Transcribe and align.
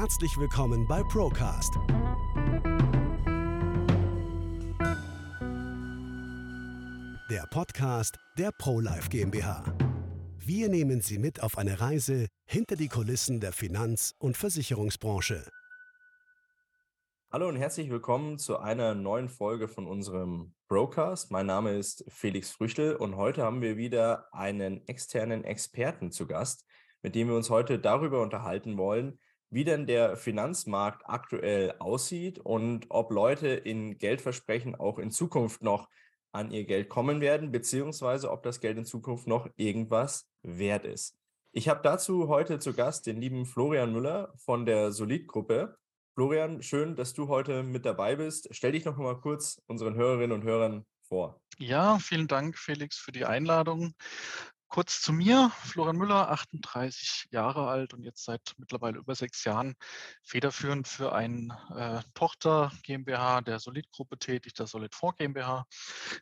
Herzlich 0.00 0.38
willkommen 0.38 0.86
bei 0.88 1.02
Procast. 1.02 1.74
Der 7.28 7.44
Podcast 7.50 8.18
der 8.38 8.50
ProLife 8.50 9.10
GmbH. 9.10 9.62
Wir 10.38 10.70
nehmen 10.70 11.02
Sie 11.02 11.18
mit 11.18 11.42
auf 11.42 11.58
eine 11.58 11.82
Reise 11.82 12.28
hinter 12.46 12.76
die 12.76 12.88
Kulissen 12.88 13.40
der 13.40 13.52
Finanz- 13.52 14.14
und 14.18 14.38
Versicherungsbranche. 14.38 15.46
Hallo 17.30 17.50
und 17.50 17.56
herzlich 17.56 17.90
willkommen 17.90 18.38
zu 18.38 18.58
einer 18.58 18.94
neuen 18.94 19.28
Folge 19.28 19.68
von 19.68 19.86
unserem 19.86 20.54
Brocast. 20.68 21.30
Mein 21.30 21.44
Name 21.44 21.76
ist 21.76 22.06
Felix 22.08 22.52
Früchtel 22.52 22.96
und 22.96 23.16
heute 23.16 23.42
haben 23.42 23.60
wir 23.60 23.76
wieder 23.76 24.32
einen 24.32 24.80
externen 24.88 25.44
Experten 25.44 26.10
zu 26.10 26.26
Gast, 26.26 26.64
mit 27.02 27.14
dem 27.14 27.28
wir 27.28 27.36
uns 27.36 27.50
heute 27.50 27.78
darüber 27.78 28.22
unterhalten 28.22 28.78
wollen, 28.78 29.18
wie 29.50 29.64
denn 29.64 29.86
der 29.86 30.16
Finanzmarkt 30.16 31.02
aktuell 31.06 31.74
aussieht 31.78 32.38
und 32.38 32.86
ob 32.88 33.10
Leute 33.10 33.48
in 33.48 33.98
Geldversprechen 33.98 34.74
auch 34.74 34.98
in 34.98 35.10
Zukunft 35.10 35.62
noch 35.62 35.88
an 36.32 36.52
ihr 36.52 36.64
Geld 36.64 36.88
kommen 36.88 37.20
werden, 37.20 37.50
beziehungsweise 37.50 38.30
ob 38.30 38.42
das 38.44 38.60
Geld 38.60 38.78
in 38.78 38.84
Zukunft 38.84 39.26
noch 39.26 39.48
irgendwas 39.56 40.28
wert 40.42 40.84
ist. 40.84 41.16
Ich 41.52 41.68
habe 41.68 41.80
dazu 41.82 42.28
heute 42.28 42.60
zu 42.60 42.72
Gast 42.72 43.06
den 43.06 43.20
lieben 43.20 43.44
Florian 43.44 43.92
Müller 43.92 44.32
von 44.36 44.64
der 44.64 44.92
Solid-Gruppe. 44.92 45.76
Florian, 46.14 46.62
schön, 46.62 46.94
dass 46.94 47.12
du 47.12 47.26
heute 47.26 47.64
mit 47.64 47.84
dabei 47.84 48.14
bist. 48.14 48.48
Stell 48.52 48.72
dich 48.72 48.84
noch 48.84 48.96
mal 48.96 49.18
kurz 49.20 49.60
unseren 49.66 49.94
Hörerinnen 49.96 50.32
und 50.32 50.44
Hörern 50.44 50.86
vor. 51.02 51.40
Ja, 51.58 51.98
vielen 51.98 52.28
Dank, 52.28 52.56
Felix, 52.56 52.98
für 52.98 53.10
die 53.10 53.24
Einladung. 53.24 53.94
Kurz 54.70 55.02
zu 55.02 55.12
mir, 55.12 55.50
Florian 55.64 55.96
Müller, 55.96 56.30
38 56.30 57.26
Jahre 57.32 57.66
alt 57.66 57.92
und 57.92 58.04
jetzt 58.04 58.24
seit 58.24 58.54
mittlerweile 58.56 58.98
über 58.98 59.16
sechs 59.16 59.42
Jahren 59.42 59.74
federführend 60.22 60.86
für 60.86 61.12
eine 61.12 61.58
äh, 61.74 62.08
Tochter 62.14 62.70
GmbH 62.84 63.40
der 63.40 63.58
Solid-Gruppe 63.58 64.16
tätig, 64.16 64.54
der 64.54 64.68
Solid 64.68 64.94
4 64.94 65.14
GmbH, 65.18 65.66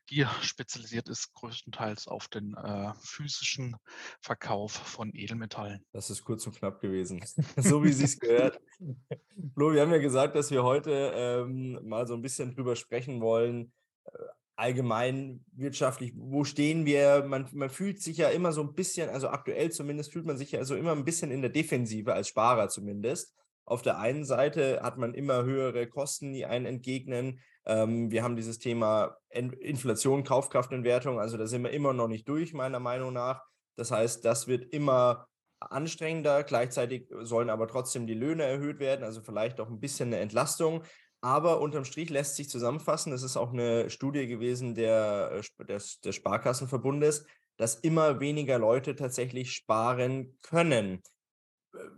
die 0.08 0.26
spezialisiert 0.40 1.10
ist 1.10 1.34
größtenteils 1.34 2.08
auf 2.08 2.28
den 2.28 2.54
äh, 2.54 2.94
physischen 3.02 3.76
Verkauf 4.22 4.72
von 4.72 5.14
Edelmetallen. 5.14 5.84
Das 5.92 6.08
ist 6.08 6.24
kurz 6.24 6.46
und 6.46 6.56
knapp 6.56 6.80
gewesen, 6.80 7.22
so 7.58 7.84
wie 7.84 7.92
Sie 7.92 8.04
es 8.04 8.18
gehört. 8.18 8.58
Flo, 9.52 9.74
wir 9.74 9.82
haben 9.82 9.92
ja 9.92 9.98
gesagt, 9.98 10.34
dass 10.34 10.50
wir 10.50 10.62
heute 10.62 11.12
ähm, 11.14 11.86
mal 11.86 12.06
so 12.06 12.14
ein 12.14 12.22
bisschen 12.22 12.54
drüber 12.54 12.76
sprechen 12.76 13.20
wollen, 13.20 13.74
äh, 14.06 14.18
allgemein 14.58 15.44
wirtschaftlich, 15.52 16.12
wo 16.16 16.42
stehen 16.42 16.84
wir? 16.84 17.24
Man, 17.24 17.48
man 17.52 17.70
fühlt 17.70 18.02
sich 18.02 18.16
ja 18.16 18.28
immer 18.28 18.52
so 18.52 18.62
ein 18.62 18.74
bisschen, 18.74 19.08
also 19.08 19.28
aktuell 19.28 19.70
zumindest 19.70 20.12
fühlt 20.12 20.26
man 20.26 20.36
sich 20.36 20.50
ja 20.50 20.64
so 20.64 20.74
immer 20.74 20.92
ein 20.92 21.04
bisschen 21.04 21.30
in 21.30 21.42
der 21.42 21.50
Defensive 21.50 22.12
als 22.12 22.28
Sparer 22.28 22.68
zumindest. 22.68 23.34
Auf 23.64 23.82
der 23.82 23.98
einen 23.98 24.24
Seite 24.24 24.80
hat 24.82 24.98
man 24.98 25.14
immer 25.14 25.44
höhere 25.44 25.86
Kosten, 25.86 26.32
die 26.32 26.44
einen 26.44 26.66
entgegnen. 26.66 27.38
Ähm, 27.66 28.10
wir 28.10 28.24
haben 28.24 28.34
dieses 28.34 28.58
Thema 28.58 29.16
Inflation, 29.30 30.24
Kaufkraftentwertung, 30.24 31.20
also 31.20 31.36
da 31.36 31.46
sind 31.46 31.62
wir 31.62 31.70
immer 31.70 31.92
noch 31.92 32.08
nicht 32.08 32.28
durch, 32.28 32.52
meiner 32.52 32.80
Meinung 32.80 33.12
nach. 33.12 33.44
Das 33.76 33.92
heißt, 33.92 34.24
das 34.24 34.48
wird 34.48 34.72
immer 34.72 35.28
anstrengender. 35.60 36.42
Gleichzeitig 36.42 37.08
sollen 37.20 37.50
aber 37.50 37.68
trotzdem 37.68 38.08
die 38.08 38.14
Löhne 38.14 38.42
erhöht 38.42 38.80
werden, 38.80 39.04
also 39.04 39.20
vielleicht 39.22 39.60
auch 39.60 39.68
ein 39.68 39.78
bisschen 39.78 40.08
eine 40.08 40.18
Entlastung. 40.18 40.82
Aber 41.20 41.60
unterm 41.60 41.84
Strich 41.84 42.10
lässt 42.10 42.36
sich 42.36 42.48
zusammenfassen, 42.48 43.10
das 43.10 43.22
ist 43.22 43.36
auch 43.36 43.52
eine 43.52 43.90
Studie 43.90 44.26
gewesen 44.26 44.74
der, 44.74 45.42
äh, 45.58 45.64
des, 45.64 46.00
des 46.00 46.14
Sparkassenverbundes, 46.14 47.26
dass 47.56 47.74
immer 47.74 48.20
weniger 48.20 48.58
Leute 48.58 48.94
tatsächlich 48.94 49.52
sparen 49.52 50.38
können. 50.42 51.02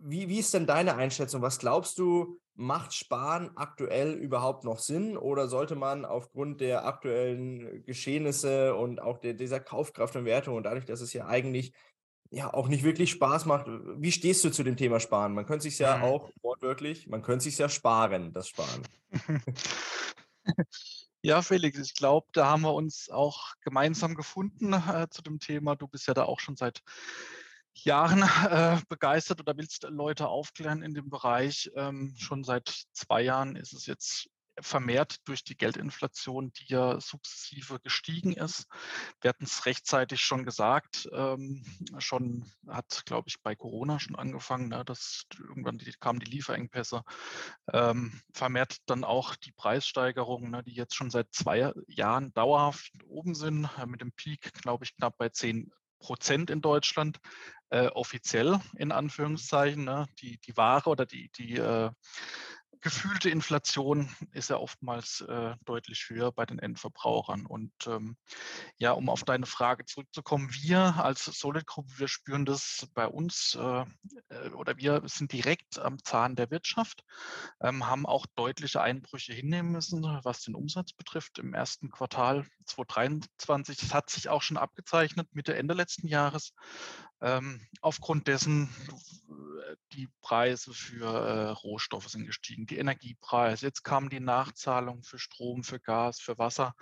Wie, 0.02 0.28
wie 0.28 0.38
ist 0.38 0.54
denn 0.54 0.66
deine 0.66 0.96
Einschätzung? 0.96 1.42
Was 1.42 1.58
glaubst 1.58 1.98
du, 1.98 2.40
macht 2.54 2.92
Sparen 2.92 3.50
aktuell 3.56 4.12
überhaupt 4.12 4.64
noch 4.64 4.78
Sinn 4.78 5.16
oder 5.16 5.48
sollte 5.48 5.76
man 5.76 6.04
aufgrund 6.04 6.60
der 6.60 6.86
aktuellen 6.86 7.84
Geschehnisse 7.84 8.74
und 8.74 9.00
auch 9.00 9.18
der, 9.18 9.34
dieser 9.34 9.60
Kaufkraft 9.60 10.16
und 10.16 10.26
Wertung 10.26 10.56
und 10.56 10.64
dadurch, 10.64 10.84
dass 10.84 11.00
es 11.00 11.12
ja 11.12 11.26
eigentlich 11.26 11.72
ja 12.30 12.52
auch 12.52 12.68
nicht 12.68 12.84
wirklich 12.84 13.10
Spaß 13.10 13.46
macht. 13.46 13.66
Wie 13.68 14.12
stehst 14.12 14.44
du 14.44 14.50
zu 14.50 14.62
dem 14.62 14.76
Thema 14.76 15.00
Sparen? 15.00 15.34
Man 15.34 15.46
könnte 15.46 15.64
sich 15.64 15.78
ja 15.78 15.98
mhm. 15.98 16.04
auch 16.04 16.30
wortwörtlich, 16.42 17.06
man 17.08 17.22
könnte 17.22 17.44
sich 17.44 17.58
ja 17.58 17.68
sparen, 17.68 18.32
das 18.32 18.48
Sparen. 18.48 18.82
Ja, 21.22 21.42
Felix, 21.42 21.78
ich 21.78 21.92
glaube, 21.94 22.28
da 22.32 22.46
haben 22.46 22.62
wir 22.62 22.72
uns 22.72 23.10
auch 23.10 23.52
gemeinsam 23.60 24.14
gefunden 24.14 24.72
äh, 24.72 25.06
zu 25.10 25.20
dem 25.20 25.38
Thema. 25.38 25.76
Du 25.76 25.86
bist 25.86 26.06
ja 26.06 26.14
da 26.14 26.24
auch 26.24 26.40
schon 26.40 26.56
seit 26.56 26.82
Jahren 27.74 28.22
äh, 28.22 28.80
begeistert 28.88 29.38
oder 29.40 29.54
willst 29.58 29.82
Leute 29.90 30.28
aufklären 30.28 30.82
in 30.82 30.94
dem 30.94 31.10
Bereich. 31.10 31.70
Ähm, 31.76 32.14
schon 32.16 32.42
seit 32.42 32.86
zwei 32.92 33.20
Jahren 33.20 33.54
ist 33.54 33.74
es 33.74 33.84
jetzt 33.84 34.30
vermehrt 34.62 35.16
durch 35.26 35.44
die 35.44 35.56
Geldinflation, 35.56 36.52
die 36.52 36.72
ja 36.72 37.00
sukzessive 37.00 37.80
gestiegen 37.80 38.32
ist. 38.32 38.66
Wir 39.20 39.30
hatten 39.30 39.44
es 39.44 39.66
rechtzeitig 39.66 40.20
schon 40.20 40.44
gesagt, 40.44 41.08
ähm, 41.12 41.64
schon 41.98 42.50
hat, 42.68 43.02
glaube 43.06 43.28
ich, 43.28 43.42
bei 43.42 43.54
Corona 43.54 43.98
schon 43.98 44.16
angefangen, 44.16 44.68
ne, 44.68 44.84
dass 44.84 45.26
irgendwann 45.38 45.78
die, 45.78 45.92
kamen 45.92 46.20
die 46.20 46.30
Lieferengpässe, 46.30 47.02
ähm, 47.72 48.20
vermehrt 48.32 48.78
dann 48.86 49.04
auch 49.04 49.36
die 49.36 49.52
Preissteigerungen, 49.52 50.50
ne, 50.50 50.62
die 50.62 50.74
jetzt 50.74 50.94
schon 50.94 51.10
seit 51.10 51.32
zwei 51.32 51.72
Jahren 51.86 52.32
dauerhaft 52.34 52.92
oben 53.06 53.34
sind, 53.34 53.68
äh, 53.78 53.86
mit 53.86 54.00
dem 54.00 54.12
Peak, 54.12 54.52
glaube 54.54 54.84
ich, 54.84 54.96
knapp 54.96 55.16
bei 55.18 55.28
10 55.28 55.70
Prozent 56.00 56.50
in 56.50 56.62
Deutschland, 56.62 57.20
äh, 57.68 57.86
offiziell 57.88 58.58
in 58.76 58.90
Anführungszeichen. 58.90 59.84
Ne, 59.84 60.06
die, 60.20 60.38
die 60.38 60.56
Ware 60.56 60.90
oder 60.90 61.06
die, 61.06 61.30
die 61.36 61.56
äh, 61.56 61.90
gefühlte 62.80 63.30
Inflation 63.30 64.08
ist 64.32 64.50
ja 64.50 64.56
oftmals 64.56 65.20
äh, 65.22 65.54
deutlich 65.64 66.08
höher 66.08 66.32
bei 66.32 66.46
den 66.46 66.58
Endverbrauchern. 66.58 67.46
Und 67.46 67.72
ähm, 67.86 68.16
ja, 68.78 68.92
um 68.92 69.08
auf 69.08 69.24
deine 69.24 69.46
Frage 69.46 69.84
zurückzukommen, 69.84 70.50
wir 70.52 70.96
als 70.96 71.24
Solid 71.24 71.66
Group, 71.66 71.86
wir 71.98 72.08
spüren 72.08 72.44
das 72.44 72.88
bei 72.94 73.06
uns 73.06 73.56
äh, 73.60 73.84
äh, 74.28 74.48
oder 74.50 74.76
wir 74.76 75.02
sind 75.06 75.32
direkt 75.32 75.78
am 75.78 76.02
Zahn 76.02 76.36
der 76.36 76.50
Wirtschaft, 76.50 77.04
ähm, 77.60 77.86
haben 77.86 78.06
auch 78.06 78.26
deutliche 78.34 78.80
Einbrüche 78.80 79.32
hinnehmen 79.32 79.72
müssen, 79.72 80.02
was 80.22 80.42
den 80.42 80.54
Umsatz 80.54 80.92
betrifft 80.92 81.38
im 81.38 81.54
ersten 81.54 81.90
Quartal 81.90 82.46
2023. 82.66 83.76
Das 83.78 83.94
hat 83.94 84.10
sich 84.10 84.28
auch 84.28 84.42
schon 84.42 84.56
abgezeichnet 84.56 85.28
Mitte, 85.32 85.54
Ende 85.54 85.74
letzten 85.74 86.06
Jahres. 86.06 86.54
Ähm, 87.22 87.60
aufgrund 87.82 88.28
dessen, 88.28 88.70
äh, 89.28 89.76
die 89.92 90.08
Preise 90.22 90.72
für 90.72 91.06
äh, 91.06 91.50
Rohstoffe 91.50 92.08
sind 92.08 92.24
gestiegen, 92.24 92.66
die 92.70 92.78
Energiepreise, 92.78 93.66
jetzt 93.66 93.82
kamen 93.82 94.08
die 94.08 94.20
Nachzahlungen 94.20 95.02
für 95.02 95.18
Strom, 95.18 95.64
für 95.64 95.80
Gas, 95.80 96.20
für 96.20 96.38
Wasser 96.38 96.74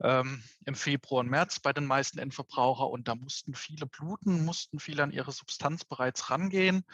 ähm, 0.00 0.42
im 0.64 0.74
Februar 0.74 1.20
und 1.20 1.30
März 1.30 1.60
bei 1.60 1.72
den 1.72 1.86
meisten 1.86 2.18
Endverbraucher 2.18 2.88
und 2.88 3.08
da 3.08 3.14
mussten 3.14 3.54
viele 3.54 3.86
bluten, 3.86 4.44
mussten 4.44 4.78
viele 4.78 5.02
an 5.02 5.12
ihre 5.12 5.32
Substanz 5.32 5.84
bereits 5.84 6.30
rangehen. 6.30 6.84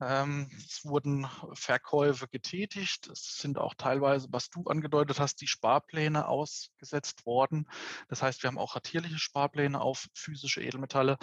Ähm, 0.00 0.50
es 0.58 0.84
wurden 0.84 1.26
Verkäufe 1.54 2.28
getätigt. 2.28 3.08
Es 3.08 3.38
sind 3.38 3.58
auch 3.58 3.74
teilweise, 3.74 4.28
was 4.30 4.50
du 4.50 4.64
angedeutet 4.64 5.18
hast, 5.18 5.40
die 5.40 5.46
Sparpläne 5.46 6.28
ausgesetzt 6.28 7.24
worden. 7.24 7.68
Das 8.08 8.22
heißt, 8.22 8.42
wir 8.42 8.48
haben 8.48 8.58
auch 8.58 8.76
ratierliche 8.76 9.18
Sparpläne 9.18 9.80
auf 9.80 10.06
physische 10.14 10.60
Edelmetalle 10.60 11.18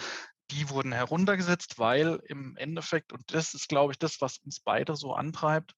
die 0.50 0.68
wurden 0.68 0.92
heruntergesetzt, 0.92 1.78
weil 1.78 2.20
im 2.26 2.56
Endeffekt, 2.56 3.12
und 3.12 3.34
das 3.34 3.54
ist, 3.54 3.68
glaube 3.68 3.92
ich, 3.92 3.98
das, 3.98 4.20
was 4.20 4.38
uns 4.38 4.60
beide 4.60 4.94
so 4.94 5.14
antreibt, 5.14 5.74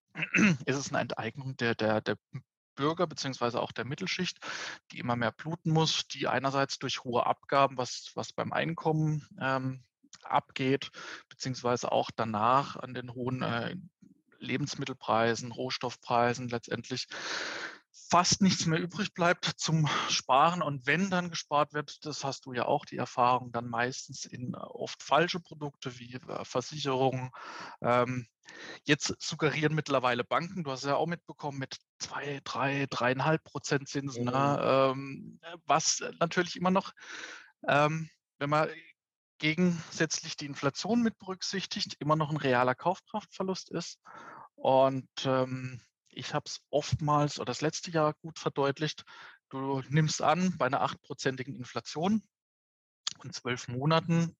ist 0.66 0.76
es 0.76 0.88
eine 0.90 1.00
Enteignung 1.00 1.56
der, 1.56 1.74
der, 1.74 2.00
der 2.00 2.16
Bürger 2.74 3.06
beziehungsweise 3.06 3.60
auch 3.60 3.72
der 3.72 3.84
Mittelschicht, 3.84 4.38
die 4.92 4.98
immer 4.98 5.16
mehr 5.16 5.32
bluten 5.32 5.72
muss, 5.72 6.06
die 6.08 6.28
einerseits 6.28 6.78
durch 6.78 7.04
hohe 7.04 7.26
Abgaben, 7.26 7.78
was, 7.78 8.12
was 8.14 8.32
beim 8.32 8.52
Einkommen 8.52 9.26
ähm, 9.40 9.82
abgeht, 10.22 10.90
beziehungsweise 11.28 11.90
auch 11.90 12.10
danach 12.14 12.76
an 12.76 12.94
den 12.94 13.12
hohen 13.14 13.42
äh, 13.42 13.76
Lebensmittelpreisen, 14.38 15.52
Rohstoffpreisen 15.52 16.48
letztendlich 16.48 17.08
fast 18.08 18.42
nichts 18.42 18.66
mehr 18.66 18.80
übrig 18.80 19.14
bleibt 19.14 19.44
zum 19.56 19.88
Sparen. 20.08 20.62
Und 20.62 20.86
wenn 20.86 21.10
dann 21.10 21.30
gespart 21.30 21.72
wird, 21.72 22.04
das 22.04 22.24
hast 22.24 22.46
du 22.46 22.52
ja 22.52 22.66
auch 22.66 22.84
die 22.84 22.96
Erfahrung, 22.96 23.52
dann 23.52 23.68
meistens 23.68 24.24
in 24.24 24.54
äh, 24.54 24.56
oft 24.56 25.02
falsche 25.02 25.40
Produkte 25.40 25.98
wie 25.98 26.14
äh, 26.14 26.44
Versicherungen. 26.44 27.30
Ähm, 27.80 28.26
jetzt 28.84 29.14
suggerieren 29.18 29.74
mittlerweile 29.74 30.24
Banken, 30.24 30.64
du 30.64 30.70
hast 30.70 30.84
ja 30.84 30.96
auch 30.96 31.06
mitbekommen, 31.06 31.58
mit 31.58 31.78
zwei, 31.98 32.40
drei, 32.44 32.86
dreieinhalb 32.88 33.42
Prozent 33.44 33.88
Zinsen, 33.88 34.24
ne, 34.24 34.30
mhm. 34.30 34.36
ne, 34.36 34.60
ähm, 34.62 35.40
was 35.64 36.02
natürlich 36.20 36.56
immer 36.56 36.70
noch, 36.70 36.92
ähm, 37.66 38.08
wenn 38.38 38.50
man 38.50 38.68
gegensätzlich 39.38 40.36
die 40.36 40.46
Inflation 40.46 41.02
mit 41.02 41.18
berücksichtigt, 41.18 41.96
immer 41.98 42.16
noch 42.16 42.30
ein 42.30 42.36
realer 42.36 42.74
Kaufkraftverlust 42.74 43.70
ist. 43.70 43.98
Und 44.54 45.08
ähm, 45.24 45.80
ich 46.16 46.34
habe 46.34 46.44
es 46.46 46.60
oftmals 46.70 47.38
oder 47.38 47.46
das 47.46 47.60
letzte 47.60 47.90
Jahr 47.90 48.14
gut 48.14 48.38
verdeutlicht. 48.38 49.04
Du 49.50 49.82
nimmst 49.88 50.22
an, 50.22 50.56
bei 50.58 50.66
einer 50.66 50.82
achtprozentigen 50.82 51.54
Inflation 51.54 52.22
und 53.18 53.34
zwölf 53.34 53.68
Monaten 53.68 54.36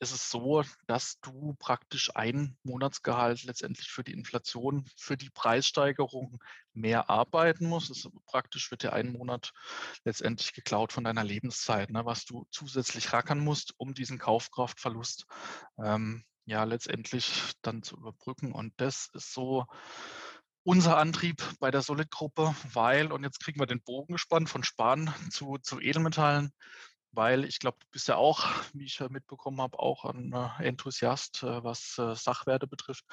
ist 0.00 0.12
es 0.12 0.30
so, 0.30 0.64
dass 0.86 1.20
du 1.20 1.54
praktisch 1.58 2.16
ein 2.16 2.56
Monatsgehalt 2.62 3.44
letztendlich 3.44 3.90
für 3.90 4.02
die 4.02 4.14
Inflation, 4.14 4.88
für 4.96 5.18
die 5.18 5.28
Preissteigerung 5.28 6.42
mehr 6.72 7.10
arbeiten 7.10 7.66
musst. 7.66 7.90
Es 7.90 8.08
praktisch 8.24 8.70
wird 8.70 8.82
dir 8.82 8.94
ein 8.94 9.12
Monat 9.12 9.52
letztendlich 10.04 10.54
geklaut 10.54 10.92
von 10.92 11.04
deiner 11.04 11.22
Lebenszeit, 11.22 11.90
ne, 11.90 12.06
was 12.06 12.24
du 12.24 12.46
zusätzlich 12.50 13.12
rackern 13.12 13.40
musst, 13.40 13.74
um 13.76 13.92
diesen 13.92 14.18
Kaufkraftverlust 14.18 15.26
ähm, 15.84 16.24
ja 16.46 16.64
letztendlich 16.64 17.52
dann 17.60 17.82
zu 17.82 17.98
überbrücken. 17.98 18.52
Und 18.52 18.72
das 18.78 19.10
ist 19.12 19.34
so 19.34 19.66
unser 20.62 20.98
Antrieb 20.98 21.42
bei 21.58 21.70
der 21.70 21.82
Solid-Gruppe, 21.82 22.54
weil, 22.72 23.12
und 23.12 23.24
jetzt 23.24 23.40
kriegen 23.40 23.60
wir 23.60 23.66
den 23.66 23.82
Bogen 23.82 24.14
gespannt 24.14 24.48
von 24.50 24.64
Sparen 24.64 25.12
zu, 25.30 25.58
zu 25.58 25.80
Edelmetallen, 25.80 26.52
weil 27.12 27.44
ich 27.44 27.58
glaube, 27.58 27.78
du 27.80 27.86
bist 27.90 28.08
ja 28.08 28.16
auch, 28.16 28.46
wie 28.72 28.84
ich 28.84 29.00
mitbekommen 29.08 29.60
habe, 29.60 29.78
auch 29.78 30.04
ein 30.04 30.32
äh, 30.32 30.68
Enthusiast, 30.68 31.42
äh, 31.42 31.64
was 31.64 31.98
äh, 31.98 32.14
Sachwerte 32.14 32.66
betrifft. 32.66 33.04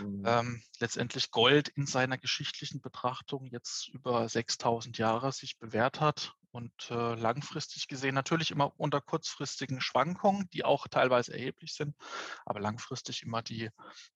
Mhm. 0.00 0.22
Ähm, 0.24 0.62
letztendlich 0.78 1.30
Gold 1.30 1.68
in 1.68 1.86
seiner 1.86 2.18
geschichtlichen 2.18 2.80
Betrachtung 2.80 3.46
jetzt 3.46 3.88
über 3.88 4.28
6000 4.28 4.98
Jahre 4.98 5.32
sich 5.32 5.58
bewährt 5.58 6.00
hat 6.00 6.34
und 6.52 6.72
äh, 6.90 7.14
langfristig 7.14 7.88
gesehen 7.88 8.14
natürlich 8.14 8.50
immer 8.50 8.72
unter 8.78 9.00
kurzfristigen 9.00 9.80
Schwankungen, 9.80 10.48
die 10.50 10.64
auch 10.64 10.86
teilweise 10.88 11.32
erheblich 11.32 11.74
sind, 11.74 11.96
aber 12.44 12.60
langfristig 12.60 13.22
immer 13.22 13.42
die, 13.42 13.70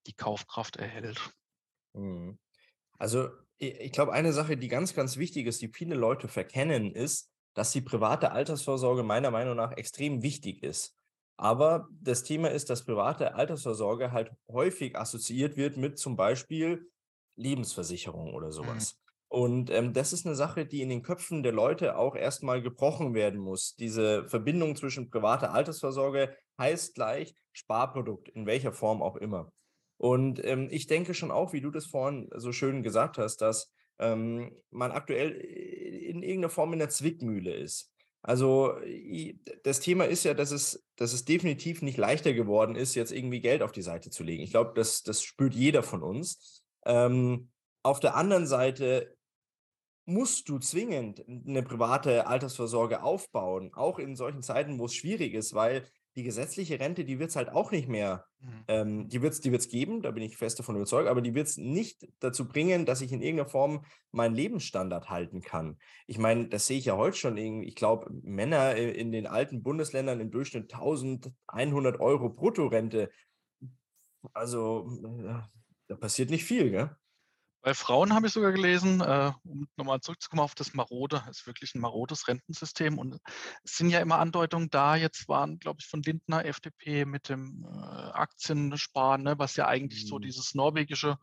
die 0.06 0.14
Kaufkraft 0.14 0.76
erhält. 0.76 1.32
Mhm. 1.92 2.38
Also 2.98 3.28
ich 3.58 3.92
glaube, 3.92 4.12
eine 4.12 4.32
Sache, 4.32 4.56
die 4.56 4.68
ganz, 4.68 4.94
ganz 4.94 5.16
wichtig 5.16 5.46
ist, 5.46 5.62
die 5.62 5.68
viele 5.68 5.94
Leute 5.94 6.28
verkennen, 6.28 6.92
ist, 6.92 7.30
dass 7.54 7.70
die 7.70 7.80
private 7.80 8.32
Altersvorsorge 8.32 9.02
meiner 9.02 9.30
Meinung 9.30 9.56
nach 9.56 9.72
extrem 9.72 10.22
wichtig 10.22 10.62
ist. 10.62 10.94
Aber 11.36 11.88
das 12.00 12.22
Thema 12.22 12.50
ist, 12.50 12.70
dass 12.70 12.84
private 12.84 13.34
Altersvorsorge 13.34 14.12
halt 14.12 14.32
häufig 14.48 14.96
assoziiert 14.96 15.56
wird 15.56 15.76
mit 15.76 15.98
zum 15.98 16.16
Beispiel 16.16 16.90
Lebensversicherung 17.36 18.34
oder 18.34 18.48
mhm. 18.48 18.52
sowas. 18.52 18.94
Mhm. 18.94 19.04
Und 19.28 19.70
ähm, 19.70 19.92
das 19.92 20.12
ist 20.12 20.26
eine 20.26 20.36
Sache, 20.36 20.64
die 20.64 20.80
in 20.80 20.90
den 20.90 21.02
Köpfen 21.02 21.42
der 21.42 21.52
Leute 21.52 21.96
auch 21.96 22.14
erstmal 22.14 22.62
gebrochen 22.62 23.14
werden 23.14 23.40
muss. 23.40 23.74
Diese 23.74 24.28
Verbindung 24.28 24.76
zwischen 24.76 25.10
privater 25.10 25.52
Altersvorsorge 25.52 26.36
heißt 26.58 26.94
gleich 26.94 27.34
Sparprodukt, 27.52 28.28
in 28.28 28.46
welcher 28.46 28.72
Form 28.72 29.02
auch 29.02 29.16
immer. 29.16 29.50
Und 29.96 30.44
ähm, 30.44 30.68
ich 30.70 30.86
denke 30.86 31.14
schon 31.14 31.30
auch, 31.30 31.52
wie 31.52 31.60
du 31.60 31.70
das 31.70 31.86
vorhin 31.86 32.28
so 32.34 32.52
schön 32.52 32.82
gesagt 32.82 33.18
hast, 33.18 33.38
dass 33.38 33.72
ähm, 33.98 34.52
man 34.70 34.92
aktuell 34.92 35.30
in 35.30 36.22
irgendeiner 36.22 36.50
Form 36.50 36.72
in 36.72 36.78
der 36.78 36.90
Zwickmühle 36.90 37.54
ist. 37.54 37.92
Also 38.22 38.72
das 39.64 39.80
Thema 39.80 40.04
ist 40.04 40.24
ja, 40.24 40.32
dass 40.32 40.50
es, 40.50 40.82
dass 40.96 41.12
es 41.12 41.26
definitiv 41.26 41.82
nicht 41.82 41.98
leichter 41.98 42.32
geworden 42.32 42.74
ist, 42.74 42.94
jetzt 42.94 43.12
irgendwie 43.12 43.40
Geld 43.40 43.60
auf 43.60 43.70
die 43.70 43.82
Seite 43.82 44.08
zu 44.08 44.24
legen. 44.24 44.42
Ich 44.42 44.50
glaube, 44.50 44.72
das, 44.74 45.02
das 45.02 45.22
spürt 45.22 45.54
jeder 45.54 45.82
von 45.82 46.02
uns. 46.02 46.64
Ähm, 46.86 47.50
auf 47.82 48.00
der 48.00 48.16
anderen 48.16 48.46
Seite 48.46 49.14
musst 50.06 50.48
du 50.48 50.58
zwingend 50.58 51.22
eine 51.28 51.62
private 51.62 52.26
Altersvorsorge 52.26 53.02
aufbauen, 53.02 53.72
auch 53.74 53.98
in 53.98 54.16
solchen 54.16 54.42
Zeiten, 54.42 54.78
wo 54.78 54.86
es 54.86 54.94
schwierig 54.94 55.34
ist, 55.34 55.52
weil 55.52 55.86
die 56.16 56.22
gesetzliche 56.22 56.78
Rente, 56.78 57.04
die 57.04 57.18
wird 57.18 57.30
es 57.30 57.36
halt 57.36 57.48
auch 57.48 57.70
nicht 57.70 57.88
mehr, 57.88 58.26
mhm. 58.40 58.64
ähm, 58.68 59.08
die 59.08 59.20
wird 59.20 59.32
es 59.32 59.40
die 59.40 59.50
wird's 59.50 59.68
geben, 59.68 60.02
da 60.02 60.10
bin 60.10 60.22
ich 60.22 60.36
fest 60.36 60.58
davon 60.58 60.76
überzeugt, 60.76 61.08
aber 61.08 61.20
die 61.20 61.34
wird 61.34 61.48
es 61.48 61.56
nicht 61.56 62.06
dazu 62.20 62.46
bringen, 62.46 62.86
dass 62.86 63.00
ich 63.00 63.12
in 63.12 63.20
irgendeiner 63.20 63.48
Form 63.48 63.84
meinen 64.12 64.34
Lebensstandard 64.34 65.10
halten 65.10 65.40
kann. 65.40 65.78
Ich 66.06 66.18
meine, 66.18 66.48
das 66.48 66.66
sehe 66.66 66.78
ich 66.78 66.84
ja 66.84 66.96
heute 66.96 67.16
schon, 67.16 67.36
ich 67.36 67.74
glaube, 67.74 68.10
Männer 68.22 68.76
in 68.76 69.10
den 69.10 69.26
alten 69.26 69.62
Bundesländern 69.62 70.20
im 70.20 70.30
Durchschnitt 70.30 70.72
1100 70.72 72.00
Euro 72.00 72.28
Bruttorente. 72.28 73.10
Also, 74.32 74.88
äh, 75.04 75.42
da 75.88 75.96
passiert 75.96 76.30
nicht 76.30 76.44
viel, 76.44 76.70
gell? 76.70 76.96
Bei 77.64 77.72
Frauen 77.72 78.12
habe 78.12 78.26
ich 78.26 78.34
sogar 78.34 78.52
gelesen, 78.52 79.00
äh, 79.00 79.32
um 79.42 79.66
nochmal 79.78 79.98
zurückzukommen 80.00 80.42
auf 80.42 80.54
das 80.54 80.74
Marode, 80.74 81.24
ist 81.30 81.46
wirklich 81.46 81.74
ein 81.74 81.80
marodes 81.80 82.28
Rentensystem. 82.28 82.98
Und 82.98 83.18
es 83.64 83.78
sind 83.78 83.88
ja 83.88 84.00
immer 84.00 84.18
Andeutungen 84.18 84.68
da. 84.68 84.96
Jetzt 84.96 85.28
waren, 85.28 85.58
glaube 85.58 85.78
ich, 85.80 85.86
von 85.86 86.02
Lindner, 86.02 86.44
FDP 86.44 87.06
mit 87.06 87.30
dem 87.30 87.64
äh, 87.64 88.10
Aktiensparen, 88.12 89.22
ne, 89.22 89.38
was 89.38 89.56
ja 89.56 89.66
eigentlich 89.66 90.04
mhm. 90.04 90.08
so 90.08 90.18
dieses 90.18 90.54
norwegische 90.54 91.16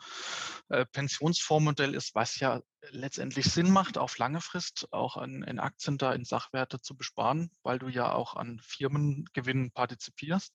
äh, 0.70 0.84
Pensionsfondsmodell 0.88 1.94
ist, 1.94 2.16
was 2.16 2.40
ja 2.40 2.60
letztendlich 2.90 3.46
Sinn 3.46 3.72
macht, 3.72 3.98
auf 3.98 4.18
lange 4.18 4.42
Frist 4.42 4.88
auch 4.92 5.18
an, 5.18 5.44
in 5.44 5.60
Aktien 5.60 5.98
da 5.98 6.14
in 6.14 6.26
Sachwerte 6.26 6.82
zu 6.82 6.96
besparen, 6.96 7.52
weil 7.64 7.80
du 7.80 7.88
ja 7.88 8.12
auch 8.12 8.36
an 8.36 8.60
Firmengewinnen 8.64 9.72
partizipierst. 9.72 10.54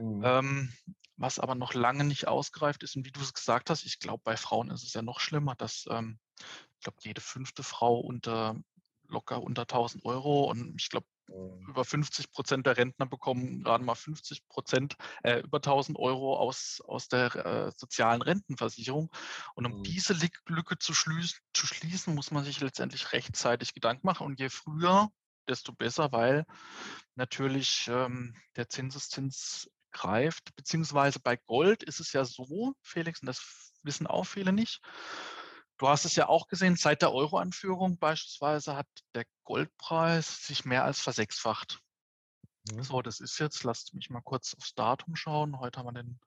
Mhm. 0.00 0.22
Ähm, 0.24 0.72
was 1.18 1.40
aber 1.40 1.56
noch 1.56 1.74
lange 1.74 2.04
nicht 2.04 2.28
ausgereift 2.28 2.82
ist. 2.84 2.96
Und 2.96 3.04
wie 3.04 3.10
du 3.10 3.20
es 3.20 3.34
gesagt 3.34 3.70
hast, 3.70 3.84
ich 3.84 3.98
glaube, 3.98 4.22
bei 4.24 4.36
Frauen 4.36 4.70
ist 4.70 4.84
es 4.84 4.94
ja 4.94 5.02
noch 5.02 5.20
schlimmer, 5.20 5.56
dass 5.56 5.84
ähm, 5.90 6.18
ich 6.38 6.84
glaube, 6.84 6.98
jede 7.02 7.20
fünfte 7.20 7.62
Frau 7.64 7.98
unter 7.98 8.56
locker 9.08 9.42
unter 9.42 9.62
1000 9.62 10.04
Euro 10.04 10.44
und 10.44 10.80
ich 10.80 10.88
glaube. 10.88 11.06
Über 11.28 11.84
50 11.84 12.32
Prozent 12.32 12.66
der 12.66 12.76
Rentner 12.76 13.06
bekommen 13.06 13.62
gerade 13.62 13.84
mal 13.84 13.94
50 13.94 14.48
Prozent, 14.48 14.96
äh, 15.22 15.40
über 15.40 15.58
1000 15.58 15.98
Euro 15.98 16.36
aus, 16.36 16.82
aus 16.86 17.08
der 17.08 17.34
äh, 17.34 17.72
sozialen 17.76 18.22
Rentenversicherung. 18.22 19.10
Und 19.54 19.66
um 19.66 19.78
mhm. 19.78 19.82
diese 19.82 20.16
Lücke 20.46 20.78
zu, 20.78 20.94
schließen, 20.94 21.38
zu 21.52 21.66
schließen, 21.66 22.14
muss 22.14 22.30
man 22.30 22.44
sich 22.44 22.60
letztendlich 22.60 23.12
rechtzeitig 23.12 23.74
Gedanken 23.74 24.06
machen. 24.06 24.26
Und 24.26 24.40
je 24.40 24.48
früher, 24.48 25.10
desto 25.48 25.72
besser, 25.72 26.12
weil 26.12 26.44
natürlich 27.14 27.88
ähm, 27.88 28.34
der 28.56 28.68
Zinseszins 28.68 29.70
greift, 29.90 30.54
beziehungsweise 30.56 31.20
bei 31.20 31.36
Gold 31.36 31.82
ist 31.82 32.00
es 32.00 32.12
ja 32.12 32.24
so, 32.24 32.74
Felix, 32.82 33.20
und 33.20 33.26
das 33.26 33.72
wissen 33.82 34.06
auch 34.06 34.24
viele 34.24 34.52
nicht, 34.52 34.80
du 35.78 35.88
hast 35.88 36.04
es 36.04 36.16
ja 36.16 36.28
auch 36.28 36.48
gesehen, 36.48 36.76
seit 36.76 37.02
der 37.02 37.12
Euro-Anführung 37.12 37.98
beispielsweise 37.98 38.76
hat 38.76 38.88
der 39.14 39.24
Goldpreis 39.44 40.46
sich 40.46 40.64
mehr 40.64 40.84
als 40.84 41.00
versechsfacht. 41.00 41.80
Mhm. 42.70 42.82
So, 42.82 43.02
das 43.02 43.20
ist 43.20 43.38
jetzt, 43.38 43.64
lasst 43.64 43.94
mich 43.94 44.10
mal 44.10 44.20
kurz 44.20 44.54
aufs 44.54 44.74
Datum 44.74 45.16
schauen. 45.16 45.58
Heute 45.58 45.78
haben 45.78 45.86
wir 45.86 46.02
den, 46.02 46.20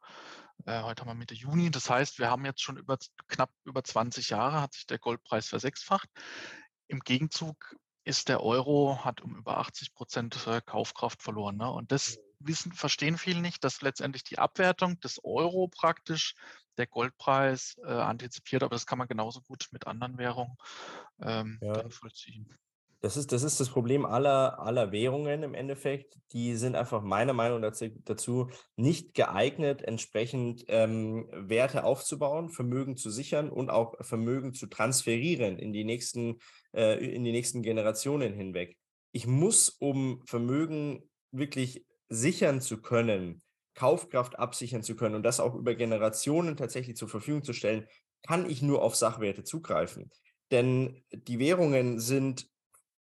äh, 0.66 0.82
heute 0.82 1.02
haben 1.02 1.10
wir 1.10 1.16
Mitte 1.16 1.36
Juni. 1.36 1.70
Das 1.70 1.90
heißt, 1.90 2.20
wir 2.20 2.30
haben 2.30 2.46
jetzt 2.46 2.62
schon 2.62 2.78
über 2.78 2.98
knapp 3.28 3.52
über 3.64 3.84
20 3.84 4.30
Jahre 4.30 4.62
hat 4.62 4.74
sich 4.74 4.88
der 4.88 5.00
Goldpreis 5.00 5.48
versechsfacht. 5.48 6.10
Im 6.88 7.00
Gegenzug 7.02 7.76
ist 8.04 8.30
der 8.30 8.42
Euro, 8.42 9.06
hat 9.06 9.22
um 9.22 9.36
über 9.36 9.58
80 9.58 9.94
Prozent 9.94 10.48
äh, 10.48 10.62
Kaufkraft 10.66 11.22
verloren. 11.22 11.58
Ne? 11.58 11.70
Und 11.70 11.92
das 11.92 12.18
mhm 12.18 12.32
wissen, 12.46 12.72
verstehen 12.72 13.18
viele 13.18 13.42
nicht, 13.42 13.64
dass 13.64 13.82
letztendlich 13.82 14.24
die 14.24 14.40
Abwertung 14.40 15.00
des 15.00 15.24
Euro 15.24 15.68
praktisch 15.68 16.36
der 16.78 16.88
Goldpreis 16.88 17.76
äh, 17.84 17.92
antizipiert, 17.92 18.64
aber 18.64 18.76
das 18.76 18.86
kann 18.86 18.98
man 18.98 19.08
genauso 19.08 19.42
gut 19.42 19.68
mit 19.72 19.88
anderen 19.88 20.18
Währungen 20.18 20.56
ähm, 21.22 21.60
ja. 21.62 21.74
dann 21.74 21.92
vollziehen. 21.92 22.48
Das 23.02 23.18
ist, 23.18 23.32
das 23.32 23.42
ist 23.42 23.60
das 23.60 23.70
Problem 23.70 24.06
aller, 24.06 24.60
aller 24.60 24.92
Währungen 24.92 25.42
im 25.42 25.56
Endeffekt. 25.56 26.20
Die 26.34 26.56
sind 26.56 26.76
einfach 26.76 27.02
meiner 27.02 27.34
Meinung 27.34 27.64
dazu 27.64 28.52
nicht 28.76 29.16
geeignet, 29.16 29.82
entsprechend 29.82 30.66
ähm, 30.68 31.28
Werte 31.32 31.84
aufzubauen, 31.84 32.52
Vermögen 32.52 32.98
zu 32.98 33.10
sichern 33.10 33.50
und 33.50 33.72
auch 33.72 33.96
Vermögen 34.02 34.54
zu 34.54 34.68
transferieren 34.68 35.58
in 35.58 35.74
die 35.74 35.84
nächsten, 35.84 36.38
äh, 36.76 37.04
in 37.04 37.24
die 37.24 37.32
nächsten 37.32 37.64
Generationen 37.64 38.34
hinweg. 38.36 38.78
Ich 39.14 39.26
muss, 39.26 39.70
um 39.70 40.22
Vermögen 40.28 41.10
wirklich 41.32 41.84
sichern 42.08 42.62
zu 42.62 42.82
können, 42.84 43.42
Kaufkraft 43.74 44.38
absichern 44.38 44.84
zu 44.84 44.96
können 44.96 45.16
und 45.16 45.24
das 45.24 45.40
auch 45.40 45.56
über 45.56 45.76
Generationen 45.76 46.58
tatsächlich 46.58 46.98
zur 46.98 47.10
Verfügung 47.10 47.44
zu 47.44 47.54
stellen, 47.54 47.88
kann 48.24 48.50
ich 48.50 48.62
nur 48.62 48.82
auf 48.82 48.96
Sachwerte 48.96 49.44
zugreifen. 49.44 50.12
Denn 50.52 51.04
die 51.12 51.40
Währungen 51.40 52.00
sind 52.00 52.50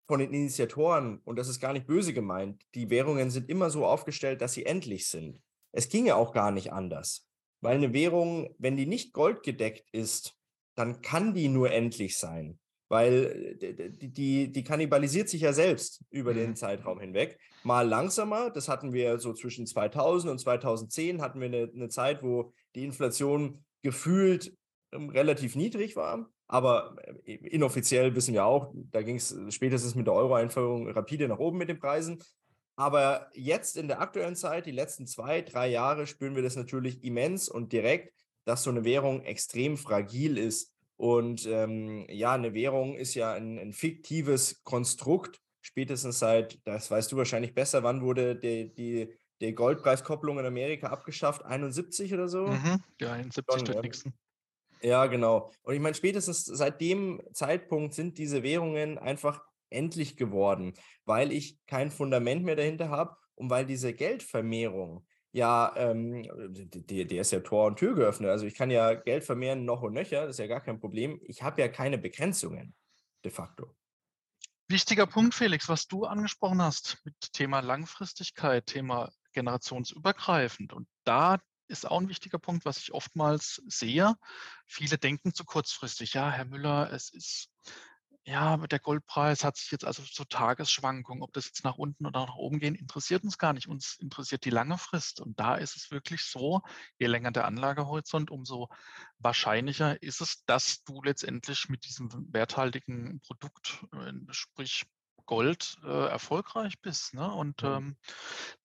von 0.07 0.19
den 0.19 0.33
Initiatoren, 0.33 1.19
und 1.23 1.37
das 1.37 1.49
ist 1.49 1.59
gar 1.59 1.73
nicht 1.73 1.87
böse 1.87 2.13
gemeint, 2.13 2.63
die 2.73 2.89
Währungen 2.89 3.31
sind 3.31 3.49
immer 3.49 3.69
so 3.69 3.85
aufgestellt, 3.85 4.41
dass 4.41 4.53
sie 4.53 4.65
endlich 4.65 5.07
sind. 5.07 5.41
Es 5.71 5.89
ginge 5.89 6.15
auch 6.15 6.33
gar 6.33 6.51
nicht 6.51 6.73
anders. 6.73 7.27
Weil 7.61 7.75
eine 7.75 7.93
Währung, 7.93 8.55
wenn 8.57 8.77
die 8.77 8.85
nicht 8.85 9.13
goldgedeckt 9.13 9.89
ist, 9.91 10.35
dann 10.75 11.01
kann 11.01 11.33
die 11.33 11.49
nur 11.49 11.71
endlich 11.71 12.17
sein 12.17 12.59
weil 12.89 13.57
äh, 13.61 13.89
die, 13.91 14.09
die, 14.09 14.51
die 14.51 14.63
kannibalisiert 14.63 15.29
sich 15.29 15.41
ja 15.41 15.53
selbst 15.53 16.03
über 16.09 16.33
den 16.33 16.49
mhm. 16.49 16.55
Zeitraum 16.55 16.99
hinweg. 16.99 17.39
Mal 17.63 17.87
langsamer, 17.87 18.49
das 18.49 18.67
hatten 18.67 18.91
wir 18.91 19.19
so 19.19 19.33
zwischen 19.33 19.65
2000 19.65 20.31
und 20.31 20.39
2010, 20.39 21.21
hatten 21.21 21.39
wir 21.39 21.47
eine, 21.47 21.71
eine 21.73 21.89
Zeit, 21.89 22.21
wo 22.21 22.51
die 22.75 22.83
Inflation 22.83 23.63
gefühlt 23.81 24.53
ähm, 24.91 25.09
relativ 25.09 25.55
niedrig 25.55 25.95
war. 25.95 26.29
Aber 26.47 26.95
äh, 27.25 27.35
inoffiziell 27.35 28.15
wissen 28.15 28.33
wir 28.33 28.45
auch, 28.45 28.73
da 28.73 29.03
ging 29.03 29.15
es 29.15 29.35
spätestens 29.49 29.95
mit 29.95 30.07
der 30.07 30.15
Euro-Einführung 30.15 30.89
rapide 30.89 31.27
nach 31.27 31.39
oben 31.39 31.59
mit 31.59 31.69
den 31.69 31.79
Preisen. 31.79 32.19
Aber 32.75 33.29
jetzt 33.33 33.77
in 33.77 33.87
der 33.87 34.01
aktuellen 34.01 34.35
Zeit, 34.35 34.65
die 34.65 34.71
letzten 34.71 35.05
zwei, 35.05 35.41
drei 35.41 35.67
Jahre, 35.67 36.07
spüren 36.07 36.35
wir 36.35 36.43
das 36.43 36.55
natürlich 36.55 37.03
immens 37.03 37.49
und 37.49 37.71
direkt, 37.71 38.13
dass 38.45 38.63
so 38.63 38.69
eine 38.69 38.85
Währung 38.85 39.21
extrem 39.21 39.77
fragil 39.77 40.37
ist 40.37 40.73
und 40.99 41.45
ähm, 41.45 42.05
ja, 42.09 42.33
eine 42.33 42.53
Währung 42.53 42.93
ist 42.93 43.15
ja 43.15 43.31
ein, 43.31 43.57
ein, 43.57 43.71
fiktives 43.71 44.65
Konstrukt. 44.65 45.39
Spätestens 45.61 46.19
seit, 46.19 46.59
das 46.67 46.91
weißt 46.91 47.09
du 47.09 47.15
wahrscheinlich 47.15 47.55
besser, 47.55 47.83
wann 47.83 48.01
wurde 48.01 48.35
die, 48.35 48.73
die, 48.73 49.13
die 49.39 49.55
Goldpreiskopplung 49.55 50.39
in 50.39 50.45
Amerika 50.45 50.87
abgeschafft, 50.87 51.45
71 51.45 52.13
oder 52.13 52.27
so. 52.27 52.47
Mhm, 52.47 52.83
ja, 52.99 53.13
71 53.13 53.63
durch 53.63 53.81
Nixon. 53.81 54.13
Ja, 54.81 55.05
genau. 55.05 55.49
Und 55.61 55.73
ich 55.73 55.79
meine, 55.79 55.95
spätestens 55.95 56.43
seit 56.43 56.81
dem 56.81 57.21
Zeitpunkt 57.31 57.93
sind 57.93 58.17
diese 58.17 58.43
Währungen 58.43 58.97
einfach 58.97 59.41
endlich 59.69 60.17
geworden, 60.17 60.73
weil 61.05 61.31
ich 61.31 61.65
kein 61.65 61.91
Fundament 61.91 62.43
mehr 62.43 62.57
dahinter 62.57 62.89
habe 62.89 63.15
und 63.35 63.49
weil 63.49 63.65
diese 63.65 63.93
Geldvermehrung 63.93 65.05
ja, 65.31 65.73
ähm, 65.75 66.23
die, 66.49 67.05
die 67.05 67.17
ist 67.17 67.31
ja 67.31 67.39
Tor 67.41 67.67
und 67.67 67.77
Tür 67.77 67.95
geöffnet. 67.95 68.29
Also 68.29 68.45
ich 68.45 68.55
kann 68.55 68.71
ja 68.71 68.93
Geld 68.95 69.23
vermehren 69.23 69.65
noch 69.65 69.81
und 69.81 69.93
nöcher, 69.93 70.21
das 70.21 70.31
ist 70.31 70.39
ja 70.39 70.47
gar 70.47 70.61
kein 70.61 70.79
Problem. 70.79 71.19
Ich 71.23 71.43
habe 71.43 71.61
ja 71.61 71.67
keine 71.67 71.97
Begrenzungen 71.97 72.73
de 73.23 73.31
facto. 73.31 73.75
Wichtiger 74.67 75.07
Punkt, 75.07 75.33
Felix, 75.33 75.67
was 75.67 75.87
du 75.87 76.05
angesprochen 76.05 76.61
hast 76.61 76.97
mit 77.03 77.15
Thema 77.33 77.59
Langfristigkeit, 77.61 78.67
Thema 78.67 79.11
generationsübergreifend. 79.33 80.73
Und 80.73 80.87
da 81.05 81.39
ist 81.67 81.87
auch 81.87 81.99
ein 81.99 82.09
wichtiger 82.09 82.39
Punkt, 82.39 82.65
was 82.65 82.77
ich 82.77 82.93
oftmals 82.93 83.61
sehe. 83.67 84.15
Viele 84.65 84.97
denken 84.97 85.33
zu 85.33 85.43
kurzfristig, 85.43 86.13
ja, 86.13 86.29
Herr 86.29 86.45
Müller, 86.45 86.91
es 86.91 87.11
ist 87.11 87.49
ja, 88.29 88.57
der 88.57 88.79
Goldpreis 88.79 89.43
hat 89.43 89.57
sich 89.57 89.71
jetzt 89.71 89.85
also 89.85 90.03
so 90.05 90.23
Tagesschwankungen, 90.23 91.23
ob 91.23 91.33
das 91.33 91.47
jetzt 91.47 91.63
nach 91.63 91.79
unten 91.79 92.05
oder 92.05 92.27
nach 92.27 92.35
oben 92.35 92.59
gehen, 92.59 92.75
interessiert 92.75 93.23
uns 93.23 93.39
gar 93.39 93.53
nicht. 93.53 93.67
Uns 93.67 93.95
interessiert 93.95 94.45
die 94.45 94.51
lange 94.51 94.77
Frist. 94.77 95.19
Und 95.19 95.39
da 95.39 95.55
ist 95.55 95.75
es 95.75 95.89
wirklich 95.89 96.23
so, 96.23 96.61
je 96.99 97.07
länger 97.07 97.31
der 97.31 97.45
Anlagehorizont, 97.45 98.29
umso 98.29 98.69
wahrscheinlicher 99.17 100.01
ist 100.03 100.21
es, 100.21 100.45
dass 100.45 100.83
du 100.83 101.01
letztendlich 101.01 101.69
mit 101.69 101.85
diesem 101.85 102.09
werthaltigen 102.31 103.19
Produkt, 103.21 103.83
äh, 103.93 104.13
sprich 104.29 104.85
Gold, 105.25 105.77
äh, 105.83 106.07
erfolgreich 106.09 106.79
bist. 106.81 107.15
Ne? 107.15 107.33
Und 107.33 107.63
ähm, 107.63 107.97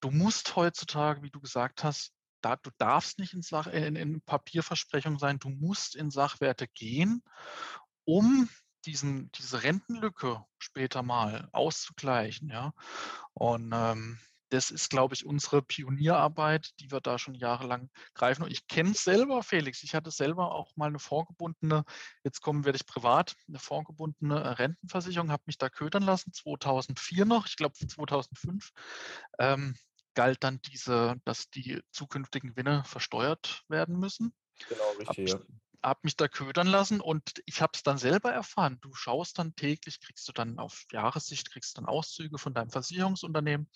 du 0.01 0.11
musst 0.11 0.57
heutzutage, 0.57 1.23
wie 1.23 1.31
du 1.31 1.41
gesagt 1.41 1.85
hast, 1.85 2.13
da, 2.43 2.57
du 2.57 2.71
darfst 2.77 3.19
nicht 3.19 3.33
in, 3.33 3.41
Sach 3.41 3.67
in, 3.69 3.97
in 3.97 4.21
Papierversprechung 4.21 5.19
sein, 5.19 5.39
du 5.39 5.49
musst 5.49 5.97
in 5.97 6.11
Sachwerte 6.11 6.69
gehen, 6.69 7.23
um 8.05 8.51
diesen, 8.87 9.31
diese 9.33 9.63
Rentenlücke 9.63 10.45
später 10.59 11.03
mal 11.03 11.49
auszugleichen. 11.53 12.49
Ja? 12.51 12.73
Und 13.35 13.73
ähm, 13.75 14.19
das 14.51 14.71
ist, 14.71 14.89
glaube 14.89 15.15
ich, 15.15 15.27
unsere 15.27 15.63
Pionierarbeit, 15.63 16.79
die 16.79 16.91
wir 16.91 17.01
da 17.01 17.19
schon 17.19 17.35
jahrelang 17.35 17.91
greifen. 18.15 18.45
Und 18.45 18.53
ich 18.53 18.69
kenne 18.69 18.93
es 18.93 19.03
selber, 19.03 19.43
Felix. 19.43 19.83
Ich 19.83 19.95
hatte 19.95 20.11
selber 20.11 20.53
auch 20.53 20.77
mal 20.77 20.87
eine 20.87 21.01
vorgebundene, 21.01 21.85
jetzt 22.23 22.41
kommen 22.41 22.65
werde 22.65 22.77
ich 22.77 22.87
privat, 22.87 23.35
eine 23.49 23.59
vorgebundene 23.59 24.41
äh, 24.41 24.49
Rentenversicherung, 24.49 25.33
habe 25.33 25.43
mich 25.47 25.59
da 25.59 25.69
ködern 25.69 26.05
lassen, 26.05 26.33
2004 26.33 27.25
noch, 27.25 27.47
ich 27.47 27.57
glaube 27.57 27.75
2005. 27.75 28.71
Ähm, 29.39 29.77
galt 30.15 30.45
dann 30.45 30.61
diese, 30.63 31.17
dass 31.25 31.51
die 31.51 31.83
zukünftigen 31.91 32.51
Gewinne 32.51 32.85
versteuert 32.85 33.65
werden 33.69 33.99
müssen. 33.99 34.33
Genau, 34.69 34.91
richtig. 35.01 35.33
Hab, 35.33 35.41
ja 35.41 35.47
habe 35.85 36.01
mich 36.03 36.17
da 36.17 36.29
ködern 36.29 36.67
lassen 36.67 37.01
und 37.01 37.43
ich 37.47 37.61
habe 37.61 37.73
es 37.75 37.83
dann 37.83 37.99
selber 37.99 38.33
erfahren. 38.33 38.79
Du 38.81 38.95
schaust 38.95 39.39
dann 39.39 39.55
täglich, 39.55 40.01
kriegst 40.01 40.27
du 40.27 40.33
dann 40.33 40.59
auf 40.59 40.87
Jahressicht, 40.91 41.51
kriegst 41.51 41.77
dann 41.77 41.87
Auszüge 41.87 42.39
von 42.39 42.55
deinem 42.55 42.71
Versicherungsunternehmen. 42.71 43.71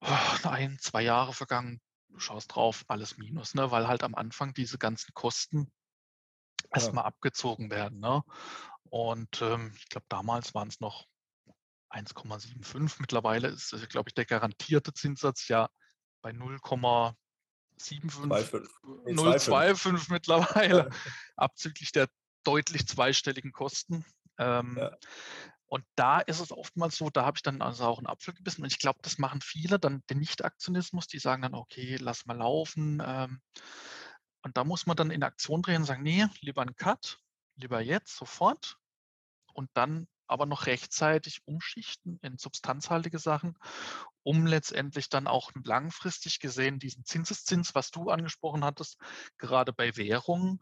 Oh, 0.00 0.48
ein, 0.48 0.78
zwei 0.80 1.02
Jahre 1.02 1.32
vergangen, 1.32 1.80
du 2.08 2.18
schaust 2.18 2.54
drauf, 2.54 2.84
alles 2.88 3.16
Minus, 3.16 3.54
ne? 3.54 3.70
weil 3.70 3.88
halt 3.88 4.02
am 4.02 4.14
Anfang 4.14 4.52
diese 4.52 4.76
ganzen 4.76 5.14
Kosten 5.14 5.72
ja. 6.64 6.70
erstmal 6.72 7.04
abgezogen 7.04 7.70
werden. 7.70 8.00
Ne? 8.00 8.22
Und 8.90 9.40
ähm, 9.42 9.72
ich 9.76 9.88
glaube, 9.88 10.06
damals 10.08 10.54
waren 10.54 10.68
es 10.68 10.80
noch 10.80 11.06
1,75. 11.90 12.96
Mittlerweile 12.98 13.48
ist, 13.48 13.70
glaube 13.88 14.10
ich, 14.10 14.14
der 14.14 14.26
garantierte 14.26 14.92
Zinssatz 14.92 15.48
ja 15.48 15.70
bei 16.20 16.32
0, 16.32 16.58
025 19.06 20.08
mittlerweile, 20.08 20.90
abzüglich 21.36 21.92
der 21.92 22.08
deutlich 22.44 22.86
zweistelligen 22.86 23.52
Kosten. 23.52 24.04
Ähm, 24.38 24.76
ja. 24.78 24.96
Und 25.66 25.84
da 25.96 26.20
ist 26.20 26.40
es 26.40 26.52
oftmals 26.52 26.96
so, 26.96 27.10
da 27.10 27.24
habe 27.24 27.36
ich 27.36 27.42
dann 27.42 27.60
also 27.62 27.84
auch 27.84 27.98
einen 27.98 28.06
Apfel 28.06 28.34
gebissen. 28.34 28.62
Und 28.62 28.72
ich 28.72 28.78
glaube, 28.78 29.00
das 29.02 29.18
machen 29.18 29.40
viele, 29.40 29.78
dann 29.78 30.02
den 30.08 30.20
Nicht-Aktionismus, 30.20 31.06
die 31.06 31.18
sagen 31.18 31.42
dann, 31.42 31.54
okay, 31.54 31.96
lass 32.00 32.26
mal 32.26 32.36
laufen. 32.36 33.02
Ähm, 33.04 33.40
und 34.42 34.56
da 34.56 34.64
muss 34.64 34.86
man 34.86 34.96
dann 34.96 35.10
in 35.10 35.22
Aktion 35.22 35.62
drehen 35.62 35.78
und 35.78 35.84
sagen, 35.84 36.02
nee, 36.02 36.26
lieber 36.40 36.62
einen 36.62 36.76
Cut, 36.76 37.18
lieber 37.56 37.80
jetzt, 37.80 38.16
sofort. 38.16 38.76
Und 39.52 39.70
dann 39.74 40.06
aber 40.26 40.46
noch 40.46 40.66
rechtzeitig 40.66 41.40
umschichten 41.46 42.18
in 42.22 42.38
substanzhaltige 42.38 43.18
Sachen, 43.18 43.58
um 44.22 44.46
letztendlich 44.46 45.08
dann 45.08 45.26
auch 45.26 45.52
langfristig 45.64 46.40
gesehen 46.40 46.78
diesen 46.78 47.04
Zinseszins, 47.04 47.74
was 47.74 47.90
du 47.90 48.10
angesprochen 48.10 48.64
hattest, 48.64 48.98
gerade 49.38 49.72
bei 49.72 49.96
Währungen. 49.96 50.60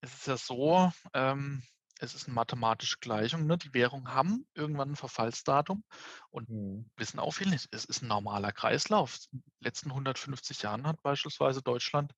Es 0.00 0.14
ist 0.14 0.26
ja 0.26 0.36
so, 0.36 0.92
ähm, 1.12 1.62
es 2.00 2.14
ist 2.14 2.26
eine 2.26 2.34
mathematische 2.34 2.98
Gleichung. 3.00 3.46
Ne? 3.46 3.56
Die 3.56 3.72
Währungen 3.72 4.12
haben 4.12 4.46
irgendwann 4.54 4.92
ein 4.92 4.96
Verfallsdatum 4.96 5.84
und 6.30 6.48
mhm. 6.48 6.90
wissen 6.96 7.20
auch 7.20 7.32
viel 7.32 7.48
nicht. 7.48 7.68
Es 7.72 7.84
ist 7.84 8.02
ein 8.02 8.08
normaler 8.08 8.52
Kreislauf. 8.52 9.18
In 9.32 9.40
den 9.40 9.52
letzten 9.60 9.90
150 9.90 10.62
Jahren 10.62 10.86
hat 10.86 11.02
beispielsweise 11.02 11.62
Deutschland 11.62 12.12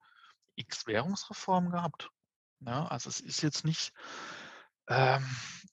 x 0.57 0.87
Währungsreformen 0.87 1.71
gehabt. 1.71 2.09
Ja, 2.61 2.87
also 2.87 3.11
es 3.11 3.21
ist 3.21 3.43
jetzt 3.43 3.65
nicht 3.65 3.93
ähm, 4.89 5.25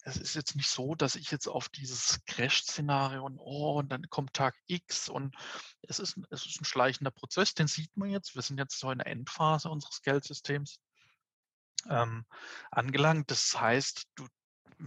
es 0.03 0.17
ist 0.17 0.35
jetzt 0.35 0.55
nicht 0.55 0.69
so, 0.69 0.95
dass 0.95 1.15
ich 1.15 1.31
jetzt 1.31 1.47
auf 1.47 1.69
dieses 1.69 2.19
Crash-Szenario 2.25 3.25
und 3.25 3.37
oh, 3.39 3.79
und 3.79 3.89
dann 3.89 4.09
kommt 4.09 4.33
Tag 4.33 4.55
X 4.67 5.07
und 5.07 5.35
es 5.81 5.99
ist, 5.99 6.19
es 6.29 6.45
ist 6.45 6.61
ein 6.61 6.65
schleichender 6.65 7.11
Prozess, 7.11 7.53
den 7.53 7.67
sieht 7.67 7.95
man 7.95 8.09
jetzt. 8.09 8.35
Wir 8.35 8.41
sind 8.41 8.59
jetzt 8.59 8.77
so 8.79 8.91
in 8.91 8.97
der 8.97 9.07
Endphase 9.07 9.69
unseres 9.69 10.01
Geldsystems 10.01 10.79
ähm, 11.89 12.25
angelangt. 12.69 13.31
Das 13.31 13.59
heißt, 13.59 14.07
du, 14.15 14.27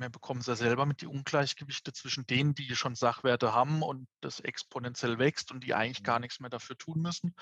wir 0.00 0.08
bekommen 0.08 0.40
es 0.40 0.46
ja 0.46 0.56
selber 0.56 0.86
mit 0.86 1.00
die 1.00 1.06
Ungleichgewichte 1.06 1.92
zwischen 1.92 2.26
denen, 2.26 2.54
die 2.54 2.74
schon 2.76 2.94
Sachwerte 2.94 3.52
haben 3.52 3.82
und 3.82 4.06
das 4.20 4.40
exponentiell 4.40 5.18
wächst 5.18 5.52
und 5.52 5.64
die 5.64 5.74
eigentlich 5.74 6.02
gar 6.02 6.18
mhm. 6.18 6.22
nichts 6.22 6.40
mehr 6.40 6.50
dafür 6.50 6.76
tun 6.76 7.00
müssen. 7.00 7.34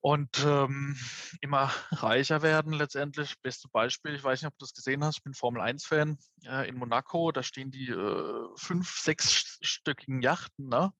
Und 0.00 0.44
ähm, 0.44 0.96
immer 1.40 1.72
reicher 1.90 2.42
werden 2.42 2.72
letztendlich. 2.72 3.40
Beste 3.42 3.68
Beispiel, 3.68 4.14
ich 4.14 4.22
weiß 4.22 4.42
nicht, 4.42 4.48
ob 4.48 4.58
du 4.58 4.64
das 4.64 4.74
gesehen 4.74 5.04
hast, 5.04 5.18
ich 5.18 5.24
bin 5.24 5.34
Formel 5.34 5.62
1-Fan 5.62 6.18
äh, 6.44 6.68
in 6.68 6.76
Monaco, 6.76 7.32
da 7.32 7.42
stehen 7.42 7.70
die 7.70 7.88
äh, 7.88 8.48
fünf, 8.56 8.98
sechsstöckigen 8.98 10.22
Yachten, 10.22 10.68
ne? 10.68 10.92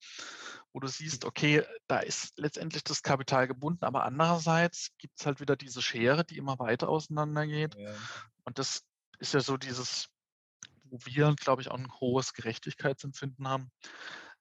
wo 0.72 0.80
du 0.80 0.88
siehst, 0.88 1.24
okay, 1.24 1.64
da 1.86 2.00
ist 2.00 2.38
letztendlich 2.38 2.84
das 2.84 3.02
Kapital 3.02 3.46
gebunden, 3.46 3.84
aber 3.84 4.04
andererseits 4.04 4.90
gibt 4.98 5.18
es 5.18 5.24
halt 5.24 5.40
wieder 5.40 5.56
diese 5.56 5.80
Schere, 5.80 6.24
die 6.24 6.36
immer 6.36 6.58
weiter 6.58 6.88
auseinandergeht. 6.88 7.74
Ja. 7.76 7.94
Und 8.44 8.58
das 8.58 8.84
ist 9.18 9.34
ja 9.34 9.40
so 9.40 9.56
dieses 9.56 10.08
wo 10.90 10.98
wir, 11.04 11.34
glaube 11.36 11.62
ich, 11.62 11.70
auch 11.70 11.78
ein 11.78 11.92
hohes 12.00 12.32
Gerechtigkeitsempfinden 12.32 13.48
haben, 13.48 13.70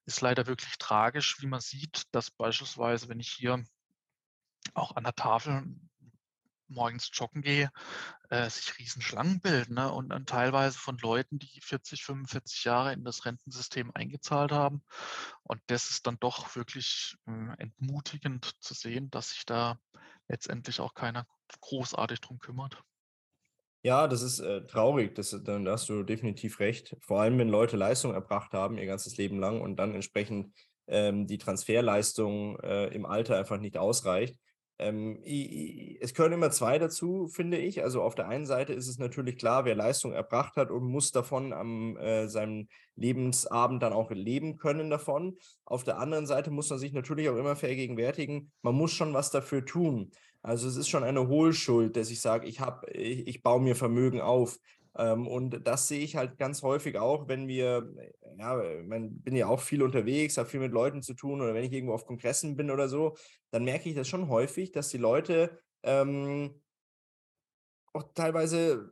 ist 0.05 0.21
leider 0.21 0.47
wirklich 0.47 0.77
tragisch, 0.77 1.41
wie 1.41 1.47
man 1.47 1.61
sieht, 1.61 2.03
dass 2.11 2.31
beispielsweise, 2.31 3.09
wenn 3.09 3.19
ich 3.19 3.31
hier 3.31 3.63
auch 4.73 4.95
an 4.95 5.03
der 5.03 5.15
Tafel 5.15 5.65
morgens 6.67 7.09
joggen 7.13 7.41
gehe, 7.41 7.71
äh, 8.29 8.49
sich 8.49 8.77
Riesenschlangen 8.79 9.39
bilden 9.39 9.75
ne? 9.75 9.91
und 9.91 10.09
dann 10.09 10.25
teilweise 10.25 10.77
von 10.77 10.97
Leuten, 10.97 11.39
die 11.39 11.61
40, 11.61 12.03
45 12.03 12.63
Jahre 12.63 12.93
in 12.93 13.03
das 13.03 13.25
Rentensystem 13.25 13.91
eingezahlt 13.93 14.51
haben. 14.51 14.83
Und 15.43 15.61
das 15.67 15.89
ist 15.91 16.07
dann 16.07 16.17
doch 16.19 16.55
wirklich 16.55 17.15
äh, 17.27 17.53
entmutigend 17.57 18.55
zu 18.59 18.73
sehen, 18.73 19.11
dass 19.11 19.29
sich 19.29 19.45
da 19.45 19.79
letztendlich 20.27 20.79
auch 20.79 20.93
keiner 20.93 21.27
großartig 21.61 22.21
drum 22.21 22.39
kümmert. 22.39 22.83
Ja, 23.85 24.07
das 24.07 24.23
ist 24.23 24.39
äh, 24.39 24.65
traurig, 24.65 25.13
das, 25.13 25.39
dann 25.43 25.67
hast 25.69 25.89
du 25.89 26.01
definitiv 26.01 26.59
recht. 26.59 26.97
Vor 27.01 27.21
allem, 27.21 27.37
wenn 27.37 27.49
Leute 27.49 27.77
Leistung 27.77 28.15
erbracht 28.15 28.51
haben, 28.53 28.79
ihr 28.79 28.87
ganzes 28.87 29.15
Leben 29.17 29.37
lang 29.37 29.61
und 29.61 29.75
dann 29.75 29.93
entsprechend 29.93 30.55
ähm, 30.87 31.27
die 31.27 31.37
Transferleistung 31.37 32.59
äh, 32.61 32.87
im 32.87 33.05
Alter 33.05 33.37
einfach 33.37 33.59
nicht 33.59 33.77
ausreicht. 33.77 34.39
Ähm, 34.79 35.21
es 36.01 36.15
gehören 36.15 36.33
immer 36.33 36.49
zwei 36.49 36.79
dazu, 36.79 37.27
finde 37.27 37.59
ich. 37.59 37.83
Also 37.83 38.01
auf 38.01 38.15
der 38.15 38.27
einen 38.27 38.47
Seite 38.47 38.73
ist 38.73 38.87
es 38.87 38.97
natürlich 38.97 39.37
klar, 39.37 39.65
wer 39.65 39.75
Leistung 39.75 40.13
erbracht 40.13 40.55
hat 40.55 40.71
und 40.71 40.83
muss 40.85 41.11
davon 41.11 41.53
am 41.53 41.95
äh, 41.97 42.27
seinem 42.27 42.67
Lebensabend 42.95 43.83
dann 43.83 43.93
auch 43.93 44.09
leben 44.09 44.57
können 44.57 44.89
davon. 44.89 45.37
Auf 45.63 45.83
der 45.83 45.99
anderen 45.99 46.25
Seite 46.25 46.49
muss 46.49 46.71
man 46.71 46.79
sich 46.79 46.91
natürlich 46.91 47.29
auch 47.29 47.37
immer 47.37 47.55
vergegenwärtigen, 47.55 48.51
man 48.63 48.73
muss 48.73 48.93
schon 48.93 49.13
was 49.13 49.29
dafür 49.29 49.63
tun. 49.63 50.09
Also 50.45 50.67
es 50.67 50.75
ist 50.75 50.89
schon 50.89 51.03
eine 51.03 51.27
Hohlschuld, 51.27 51.95
dass 51.95 52.11
ich 52.11 52.21
sage, 52.21 52.47
ich 52.47 52.59
habe, 52.59 52.87
ich, 52.91 53.27
ich 53.27 53.41
baue 53.41 53.59
mir 53.59 53.75
Vermögen 53.75 54.21
auf. 54.21 54.59
Ähm, 54.95 55.27
und 55.27 55.67
das 55.67 55.87
sehe 55.87 56.01
ich 56.01 56.15
halt 56.15 56.37
ganz 56.37 56.61
häufig 56.61 56.99
auch, 56.99 57.27
wenn 57.27 57.47
wir, 57.47 57.91
ja, 58.37 58.61
ich 58.63 58.87
bin 58.87 59.35
ja 59.35 59.47
auch 59.47 59.59
viel 59.59 59.81
unterwegs, 59.81 60.37
habe 60.37 60.47
viel 60.47 60.59
mit 60.59 60.71
Leuten 60.71 61.01
zu 61.01 61.15
tun 61.15 61.41
oder 61.41 61.55
wenn 61.55 61.63
ich 61.63 61.73
irgendwo 61.73 61.95
auf 61.95 62.05
Kongressen 62.05 62.55
bin 62.55 62.69
oder 62.69 62.87
so, 62.89 63.17
dann 63.49 63.63
merke 63.63 63.89
ich 63.89 63.95
das 63.95 64.07
schon 64.07 64.29
häufig, 64.29 64.71
dass 64.71 64.89
die 64.89 64.99
Leute 64.99 65.59
ähm, 65.81 66.61
auch 67.93 68.03
teilweise 68.13 68.87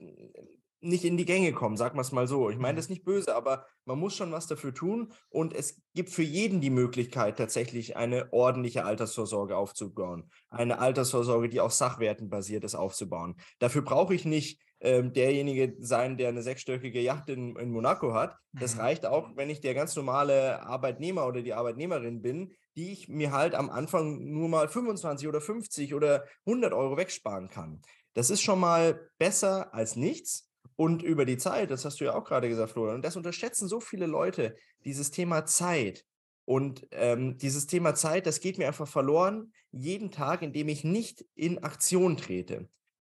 nicht 0.83 1.05
in 1.05 1.17
die 1.17 1.25
Gänge 1.25 1.53
kommen, 1.53 1.77
sagen 1.77 1.97
wir 1.97 2.01
es 2.01 2.11
mal 2.11 2.27
so. 2.27 2.49
Ich 2.49 2.57
meine 2.57 2.73
Mhm. 2.73 2.77
das 2.77 2.89
nicht 2.89 3.03
böse, 3.05 3.35
aber 3.35 3.65
man 3.85 3.99
muss 3.99 4.15
schon 4.15 4.31
was 4.31 4.47
dafür 4.47 4.73
tun 4.73 5.13
und 5.29 5.53
es 5.53 5.81
gibt 5.93 6.09
für 6.09 6.23
jeden 6.23 6.61
die 6.61 6.69
Möglichkeit, 6.69 7.37
tatsächlich 7.37 7.95
eine 7.97 8.31
ordentliche 8.33 8.85
Altersvorsorge 8.85 9.55
aufzubauen. 9.57 10.29
Eine 10.49 10.79
Altersvorsorge, 10.79 11.49
die 11.49 11.59
auf 11.61 11.73
Sachwerten 11.73 12.29
basiert 12.29 12.63
ist, 12.63 12.75
aufzubauen. 12.75 13.35
Dafür 13.59 13.81
brauche 13.81 14.13
ich 14.13 14.25
nicht 14.25 14.61
ähm, 14.79 15.13
derjenige 15.13 15.75
sein, 15.79 16.17
der 16.17 16.27
eine 16.29 16.41
sechsstöckige 16.43 16.99
Yacht 16.99 17.29
in, 17.29 17.55
in 17.55 17.71
Monaco 17.71 18.13
hat. 18.13 18.37
Das 18.59 18.75
Mhm. 18.75 18.81
reicht 18.81 19.05
auch, 19.05 19.29
wenn 19.35 19.49
ich 19.49 19.61
der 19.61 19.73
ganz 19.73 19.95
normale 19.95 20.61
Arbeitnehmer 20.63 21.25
oder 21.25 21.41
die 21.41 21.53
Arbeitnehmerin 21.53 22.21
bin, 22.21 22.51
die 22.75 22.91
ich 22.91 23.07
mir 23.07 23.31
halt 23.31 23.55
am 23.55 23.69
Anfang 23.69 24.19
nur 24.25 24.49
mal 24.49 24.67
25 24.67 25.27
oder 25.27 25.39
50 25.39 25.93
oder 25.93 26.25
100 26.45 26.73
Euro 26.73 26.97
wegsparen 26.97 27.47
kann. 27.49 27.81
Das 28.13 28.29
ist 28.29 28.41
schon 28.41 28.59
mal 28.59 29.09
besser 29.17 29.73
als 29.73 29.95
nichts. 29.95 30.49
Und 30.75 31.03
über 31.03 31.25
die 31.25 31.37
Zeit, 31.37 31.71
das 31.71 31.85
hast 31.85 31.99
du 31.99 32.05
ja 32.05 32.15
auch 32.15 32.23
gerade 32.23 32.49
gesagt, 32.49 32.71
Florian, 32.71 32.95
und 32.95 33.05
das 33.05 33.15
unterschätzen 33.15 33.67
so 33.67 33.79
viele 33.79 34.07
Leute, 34.07 34.55
dieses 34.85 35.11
Thema 35.11 35.45
Zeit. 35.45 36.05
Und 36.45 36.87
ähm, 36.91 37.37
dieses 37.37 37.67
Thema 37.67 37.95
Zeit, 37.95 38.25
das 38.25 38.39
geht 38.39 38.57
mir 38.57 38.67
einfach 38.67 38.87
verloren, 38.87 39.53
jeden 39.71 40.11
Tag, 40.11 40.41
in 40.41 40.53
dem 40.53 40.67
ich 40.67 40.83
nicht 40.83 41.25
in 41.35 41.63
Aktion 41.63 42.17
trete. 42.17 42.67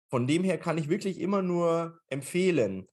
Von 0.09 0.27
dem 0.27 0.43
her 0.43 0.57
kann 0.57 0.77
ich 0.77 0.89
wirklich 0.89 1.19
immer 1.19 1.41
nur 1.41 1.99
empfehlen, 2.07 2.87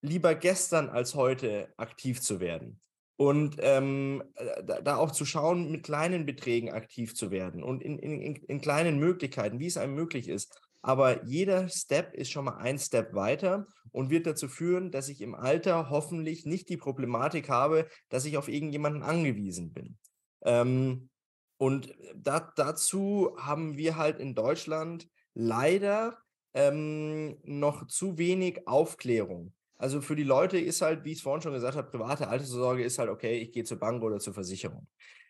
lieber 0.00 0.34
gestern 0.34 0.88
als 0.88 1.14
heute 1.14 1.72
aktiv 1.76 2.20
zu 2.20 2.40
werden. 2.40 2.80
Und 3.16 3.56
ähm, 3.60 4.22
äh, 4.34 4.82
da, 4.82 4.96
auch 4.96 5.10
zu 5.10 5.24
schauen, 5.24 5.70
mit 5.70 5.84
kleinen 5.84 6.26
Beträgen 6.26 6.70
aktiv 6.70 7.14
zu 7.14 7.30
werden 7.30 7.62
und 7.62 7.82
in, 7.82 7.98
in, 7.98 8.36
in 8.36 8.60
kleinen 8.60 8.98
Möglichkeiten, 8.98 9.58
wie 9.58 9.66
es 9.66 9.78
einem 9.78 9.94
möglich 9.94 10.28
ist. 10.28 10.60
Aber 10.82 11.24
jeder 11.24 11.68
Step 11.68 12.14
ist 12.14 12.30
schon 12.30 12.44
mal 12.44 12.58
ein 12.58 12.78
Step 12.78 13.14
weiter 13.14 13.66
und 13.96 14.10
wird 14.10 14.26
dazu 14.26 14.46
führen, 14.46 14.90
dass 14.90 15.08
ich 15.08 15.22
im 15.22 15.34
Alter 15.34 15.88
hoffentlich 15.88 16.44
nicht 16.44 16.68
die 16.68 16.76
Problematik 16.76 17.48
habe, 17.48 17.88
dass 18.10 18.26
ich 18.26 18.36
auf 18.36 18.48
irgendjemanden 18.48 19.02
angewiesen 19.02 19.72
bin. 19.72 19.96
Ähm, 20.44 21.08
und 21.56 21.94
da, 22.14 22.52
dazu 22.56 23.34
haben 23.38 23.78
wir 23.78 23.96
halt 23.96 24.18
in 24.18 24.34
Deutschland 24.34 25.08
leider 25.32 26.18
ähm, 26.52 27.38
noch 27.42 27.86
zu 27.86 28.18
wenig 28.18 28.68
Aufklärung. 28.68 29.54
Also 29.78 30.02
für 30.02 30.14
die 30.14 30.24
Leute 30.24 30.58
ist 30.58 30.82
halt, 30.82 31.04
wie 31.04 31.12
ich 31.12 31.18
es 31.18 31.22
vorhin 31.22 31.40
schon 31.40 31.54
gesagt 31.54 31.78
habe, 31.78 31.90
private 31.90 32.28
Altersvorsorge 32.28 32.84
ist 32.84 32.98
halt 32.98 33.08
okay, 33.08 33.38
ich 33.38 33.50
gehe 33.52 33.64
zur 33.64 33.78
Bank 33.78 34.02
oder 34.02 34.18
zur 34.18 34.34
Versicherung. 34.34 34.86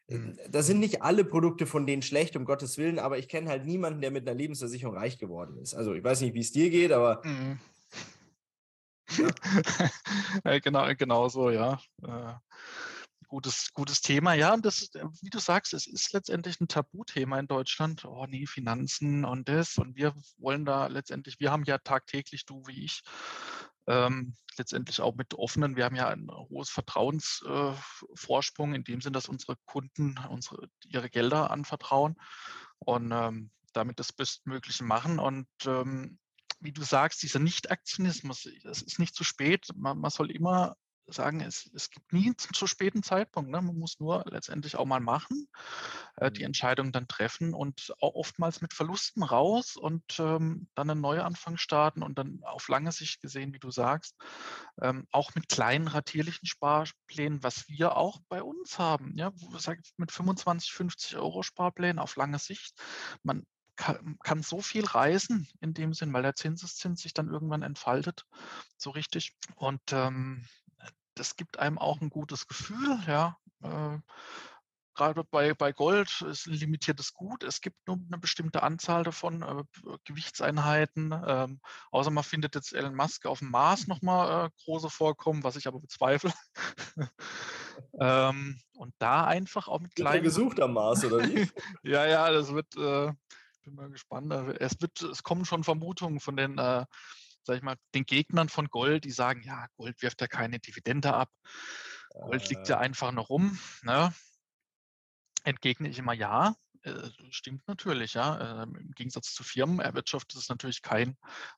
Mhm. 0.08 0.36
Da 0.50 0.62
sind 0.62 0.80
nicht 0.80 1.02
alle 1.02 1.24
Produkte 1.24 1.66
von 1.66 1.86
denen 1.86 2.02
schlecht, 2.02 2.34
um 2.34 2.44
Gottes 2.44 2.78
Willen, 2.78 2.98
aber 2.98 3.16
ich 3.16 3.28
kenne 3.28 3.48
halt 3.48 3.64
niemanden, 3.64 4.00
der 4.00 4.10
mit 4.10 4.28
einer 4.28 4.36
Lebensversicherung 4.36 4.96
reich 4.96 5.18
geworden 5.18 5.56
ist. 5.58 5.74
Also 5.74 5.94
ich 5.94 6.02
weiß 6.02 6.20
nicht, 6.22 6.34
wie 6.34 6.40
es 6.40 6.50
dir 6.50 6.68
geht, 6.68 6.90
aber 6.90 7.22
Mhm. 7.24 7.60
Ja, 10.44 10.58
genau, 10.58 10.94
genau 10.94 11.28
so, 11.28 11.50
ja. 11.50 11.80
Äh, 12.02 12.34
gutes, 13.28 13.72
gutes 13.72 14.00
Thema. 14.00 14.34
Ja, 14.34 14.54
und 14.54 14.64
das, 14.64 14.94
äh, 14.94 15.04
wie 15.22 15.30
du 15.30 15.38
sagst, 15.38 15.74
es 15.74 15.86
ist 15.86 16.12
letztendlich 16.12 16.60
ein 16.60 16.68
Tabuthema 16.68 17.38
in 17.38 17.48
Deutschland. 17.48 18.04
Oh 18.04 18.26
nee, 18.26 18.46
Finanzen 18.46 19.24
und 19.24 19.48
das. 19.48 19.78
Und 19.78 19.96
wir 19.96 20.14
wollen 20.38 20.64
da 20.64 20.86
letztendlich, 20.86 21.40
wir 21.40 21.50
haben 21.50 21.64
ja 21.64 21.78
tagtäglich, 21.78 22.46
du 22.46 22.66
wie 22.66 22.84
ich, 22.84 23.02
ähm, 23.86 24.34
letztendlich 24.58 25.00
auch 25.00 25.14
mit 25.14 25.34
offenen, 25.34 25.76
wir 25.76 25.84
haben 25.84 25.96
ja 25.96 26.08
ein 26.08 26.28
hohes 26.30 26.70
Vertrauensvorsprung 26.70 28.72
äh, 28.72 28.76
in 28.76 28.84
dem 28.84 29.00
Sinn, 29.00 29.12
dass 29.12 29.28
unsere 29.28 29.56
Kunden 29.64 30.16
unsere, 30.28 30.68
ihre 30.86 31.10
Gelder 31.10 31.50
anvertrauen 31.50 32.16
und 32.78 33.12
ähm, 33.12 33.50
damit 33.72 34.00
das 34.00 34.12
Bestmögliche 34.12 34.84
machen. 34.84 35.18
Und 35.18 35.46
ähm, 35.66 36.18
wie 36.60 36.72
du 36.72 36.82
sagst, 36.82 37.22
dieser 37.22 37.38
Nicht-Aktionismus, 37.38 38.46
es 38.46 38.82
ist 38.82 38.98
nicht 38.98 39.14
zu 39.14 39.24
spät. 39.24 39.68
Man, 39.74 39.98
man 39.98 40.10
soll 40.10 40.30
immer 40.30 40.76
sagen, 41.08 41.40
es, 41.40 41.70
es 41.74 41.90
gibt 41.90 42.12
nie 42.12 42.26
einen 42.26 42.38
zu 42.38 42.66
späten 42.66 43.02
Zeitpunkt. 43.02 43.50
Ne? 43.50 43.60
Man 43.62 43.78
muss 43.78 44.00
nur 44.00 44.24
letztendlich 44.28 44.76
auch 44.76 44.86
mal 44.86 45.00
machen, 45.00 45.48
äh, 46.16 46.30
die 46.30 46.40
Mhm. 46.40 46.46
Entscheidung 46.46 46.92
dann 46.92 47.08
treffen 47.08 47.54
und 47.54 47.94
auch 48.00 48.14
oftmals 48.14 48.60
mit 48.60 48.74
Verlusten 48.74 49.22
raus 49.22 49.76
und 49.76 50.02
ähm, 50.18 50.68
dann 50.74 50.90
einen 50.90 51.00
Neuanfang 51.00 51.56
starten 51.56 52.02
und 52.02 52.18
dann 52.18 52.40
auf 52.42 52.68
lange 52.68 52.92
Sicht 52.92 53.20
gesehen, 53.20 53.54
wie 53.54 53.58
du 53.58 53.70
sagst, 53.70 54.16
ähm, 54.80 55.06
auch 55.12 55.34
mit 55.34 55.48
kleinen 55.48 55.88
ratierlichen 55.88 56.46
Sparplänen, 56.46 57.42
was 57.42 57.68
wir 57.68 57.96
auch 57.96 58.20
bei 58.28 58.42
uns 58.42 58.78
haben. 58.78 59.16
Ja, 59.16 59.32
wo 59.36 59.56
sag 59.58 59.80
mit 59.96 60.12
25, 60.12 60.72
50 60.72 61.16
Euro 61.16 61.42
Sparplänen 61.42 61.98
auf 61.98 62.16
lange 62.16 62.38
Sicht. 62.38 62.74
Man 63.22 63.44
kann, 63.76 64.18
kann 64.22 64.42
so 64.42 64.60
viel 64.60 64.84
reisen 64.84 65.48
in 65.60 65.74
dem 65.74 65.94
Sinn, 65.94 66.12
weil 66.12 66.22
der 66.22 66.34
Zinseszins 66.34 67.02
sich 67.02 67.14
dann 67.14 67.28
irgendwann 67.28 67.62
entfaltet, 67.62 68.26
so 68.76 68.90
richtig. 68.90 69.36
Und 69.54 69.80
ähm, 69.92 70.46
das 71.14 71.36
gibt 71.36 71.58
einem 71.58 71.78
auch 71.78 72.00
ein 72.00 72.10
gutes 72.10 72.46
Gefühl, 72.46 72.98
ja. 73.06 73.36
Äh, 73.62 73.98
Gerade 74.96 75.24
bei, 75.24 75.52
bei 75.52 75.72
Gold 75.72 76.22
ist 76.22 76.46
ein 76.46 76.54
limitiertes 76.54 77.12
Gut. 77.12 77.42
Es 77.42 77.60
gibt 77.60 77.76
nur 77.86 77.98
eine 77.98 78.16
bestimmte 78.16 78.62
Anzahl 78.62 79.02
davon, 79.02 79.42
äh, 79.42 79.62
Gewichtseinheiten. 80.04 81.14
Ähm, 81.26 81.60
außer 81.90 82.10
man 82.10 82.24
findet 82.24 82.54
jetzt 82.54 82.72
Elon 82.72 82.94
Musk 82.94 83.26
auf 83.26 83.40
dem 83.40 83.50
Mars 83.50 83.88
nochmal 83.88 84.46
äh, 84.46 84.50
große 84.64 84.88
Vorkommen, 84.88 85.44
was 85.44 85.56
ich 85.56 85.66
aber 85.66 85.80
bezweifle. 85.80 86.32
ähm, 88.00 88.58
und 88.72 88.94
da 88.98 89.26
einfach 89.26 89.68
auch 89.68 89.80
mit 89.80 89.90
wird 89.98 90.08
kleinen. 90.08 90.24
gesucht 90.24 90.60
am 90.60 90.72
Mars, 90.72 91.04
oder 91.04 91.22
wie? 91.28 91.46
Ja, 91.82 92.06
ja, 92.06 92.30
das 92.30 92.54
wird, 92.54 92.74
äh, 92.76 93.12
bin 93.66 93.74
mal 93.74 93.90
gespannt. 93.90 94.32
Also 94.32 94.52
Es 94.52 94.80
wird, 94.80 95.02
es 95.02 95.22
kommen 95.22 95.44
schon 95.44 95.64
Vermutungen 95.64 96.20
von 96.20 96.36
den, 96.36 96.56
äh, 96.56 96.86
sag 97.42 97.56
ich 97.56 97.62
mal, 97.62 97.76
den 97.94 98.06
Gegnern 98.06 98.48
von 98.48 98.68
Gold, 98.68 99.04
die 99.04 99.10
sagen, 99.10 99.42
ja, 99.42 99.66
Gold 99.76 100.00
wirft 100.02 100.20
ja 100.20 100.28
keine 100.28 100.58
Dividende 100.58 101.12
ab. 101.12 101.30
Gold 102.10 102.48
liegt 102.48 102.68
ja 102.68 102.76
Äh, 102.76 102.84
einfach 102.84 103.12
nur 103.12 103.24
rum. 103.24 103.58
Ne? 103.82 104.14
Entgegne 105.44 105.88
ich 105.88 105.98
immer 105.98 106.14
ja. 106.14 106.54
Äh, 106.82 107.10
stimmt 107.30 107.66
natürlich, 107.66 108.14
ja. 108.14 108.62
Ähm, 108.62 108.76
Im 108.76 108.92
Gegensatz 108.92 109.34
zu 109.34 109.42
Firmen 109.42 109.80
erwirtschaftet 109.80 110.38
es 110.38 110.48
natürlich 110.48 110.82
kein 110.82 111.16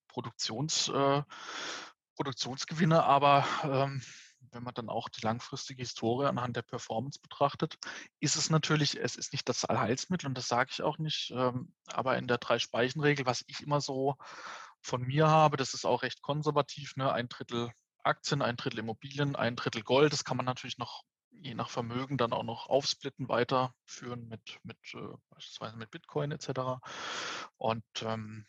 Produktions, 0.08 0.88
äh, 0.88 1.22
Produktionsgewinne, 2.16 3.04
aber 3.04 3.46
ähm, 3.62 4.02
wenn 4.52 4.62
man 4.62 4.74
dann 4.74 4.88
auch 4.88 5.08
die 5.08 5.20
langfristige 5.20 5.82
Historie 5.82 6.26
anhand 6.26 6.56
der 6.56 6.62
Performance 6.62 7.20
betrachtet, 7.20 7.78
ist 8.20 8.36
es 8.36 8.50
natürlich, 8.50 8.98
es 8.98 9.16
ist 9.16 9.32
nicht 9.32 9.48
das 9.48 9.64
Allheilsmittel 9.64 10.26
und 10.26 10.36
das 10.36 10.48
sage 10.48 10.70
ich 10.72 10.82
auch 10.82 10.98
nicht, 10.98 11.32
ähm, 11.34 11.72
aber 11.86 12.16
in 12.18 12.28
der 12.28 12.38
Drei-Speichen-Regel, 12.38 13.26
was 13.26 13.44
ich 13.46 13.60
immer 13.60 13.80
so 13.80 14.16
von 14.80 15.02
mir 15.02 15.28
habe, 15.28 15.56
das 15.56 15.74
ist 15.74 15.84
auch 15.84 16.02
recht 16.02 16.22
konservativ, 16.22 16.96
ne? 16.96 17.12
ein 17.12 17.28
Drittel 17.28 17.70
Aktien, 18.02 18.42
ein 18.42 18.56
Drittel 18.56 18.78
Immobilien, 18.80 19.36
ein 19.36 19.56
Drittel 19.56 19.82
Gold. 19.82 20.12
Das 20.12 20.24
kann 20.24 20.36
man 20.36 20.46
natürlich 20.46 20.78
noch 20.78 21.02
je 21.30 21.54
nach 21.54 21.70
Vermögen 21.70 22.16
dann 22.16 22.32
auch 22.32 22.42
noch 22.42 22.68
aufsplitten, 22.68 23.28
weiterführen 23.28 24.28
mit, 24.28 24.58
mit 24.62 24.78
äh, 24.94 25.16
beispielsweise 25.30 25.76
mit 25.76 25.90
Bitcoin 25.90 26.32
etc. 26.32 26.80
Und 27.56 27.84
ähm, 28.02 28.46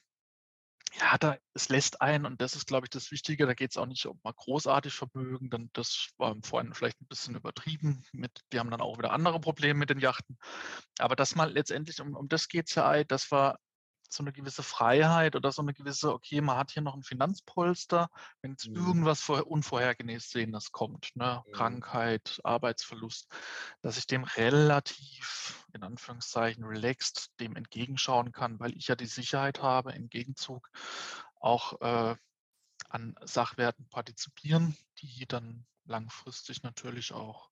ja, 1.00 1.18
da, 1.18 1.38
es 1.54 1.70
lässt 1.70 2.02
ein, 2.02 2.26
und 2.26 2.42
das 2.42 2.56
ist, 2.56 2.68
glaube 2.68 2.86
ich, 2.86 2.90
das 2.90 3.12
Wichtige, 3.12 3.46
da 3.46 3.54
geht 3.54 3.72
es 3.72 3.78
auch 3.78 3.86
nicht 3.86 4.06
um 4.06 4.20
mal 4.24 4.34
großartig 4.34 4.94
Vermögen, 4.94 5.50
dann 5.50 5.70
das 5.74 6.10
war 6.18 6.36
vorhin 6.44 6.74
vielleicht 6.74 7.02
ein 7.02 7.08
bisschen 7.08 7.36
übertrieben, 7.36 8.04
mit, 8.12 8.32
die 8.52 8.60
haben 8.60 8.72
dann 8.72 8.82
auch 8.82 8.98
wieder 8.98 9.12
andere 9.12 9.40
Probleme 9.40 9.80
mit 9.80 9.90
den 9.90 10.00
Yachten. 10.00 10.38
Aber 11.00 11.16
das 11.16 11.36
mal 11.36 11.52
letztendlich, 11.52 12.02
um, 12.02 12.16
um 12.16 12.28
das 12.28 12.48
geht 12.48 12.70
es 12.70 12.76
ja, 12.76 13.04
dass 13.04 13.32
wir 13.32 13.58
so 14.14 14.24
eine 14.24 14.34
gewisse 14.34 14.64
Freiheit 14.64 15.36
oder 15.36 15.52
so 15.52 15.62
eine 15.62 15.74
gewisse, 15.74 16.14
okay, 16.14 16.42
man 16.42 16.58
hat 16.58 16.72
hier 16.72 16.82
noch 16.82 16.96
ein 16.96 17.04
Finanzpolster, 17.04 18.10
wenn 18.42 18.52
jetzt 18.52 18.66
Mhm. 18.66 18.76
irgendwas 18.76 19.22
vor, 19.22 19.48
Unvorhergesehenes 19.48 20.72
kommt, 20.72 21.16
ne? 21.16 21.44
Mhm. 21.46 21.52
Krankheit, 21.52 22.40
Arbeitsverlust, 22.44 23.28
dass 23.82 23.98
ich 23.98 24.08
dem 24.08 24.24
relativ, 24.24 25.66
in 25.74 25.84
Anführungszeichen, 25.84 26.64
relaxed 26.64 27.32
dem 27.40 27.56
entgegenschauen 27.56 28.32
kann, 28.32 28.60
weil 28.60 28.76
ich 28.76 28.88
ja 28.88 28.96
die 28.96 29.06
Sicherheit 29.06 29.62
habe, 29.62 29.94
im 29.94 30.10
Gegenzug 30.10 30.70
auch 31.40 31.80
äh, 31.82 32.16
an 32.90 33.16
Sachwerten 33.24 33.88
partizipieren, 33.90 34.78
die 35.02 35.26
dann 35.28 35.66
langfristig 35.86 36.64
natürlich 36.64 37.14
auch 37.14 37.50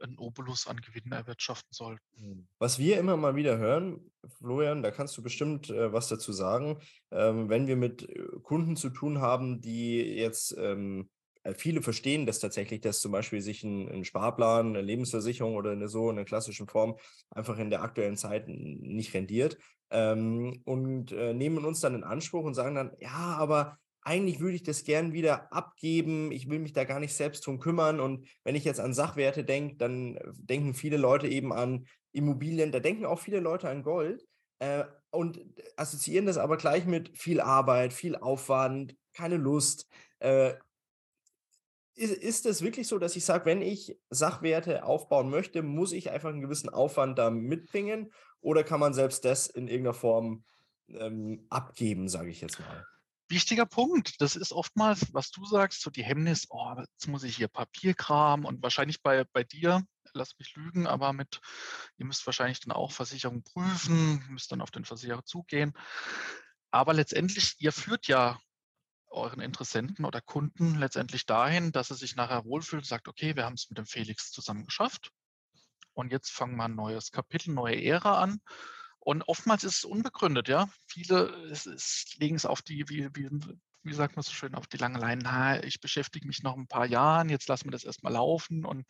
einen 0.00 0.18
Obolus 0.18 0.66
an 0.66 0.80
Gewinnen 0.80 1.12
erwirtschaften 1.12 1.72
sollten. 1.72 2.04
Hm. 2.16 2.46
Was 2.58 2.78
wir 2.78 2.98
immer 2.98 3.16
mal 3.16 3.36
wieder 3.36 3.58
hören, 3.58 4.10
Florian, 4.38 4.82
da 4.82 4.90
kannst 4.90 5.16
du 5.16 5.22
bestimmt 5.22 5.70
äh, 5.70 5.92
was 5.92 6.08
dazu 6.08 6.32
sagen, 6.32 6.78
ähm, 7.10 7.48
wenn 7.48 7.66
wir 7.66 7.76
mit 7.76 8.08
äh, 8.08 8.24
Kunden 8.42 8.76
zu 8.76 8.90
tun 8.90 9.20
haben, 9.20 9.60
die 9.60 10.00
jetzt, 10.00 10.56
ähm, 10.58 11.10
äh, 11.42 11.54
viele 11.54 11.82
verstehen 11.82 12.26
das 12.26 12.38
tatsächlich, 12.38 12.80
dass 12.80 13.00
zum 13.00 13.12
Beispiel 13.12 13.40
sich 13.40 13.62
ein, 13.64 13.88
ein 13.88 14.04
Sparplan, 14.04 14.68
eine 14.68 14.82
Lebensversicherung 14.82 15.56
oder 15.56 15.72
eine 15.72 15.88
so 15.88 16.10
in 16.10 16.16
der 16.16 16.24
klassischen 16.24 16.68
Form 16.68 16.96
einfach 17.30 17.58
in 17.58 17.70
der 17.70 17.82
aktuellen 17.82 18.16
Zeit 18.16 18.48
nicht 18.48 19.14
rendiert 19.14 19.58
ähm, 19.90 20.60
und 20.64 21.12
äh, 21.12 21.34
nehmen 21.34 21.64
uns 21.64 21.80
dann 21.80 21.94
in 21.94 22.04
Anspruch 22.04 22.44
und 22.44 22.54
sagen 22.54 22.74
dann, 22.74 22.92
ja, 22.98 23.36
aber 23.38 23.78
eigentlich 24.04 24.40
würde 24.40 24.56
ich 24.56 24.62
das 24.62 24.84
gern 24.84 25.12
wieder 25.12 25.52
abgeben, 25.52 26.30
ich 26.30 26.48
will 26.48 26.58
mich 26.58 26.74
da 26.74 26.84
gar 26.84 27.00
nicht 27.00 27.14
selbst 27.14 27.46
drum 27.46 27.58
kümmern 27.58 28.00
und 28.00 28.28
wenn 28.44 28.54
ich 28.54 28.64
jetzt 28.64 28.80
an 28.80 28.94
Sachwerte 28.94 29.44
denke, 29.44 29.76
dann 29.76 30.16
äh, 30.16 30.30
denken 30.36 30.74
viele 30.74 30.98
Leute 30.98 31.26
eben 31.26 31.52
an 31.52 31.86
Immobilien, 32.12 32.70
da 32.70 32.80
denken 32.80 33.06
auch 33.06 33.18
viele 33.18 33.40
Leute 33.40 33.68
an 33.68 33.82
Gold 33.82 34.24
äh, 34.58 34.84
und 35.10 35.40
assoziieren 35.76 36.26
das 36.26 36.38
aber 36.38 36.58
gleich 36.58 36.86
mit 36.86 37.16
viel 37.16 37.40
Arbeit, 37.40 37.92
viel 37.92 38.16
Aufwand, 38.16 38.94
keine 39.14 39.36
Lust. 39.36 39.88
Äh, 40.18 40.54
ist, 41.96 42.12
ist 42.12 42.46
es 42.46 42.62
wirklich 42.62 42.88
so, 42.88 42.98
dass 42.98 43.16
ich 43.16 43.24
sage, 43.24 43.46
wenn 43.46 43.62
ich 43.62 43.96
Sachwerte 44.10 44.84
aufbauen 44.84 45.30
möchte, 45.30 45.62
muss 45.62 45.92
ich 45.92 46.10
einfach 46.10 46.30
einen 46.30 46.40
gewissen 46.40 46.68
Aufwand 46.68 47.18
da 47.18 47.30
mitbringen? 47.30 48.12
Oder 48.40 48.64
kann 48.64 48.80
man 48.80 48.94
selbst 48.94 49.24
das 49.24 49.46
in 49.46 49.68
irgendeiner 49.68 49.94
Form 49.94 50.44
ähm, 50.88 51.46
abgeben, 51.50 52.08
sage 52.08 52.30
ich 52.30 52.40
jetzt 52.40 52.58
mal? 52.58 52.84
Wichtiger 53.28 53.66
Punkt. 53.66 54.20
Das 54.20 54.36
ist 54.36 54.52
oftmals, 54.52 55.12
was 55.12 55.30
du 55.30 55.44
sagst, 55.46 55.80
so 55.80 55.90
die 55.90 56.04
Hemmnis, 56.04 56.46
oh, 56.50 56.74
jetzt 56.78 57.08
muss 57.08 57.24
ich 57.24 57.36
hier 57.36 57.48
Papierkram 57.48 58.44
und 58.44 58.62
wahrscheinlich 58.62 59.02
bei, 59.02 59.24
bei 59.24 59.44
dir, 59.44 59.82
lass 60.12 60.38
mich 60.38 60.54
lügen, 60.54 60.86
aber 60.86 61.12
mit, 61.12 61.40
ihr 61.96 62.06
müsst 62.06 62.26
wahrscheinlich 62.26 62.60
dann 62.60 62.72
auch 62.72 62.92
Versicherung 62.92 63.42
prüfen, 63.42 64.24
müsst 64.28 64.52
dann 64.52 64.60
auf 64.60 64.70
den 64.70 64.84
Versicherer 64.84 65.24
zugehen. 65.24 65.72
Aber 66.70 66.92
letztendlich, 66.92 67.56
ihr 67.58 67.72
führt 67.72 68.06
ja 68.06 68.38
euren 69.08 69.40
Interessenten 69.40 70.04
oder 70.04 70.20
Kunden 70.20 70.78
letztendlich 70.78 71.24
dahin, 71.24 71.72
dass 71.72 71.90
er 71.90 71.96
sich 71.96 72.16
nachher 72.16 72.44
wohlfühlt 72.44 72.82
und 72.82 72.86
sagt, 72.86 73.08
okay, 73.08 73.36
wir 73.36 73.44
haben 73.44 73.54
es 73.54 73.70
mit 73.70 73.78
dem 73.78 73.86
Felix 73.86 74.32
zusammen 74.32 74.66
geschafft 74.66 75.12
und 75.94 76.12
jetzt 76.12 76.30
fangen 76.30 76.56
wir 76.56 76.64
ein 76.64 76.74
neues 76.74 77.10
Kapitel, 77.12 77.54
neue 77.54 77.82
Ära 77.82 78.20
an. 78.20 78.40
Und 79.04 79.22
oftmals 79.22 79.64
ist 79.64 79.78
es 79.78 79.84
unbegründet, 79.84 80.48
ja. 80.48 80.68
Viele 80.86 81.28
es, 81.50 81.66
es 81.66 82.16
legen 82.18 82.36
es 82.36 82.46
auf 82.46 82.62
die, 82.62 82.88
wie, 82.88 83.08
wie, 83.14 83.28
wie 83.82 83.94
sagt 83.94 84.16
man 84.16 84.22
so 84.22 84.32
schön, 84.32 84.54
auf 84.54 84.66
die 84.66 84.78
lange 84.78 84.98
Leine, 84.98 85.22
na, 85.24 85.62
ich 85.62 85.80
beschäftige 85.80 86.26
mich 86.26 86.42
noch 86.42 86.56
ein 86.56 86.66
paar 86.66 86.86
Jahren, 86.86 87.28
jetzt 87.28 87.48
lassen 87.48 87.66
wir 87.66 87.72
das 87.72 87.84
erstmal 87.84 88.14
laufen 88.14 88.64
und 88.64 88.86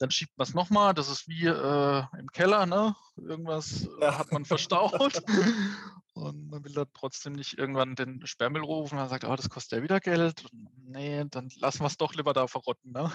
dann 0.00 0.10
schiebt 0.10 0.36
man 0.38 0.46
es 0.46 0.54
nochmal. 0.54 0.94
Das 0.94 1.08
ist 1.08 1.28
wie 1.28 1.46
äh, 1.46 2.02
im 2.18 2.28
Keller, 2.32 2.64
ne? 2.64 2.96
Irgendwas 3.16 3.86
äh, 4.00 4.10
hat 4.10 4.32
man 4.32 4.46
verstaut. 4.46 5.22
und 6.14 6.48
man 6.48 6.64
will 6.64 6.72
da 6.72 6.86
trotzdem 6.94 7.34
nicht 7.34 7.58
irgendwann 7.58 7.94
den 7.96 8.26
Sperrmüll 8.26 8.64
rufen. 8.64 8.96
Man 8.96 9.10
sagt, 9.10 9.24
oh, 9.24 9.36
das 9.36 9.50
kostet 9.50 9.78
ja 9.78 9.82
wieder 9.82 10.00
Geld. 10.00 10.44
Und 10.50 10.70
nee, 10.88 11.22
dann 11.30 11.50
lassen 11.56 11.80
wir 11.80 11.86
es 11.86 11.98
doch 11.98 12.14
lieber 12.14 12.32
da 12.32 12.46
verrotten. 12.46 12.92
Ne? 12.92 13.12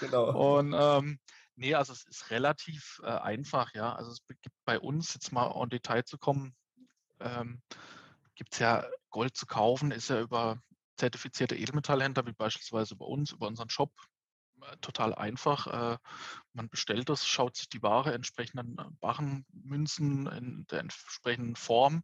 genau. 0.00 0.58
Und 0.58 0.74
ähm, 0.78 1.18
nee, 1.60 1.74
also 1.74 1.92
es 1.92 2.04
ist 2.04 2.30
relativ 2.30 3.00
äh, 3.04 3.06
einfach, 3.06 3.74
ja. 3.74 3.94
Also 3.94 4.10
es 4.10 4.26
gibt 4.26 4.56
bei 4.64 4.80
uns, 4.80 5.14
jetzt 5.14 5.30
mal 5.30 5.52
en 5.54 5.68
Detail 5.68 6.04
zu 6.04 6.18
kommen, 6.18 6.56
ähm, 7.20 7.62
gibt 8.34 8.54
es 8.54 8.58
ja 8.58 8.84
Gold 9.10 9.36
zu 9.36 9.46
kaufen, 9.46 9.90
ist 9.90 10.08
ja 10.08 10.20
über 10.20 10.60
zertifizierte 10.96 11.56
Edelmetallhändler, 11.56 12.26
wie 12.26 12.32
beispielsweise 12.32 12.96
bei 12.96 13.04
uns, 13.04 13.32
über 13.32 13.46
unseren 13.46 13.68
Shop, 13.70 13.92
äh, 14.62 14.76
total 14.78 15.14
einfach. 15.14 15.66
Äh, 15.66 15.98
man 16.54 16.68
bestellt 16.70 17.10
das, 17.10 17.26
schaut 17.26 17.56
sich 17.56 17.68
die 17.68 17.82
Ware 17.82 18.14
entsprechenden 18.14 18.78
äh, 18.78 18.84
Barrenmünzen 19.00 20.26
in 20.28 20.66
der 20.70 20.80
entsprechenden 20.80 21.56
Form 21.56 22.02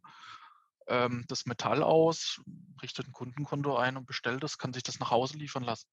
ähm, 0.87 1.25
das 1.27 1.45
Metall 1.45 1.83
aus, 1.83 2.41
richtet 2.81 3.07
ein 3.07 3.11
Kundenkonto 3.11 3.75
ein 3.75 3.97
und 3.97 4.05
bestellt 4.05 4.43
es, 4.43 4.57
kann 4.57 4.73
sich 4.73 4.83
das 4.83 4.99
nach 4.99 5.11
Hause 5.11 5.37
liefern 5.37 5.63
lassen. 5.63 5.87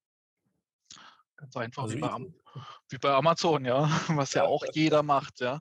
Ganz 1.37 1.57
einfach 1.57 1.85
also 1.85 1.97
wie, 1.97 2.01
bei, 2.01 2.17
wie, 2.89 2.99
bei, 2.99 3.13
Amazon, 3.13 3.65
ja, 3.65 3.83
was 4.09 4.35
ja, 4.35 4.43
ja 4.43 4.49
auch 4.49 4.65
jeder 4.73 5.03
macht, 5.03 5.41
ja. 5.41 5.61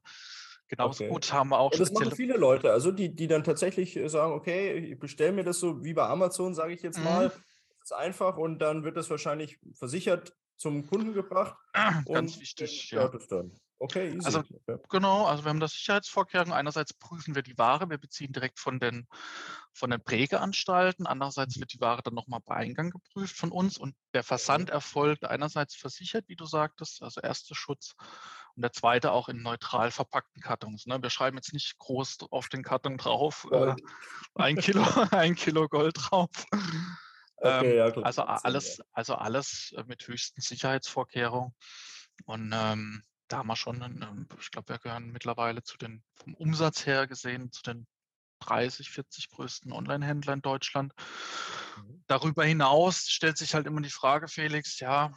Genauso 0.68 1.04
okay. 1.04 1.14
gut 1.14 1.34
haben 1.34 1.50
wir 1.50 1.60
auch. 1.60 1.72
Und 1.72 1.80
das 1.80 1.92
machen 1.92 2.16
viele 2.16 2.36
Leute, 2.36 2.72
also 2.72 2.92
die, 2.92 3.14
die 3.14 3.28
dann 3.28 3.44
tatsächlich 3.44 4.00
sagen, 4.06 4.34
okay, 4.34 4.74
ich 4.78 5.00
bestelle 5.00 5.32
mir 5.32 5.44
das 5.44 5.60
so 5.60 5.84
wie 5.84 5.94
bei 5.94 6.08
Amazon, 6.08 6.56
sage 6.56 6.74
ich 6.74 6.82
jetzt 6.82 6.98
mhm. 6.98 7.04
mal. 7.04 7.30
Das 7.30 7.92
ist 7.92 7.94
einfach 7.94 8.38
und 8.38 8.60
dann 8.60 8.84
wird 8.84 8.98
das 8.98 9.10
wahrscheinlich 9.10 9.60
versichert 9.74 10.34
zum 10.58 10.88
Kunden 10.88 11.14
gebracht. 11.14 11.58
Ganz 12.06 12.40
wichtig, 12.40 12.92
ja. 12.92 13.12
Okay, 13.80 14.16
easy. 14.16 14.26
Also. 14.26 14.44
Genau, 14.90 15.26
also 15.26 15.44
wir 15.44 15.50
haben 15.50 15.60
das 15.60 15.74
Sicherheitsvorkehrungen. 15.74 16.54
Einerseits 16.54 16.94
prüfen 16.94 17.36
wir 17.36 17.42
die 17.42 17.58
Ware, 17.58 17.90
wir 17.90 17.98
beziehen 17.98 18.32
direkt 18.32 18.58
von 18.60 18.80
den, 18.80 19.08
von 19.74 19.90
den 19.90 20.02
Prägeanstalten. 20.02 21.08
Andererseits 21.08 21.60
wird 21.60 21.74
die 21.74 21.82
Ware 21.82 22.02
dann 22.04 22.14
nochmal 22.14 22.40
bei 22.46 22.56
Eingang 22.56 22.92
geprüft 22.92 23.36
von 23.36 23.52
uns 23.52 23.78
und 23.78 23.96
der 24.14 24.24
Versand 24.24 24.70
erfolgt 24.70 25.26
einerseits 25.26 25.76
versichert, 25.76 26.26
wie 26.28 26.36
du 26.36 26.46
sagtest, 26.46 27.02
also 27.02 27.22
erster 27.22 27.56
Schutz 27.56 27.96
und 28.56 28.62
der 28.62 28.72
zweite 28.72 29.12
auch 29.12 29.30
in 29.30 29.42
neutral 29.42 29.92
verpackten 29.92 30.42
Kartons. 30.42 30.86
Ne? 30.86 31.02
Wir 31.02 31.10
schreiben 31.10 31.38
jetzt 31.38 31.54
nicht 31.54 31.78
groß 31.80 32.18
auf 32.30 32.50
den 32.50 32.64
Karton 32.64 32.98
drauf, 32.98 33.48
äh, 33.52 33.76
ein, 34.36 34.58
Kilo, 34.58 34.84
ein 35.12 35.36
Kilo 35.36 35.68
Gold 35.68 35.96
drauf. 35.98 36.30
Okay, 37.38 37.78
ja, 37.78 37.88
ähm, 37.88 38.04
also 38.04 38.24
alles, 38.24 38.82
also 38.94 39.16
alles 39.16 39.74
äh, 39.76 39.84
mit 39.88 40.08
höchsten 40.08 40.42
Sicherheitsvorkehrungen. 40.42 41.54
Und 42.26 42.54
ähm, 42.54 43.04
da 43.28 43.40
haben 43.40 43.48
wir 43.48 43.56
schon, 43.56 43.82
ähm, 43.82 44.28
ich 44.40 44.52
glaube, 44.52 44.70
wir 44.70 44.80
gehören 44.80 45.12
mittlerweile 45.12 45.64
zu 45.64 45.78
den, 45.78 46.04
vom 46.16 46.36
Umsatz 46.36 46.86
her 46.86 47.08
gesehen, 47.08 47.52
zu 47.52 47.64
den 47.64 47.88
30, 48.46 48.90
40 48.90 49.30
größten 49.30 49.72
Online-Händlern 49.72 50.40
in 50.40 50.42
Deutschland. 50.42 50.94
Mhm. 51.78 52.04
Darüber 52.08 52.46
hinaus 52.46 53.10
stellt 53.10 53.38
sich 53.38 53.54
halt 53.54 53.68
immer 53.68 53.82
die 53.82 53.90
Frage, 53.90 54.28
Felix, 54.28 54.80
ja, 54.80 55.12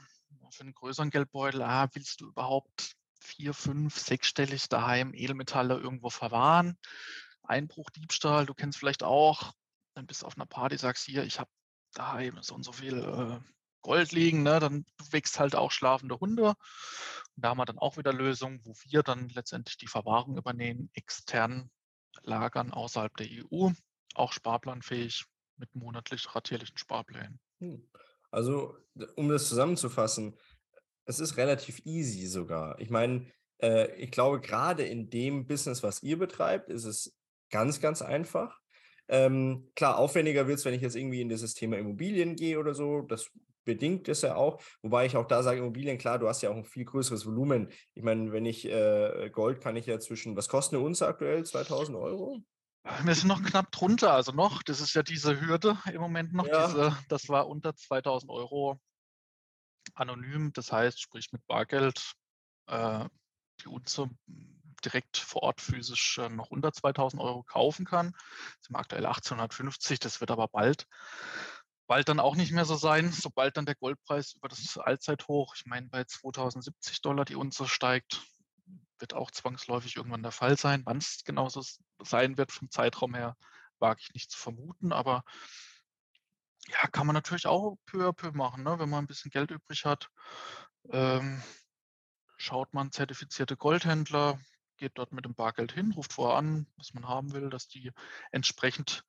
für 0.50 0.62
einen 0.62 0.74
größeren 0.74 1.10
Geldbeutel, 1.10 1.62
ah, 1.62 1.88
willst 1.92 2.20
du 2.20 2.28
überhaupt 2.28 2.96
vier, 3.20 3.54
fünf, 3.54 3.98
sechsstellig 3.98 4.68
daheim 4.68 5.12
Edelmetalle 5.14 5.74
irgendwo 5.74 6.10
verwahren? 6.10 6.78
Einbruch, 7.42 7.90
Diebstahl, 7.90 8.46
du 8.46 8.54
kennst 8.54 8.78
vielleicht 8.78 9.02
auch, 9.02 9.52
dann 9.94 10.06
bist 10.06 10.22
du 10.22 10.26
auf 10.26 10.36
einer 10.36 10.46
Party, 10.46 10.78
sagst 10.78 11.04
hier, 11.04 11.24
ich 11.24 11.38
habe 11.38 11.50
daheim 11.92 12.38
so 12.42 12.54
und 12.54 12.62
so 12.62 12.72
viel 12.72 12.98
äh, 12.98 13.40
Gold 13.82 14.12
liegen, 14.12 14.42
ne, 14.42 14.58
dann 14.58 14.84
wächst 15.10 15.38
halt 15.38 15.54
auch 15.54 15.70
schlafende 15.70 16.18
Hunde. 16.18 16.48
Und 16.48 16.56
da 17.44 17.50
haben 17.50 17.58
wir 17.58 17.64
dann 17.64 17.78
auch 17.78 17.96
wieder 17.96 18.12
Lösungen, 18.12 18.60
wo 18.64 18.74
wir 18.82 19.02
dann 19.02 19.28
letztendlich 19.28 19.76
die 19.76 19.86
Verwahrung 19.86 20.36
übernehmen, 20.36 20.90
extern 20.94 21.70
lagern 22.22 22.72
außerhalb 22.72 23.16
der 23.16 23.26
EU, 23.30 23.70
auch 24.14 24.32
sparplanfähig 24.32 25.24
mit 25.56 25.74
monatlich 25.74 26.34
ratierlichen 26.34 26.76
Sparplänen. 26.76 27.40
Hm. 27.60 27.88
Also, 28.30 28.76
um 29.14 29.28
das 29.28 29.48
zusammenzufassen, 29.48 30.36
es 31.06 31.20
ist 31.20 31.36
relativ 31.36 31.80
easy 31.84 32.26
sogar. 32.26 32.78
Ich 32.80 32.90
meine, 32.90 33.26
äh, 33.62 33.94
ich 33.96 34.10
glaube, 34.10 34.40
gerade 34.40 34.84
in 34.84 35.08
dem 35.08 35.46
Business, 35.46 35.82
was 35.82 36.02
ihr 36.02 36.18
betreibt, 36.18 36.68
ist 36.68 36.84
es 36.84 37.16
ganz, 37.50 37.80
ganz 37.80 38.02
einfach. 38.02 38.60
Ähm, 39.08 39.70
klar, 39.76 39.98
aufwendiger 39.98 40.48
wird 40.48 40.58
es, 40.58 40.64
wenn 40.64 40.74
ich 40.74 40.82
jetzt 40.82 40.96
irgendwie 40.96 41.20
in 41.20 41.28
dieses 41.28 41.54
Thema 41.54 41.78
Immobilien 41.78 42.34
gehe 42.34 42.58
oder 42.58 42.74
so. 42.74 43.02
Das 43.02 43.30
bedingt 43.66 44.08
es 44.08 44.22
ja 44.22 44.36
auch. 44.36 44.62
Wobei 44.80 45.04
ich 45.04 45.16
auch 45.18 45.26
da 45.26 45.42
sage, 45.42 45.58
Immobilien, 45.58 45.98
klar, 45.98 46.18
du 46.18 46.28
hast 46.28 46.40
ja 46.40 46.48
auch 46.48 46.56
ein 46.56 46.64
viel 46.64 46.86
größeres 46.86 47.26
Volumen. 47.26 47.70
Ich 47.92 48.02
meine, 48.02 48.32
wenn 48.32 48.46
ich 48.46 48.64
äh, 48.64 49.28
Gold 49.30 49.60
kann 49.60 49.76
ich 49.76 49.84
ja 49.84 50.00
zwischen, 50.00 50.36
was 50.36 50.48
kostet 50.48 50.78
eine 50.78 50.86
Unze 50.86 51.06
aktuell? 51.06 51.44
2000 51.44 51.98
Euro? 51.98 52.40
Wir 53.02 53.14
sind 53.14 53.28
noch 53.28 53.42
knapp 53.42 53.72
drunter, 53.72 54.12
also 54.12 54.30
noch, 54.30 54.62
das 54.62 54.80
ist 54.80 54.94
ja 54.94 55.02
diese 55.02 55.40
Hürde 55.40 55.76
im 55.92 56.00
Moment 56.00 56.32
noch, 56.32 56.46
ja. 56.46 56.68
diese, 56.68 56.96
das 57.08 57.28
war 57.28 57.48
unter 57.48 57.74
2000 57.74 58.30
Euro 58.30 58.80
anonym, 59.94 60.52
das 60.52 60.70
heißt, 60.70 61.00
sprich 61.00 61.32
mit 61.32 61.44
Bargeld, 61.48 62.14
äh, 62.68 63.04
die 63.60 63.68
Unze 63.68 64.08
direkt 64.84 65.16
vor 65.16 65.42
Ort 65.42 65.60
physisch 65.60 66.18
äh, 66.18 66.28
noch 66.28 66.50
unter 66.50 66.72
2000 66.72 67.20
Euro 67.20 67.42
kaufen 67.42 67.84
kann. 67.84 68.12
Das 68.12 68.66
sind 68.68 68.76
aktuell 68.76 69.06
1850, 69.06 69.98
das 69.98 70.20
wird 70.20 70.30
aber 70.30 70.46
bald, 70.46 70.86
bald 71.86 72.08
dann 72.08 72.20
auch 72.20 72.36
nicht 72.36 72.52
mehr 72.52 72.64
so 72.64 72.76
sein, 72.76 73.12
sobald 73.12 73.56
dann 73.56 73.66
der 73.66 73.74
Goldpreis 73.74 74.34
über 74.34 74.48
das 74.48 74.76
Allzeithoch, 74.78 75.54
ich 75.56 75.66
meine 75.66 75.88
bei 75.88 76.04
2070 76.04 77.00
Dollar 77.00 77.24
die 77.24 77.36
Unze 77.36 77.68
steigt, 77.68 78.22
wird 78.98 79.14
auch 79.14 79.30
zwangsläufig 79.30 79.96
irgendwann 79.96 80.22
der 80.22 80.32
Fall 80.32 80.58
sein. 80.58 80.82
Wann 80.84 80.98
es 80.98 81.22
genauso 81.24 81.62
sein 82.02 82.38
wird 82.38 82.52
vom 82.52 82.70
Zeitraum 82.70 83.14
her, 83.14 83.36
wage 83.78 84.00
ich 84.02 84.14
nicht 84.14 84.30
zu 84.30 84.38
vermuten, 84.38 84.92
aber 84.92 85.22
ja, 86.68 86.88
kann 86.88 87.06
man 87.06 87.14
natürlich 87.14 87.46
auch 87.46 87.76
peu 87.86 88.08
à 88.08 88.12
peu 88.12 88.32
machen, 88.32 88.64
ne? 88.64 88.78
wenn 88.78 88.90
man 88.90 89.04
ein 89.04 89.06
bisschen 89.06 89.30
Geld 89.30 89.50
übrig 89.50 89.84
hat. 89.84 90.10
Ähm, 90.90 91.42
schaut 92.36 92.74
man 92.74 92.90
zertifizierte 92.90 93.56
Goldhändler, 93.56 94.40
geht 94.76 94.92
dort 94.98 95.12
mit 95.12 95.24
dem 95.24 95.34
Bargeld 95.34 95.72
hin, 95.72 95.92
ruft 95.92 96.12
vorher 96.14 96.38
an, 96.38 96.66
was 96.76 96.92
man 96.94 97.06
haben 97.06 97.32
will, 97.32 97.50
dass 97.50 97.68
die 97.68 97.92
entsprechend 98.32 99.04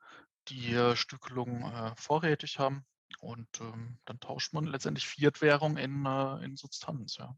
die 0.49 0.73
äh, 0.73 0.95
Stückelung 0.95 1.63
äh, 1.63 1.93
vorrätig 1.95 2.59
haben. 2.59 2.85
Und 3.19 3.47
ähm, 3.61 3.97
dann 4.05 4.19
tauscht 4.19 4.53
man 4.53 4.65
letztendlich 4.65 5.07
Fiat-Währung 5.07 5.77
in, 5.77 6.05
äh, 6.05 6.43
in 6.43 6.55
Substanz. 6.55 7.17
Ja. 7.17 7.35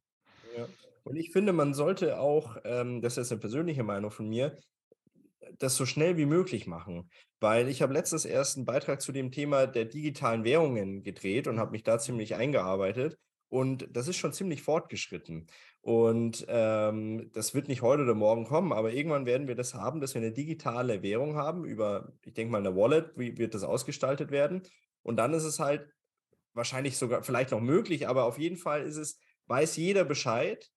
ja. 0.57 0.67
Und 1.03 1.15
ich 1.15 1.31
finde, 1.31 1.53
man 1.53 1.73
sollte 1.73 2.19
auch, 2.19 2.57
ähm, 2.65 3.01
das 3.01 3.17
ist 3.17 3.31
eine 3.31 3.39
persönliche 3.39 3.83
Meinung 3.83 4.11
von 4.11 4.27
mir, 4.27 4.57
das 5.57 5.75
so 5.75 5.85
schnell 5.85 6.17
wie 6.17 6.25
möglich 6.25 6.67
machen. 6.67 7.09
Weil 7.39 7.69
ich 7.69 7.81
habe 7.81 7.93
letztens 7.93 8.25
erst 8.25 8.57
einen 8.57 8.65
Beitrag 8.65 9.01
zu 9.01 9.11
dem 9.11 9.31
Thema 9.31 9.65
der 9.65 9.85
digitalen 9.85 10.43
Währungen 10.43 11.03
gedreht 11.03 11.47
und 11.47 11.59
habe 11.59 11.71
mich 11.71 11.83
da 11.83 11.97
ziemlich 11.97 12.35
eingearbeitet. 12.35 13.17
Und 13.49 13.87
das 13.91 14.07
ist 14.07 14.17
schon 14.17 14.31
ziemlich 14.31 14.61
fortgeschritten. 14.61 15.47
Und 15.81 16.45
ähm, 16.47 17.31
das 17.33 17.55
wird 17.55 17.67
nicht 17.67 17.81
heute 17.81 18.03
oder 18.03 18.13
morgen 18.13 18.45
kommen, 18.45 18.71
aber 18.71 18.93
irgendwann 18.93 19.25
werden 19.25 19.47
wir 19.47 19.55
das 19.55 19.73
haben, 19.73 20.01
dass 20.01 20.13
wir 20.13 20.21
eine 20.21 20.31
digitale 20.31 21.01
Währung 21.01 21.35
haben 21.35 21.65
über, 21.65 22.13
ich 22.23 22.33
denke 22.33 22.51
mal, 22.51 22.59
eine 22.59 22.75
Wallet, 22.75 23.17
wie 23.17 23.37
wird 23.37 23.55
das 23.55 23.63
ausgestaltet 23.63 24.29
werden. 24.29 24.61
Und 25.01 25.17
dann 25.17 25.33
ist 25.33 25.45
es 25.45 25.59
halt 25.59 25.87
wahrscheinlich 26.53 26.97
sogar 26.97 27.23
vielleicht 27.23 27.51
noch 27.51 27.61
möglich, 27.61 28.07
aber 28.07 28.25
auf 28.25 28.37
jeden 28.37 28.57
Fall 28.57 28.83
ist 28.83 28.97
es, 28.97 29.19
weiß 29.47 29.77
jeder 29.77 30.03
Bescheid 30.03 30.69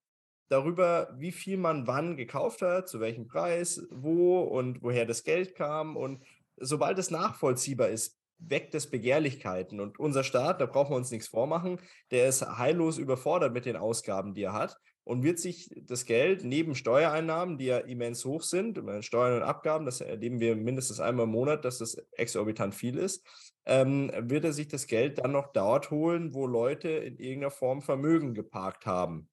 darüber, 0.49 1.15
wie 1.19 1.33
viel 1.33 1.57
man 1.57 1.87
wann 1.87 2.17
gekauft 2.17 2.63
hat, 2.63 2.89
zu 2.89 3.01
welchem 3.01 3.27
Preis, 3.27 3.87
wo 3.91 4.41
und 4.41 4.83
woher 4.83 5.07
das 5.07 5.25
Geld 5.25 5.55
kam. 5.55 5.97
Und 5.97 6.23
sobald 6.57 6.99
es 6.99 7.11
nachvollziehbar 7.11 7.89
ist, 7.89 8.22
weckt 8.49 8.75
es 8.75 8.91
Begehrlichkeiten. 8.91 9.81
Und 9.81 9.99
unser 9.99 10.25
Staat, 10.25 10.61
da 10.61 10.67
brauchen 10.67 10.93
wir 10.93 10.97
uns 10.97 11.11
nichts 11.11 11.29
vormachen, 11.29 11.79
der 12.11 12.29
ist 12.29 12.43
heillos 12.43 12.99
überfordert 12.99 13.53
mit 13.53 13.67
den 13.67 13.77
Ausgaben, 13.77 14.35
die 14.35 14.43
er 14.43 14.53
hat 14.53 14.79
und 15.05 15.23
wird 15.23 15.39
sich 15.39 15.71
das 15.83 16.05
Geld 16.05 16.45
neben 16.45 16.75
Steuereinnahmen, 16.75 17.59
die 17.59 17.67
ja 17.67 17.79
immens 17.79 18.25
hoch 18.25 18.43
sind, 18.43 18.81
Steuern 19.01 19.37
und 19.37 19.43
Abgaben, 19.43 19.85
das 19.85 20.01
erleben 20.01 20.41
wir 20.41 20.55
mindestens 20.55 21.01
einmal 21.01 21.25
im 21.25 21.33
Monat, 21.33 21.65
dass 21.65 21.79
das 21.79 21.97
exorbitant 22.13 22.75
viel 22.75 22.99
ist, 22.99 23.27
ähm, 23.67 24.13
wird 24.17 24.45
er 24.45 24.53
sich 24.53 24.69
das 24.69 24.87
Geld 24.87 25.19
dann 25.19 25.33
noch 25.33 25.53
dort 25.53 25.91
holen, 25.91 26.35
wo 26.35 26.47
Leute 26.47 26.89
in 26.89 27.19
irgendeiner 27.19 27.51
Form 27.51 27.83
Vermögen 27.83 28.35
geparkt 28.35 28.87
haben. 28.87 29.29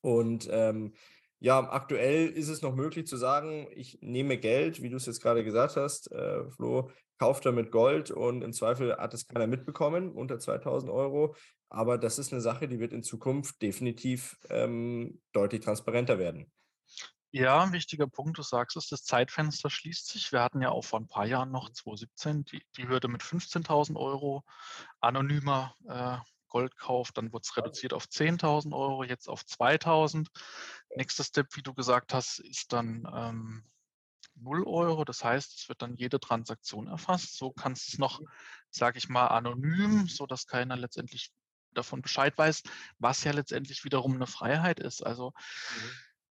Und 0.00 0.48
ähm, 0.50 0.92
ja, 1.40 1.58
aktuell 1.70 2.28
ist 2.28 2.48
es 2.48 2.62
noch 2.62 2.74
möglich 2.74 3.06
zu 3.06 3.16
sagen, 3.16 3.66
ich 3.74 3.98
nehme 4.02 4.38
Geld, 4.38 4.82
wie 4.82 4.90
du 4.90 4.96
es 4.96 5.06
jetzt 5.06 5.22
gerade 5.22 5.42
gesagt 5.42 5.76
hast, 5.76 6.12
äh, 6.12 6.48
Flo, 6.50 6.90
kauft 7.20 7.44
damit 7.44 7.70
Gold 7.70 8.10
und 8.10 8.40
im 8.40 8.54
Zweifel 8.54 8.96
hat 8.96 9.12
es 9.12 9.28
keiner 9.28 9.46
mitbekommen, 9.46 10.10
unter 10.12 10.38
2000 10.38 10.90
Euro. 10.90 11.36
Aber 11.68 11.98
das 11.98 12.18
ist 12.18 12.32
eine 12.32 12.40
Sache, 12.40 12.66
die 12.66 12.80
wird 12.80 12.94
in 12.94 13.02
Zukunft 13.02 13.60
definitiv 13.60 14.38
ähm, 14.48 15.20
deutlich 15.32 15.60
transparenter 15.60 16.18
werden. 16.18 16.50
Ja, 17.30 17.62
ein 17.62 17.72
wichtiger 17.72 18.06
Punkt, 18.06 18.38
du 18.38 18.42
sagst 18.42 18.76
es, 18.76 18.88
das 18.88 19.04
Zeitfenster 19.04 19.68
schließt 19.68 20.08
sich. 20.08 20.32
Wir 20.32 20.42
hatten 20.42 20.62
ja 20.62 20.70
auch 20.70 20.82
vor 20.82 20.98
ein 20.98 21.08
paar 21.08 21.26
Jahren 21.26 21.52
noch, 21.52 21.68
2017, 21.68 22.46
die, 22.46 22.62
die 22.78 22.88
Hürde 22.88 23.08
mit 23.08 23.22
15.000 23.22 23.96
Euro 23.96 24.42
anonymer 25.00 25.76
äh, 25.86 26.16
Goldkauf, 26.48 27.12
dann 27.12 27.32
wurde 27.32 27.42
es 27.44 27.56
reduziert 27.56 27.92
auf 27.92 28.06
10.000 28.06 28.74
Euro, 28.74 29.04
jetzt 29.04 29.28
auf 29.28 29.42
2.000. 29.42 30.26
Nächster 30.96 31.22
Step, 31.22 31.54
wie 31.54 31.62
du 31.62 31.74
gesagt 31.74 32.14
hast, 32.14 32.40
ist 32.40 32.72
dann 32.72 33.06
ähm, 33.14 33.64
0 34.42 34.64
Euro. 34.66 35.04
Das 35.04 35.24
heißt, 35.24 35.58
es 35.58 35.68
wird 35.68 35.82
dann 35.82 35.96
jede 35.96 36.20
Transaktion 36.20 36.86
erfasst. 36.86 37.36
So 37.36 37.52
kannst 37.52 37.88
du 37.88 37.92
es 37.92 37.98
noch, 37.98 38.20
sage 38.70 38.98
ich 38.98 39.08
mal, 39.08 39.28
anonym, 39.28 40.08
sodass 40.08 40.46
keiner 40.46 40.76
letztendlich 40.76 41.30
davon 41.72 42.02
Bescheid 42.02 42.36
weiß, 42.36 42.62
was 42.98 43.24
ja 43.24 43.32
letztendlich 43.32 43.84
wiederum 43.84 44.14
eine 44.14 44.26
Freiheit 44.26 44.80
ist. 44.80 45.04
Also 45.04 45.30
mhm. 45.30 45.90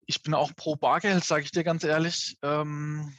ich 0.06 0.24
bin 0.24 0.34
auch 0.34 0.56
pro 0.56 0.76
Bargeld, 0.76 1.24
sage 1.24 1.44
ich 1.44 1.52
dir 1.52 1.64
ganz 1.64 1.84
ehrlich, 1.84 2.38
ähm, 2.42 3.16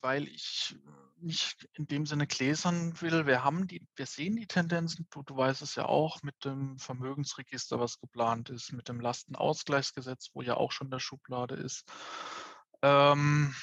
weil 0.00 0.28
ich 0.28 0.76
nicht 1.18 1.68
in 1.72 1.86
dem 1.86 2.06
Sinne 2.06 2.26
gläsern 2.26 3.00
will. 3.00 3.26
Wir 3.26 3.42
haben 3.42 3.66
die, 3.66 3.86
wir 3.96 4.06
sehen 4.06 4.36
die 4.36 4.46
Tendenzen, 4.46 5.06
du, 5.10 5.22
du 5.22 5.36
weißt 5.36 5.62
es 5.62 5.74
ja 5.74 5.86
auch, 5.86 6.22
mit 6.22 6.44
dem 6.44 6.78
Vermögensregister, 6.78 7.80
was 7.80 7.98
geplant 7.98 8.50
ist, 8.50 8.72
mit 8.72 8.88
dem 8.88 9.00
Lastenausgleichsgesetz, 9.00 10.30
wo 10.34 10.42
ja 10.42 10.56
auch 10.56 10.72
schon 10.72 10.90
der 10.90 11.00
Schublade 11.00 11.54
ist. 11.54 11.84
Ähm, 12.82 13.54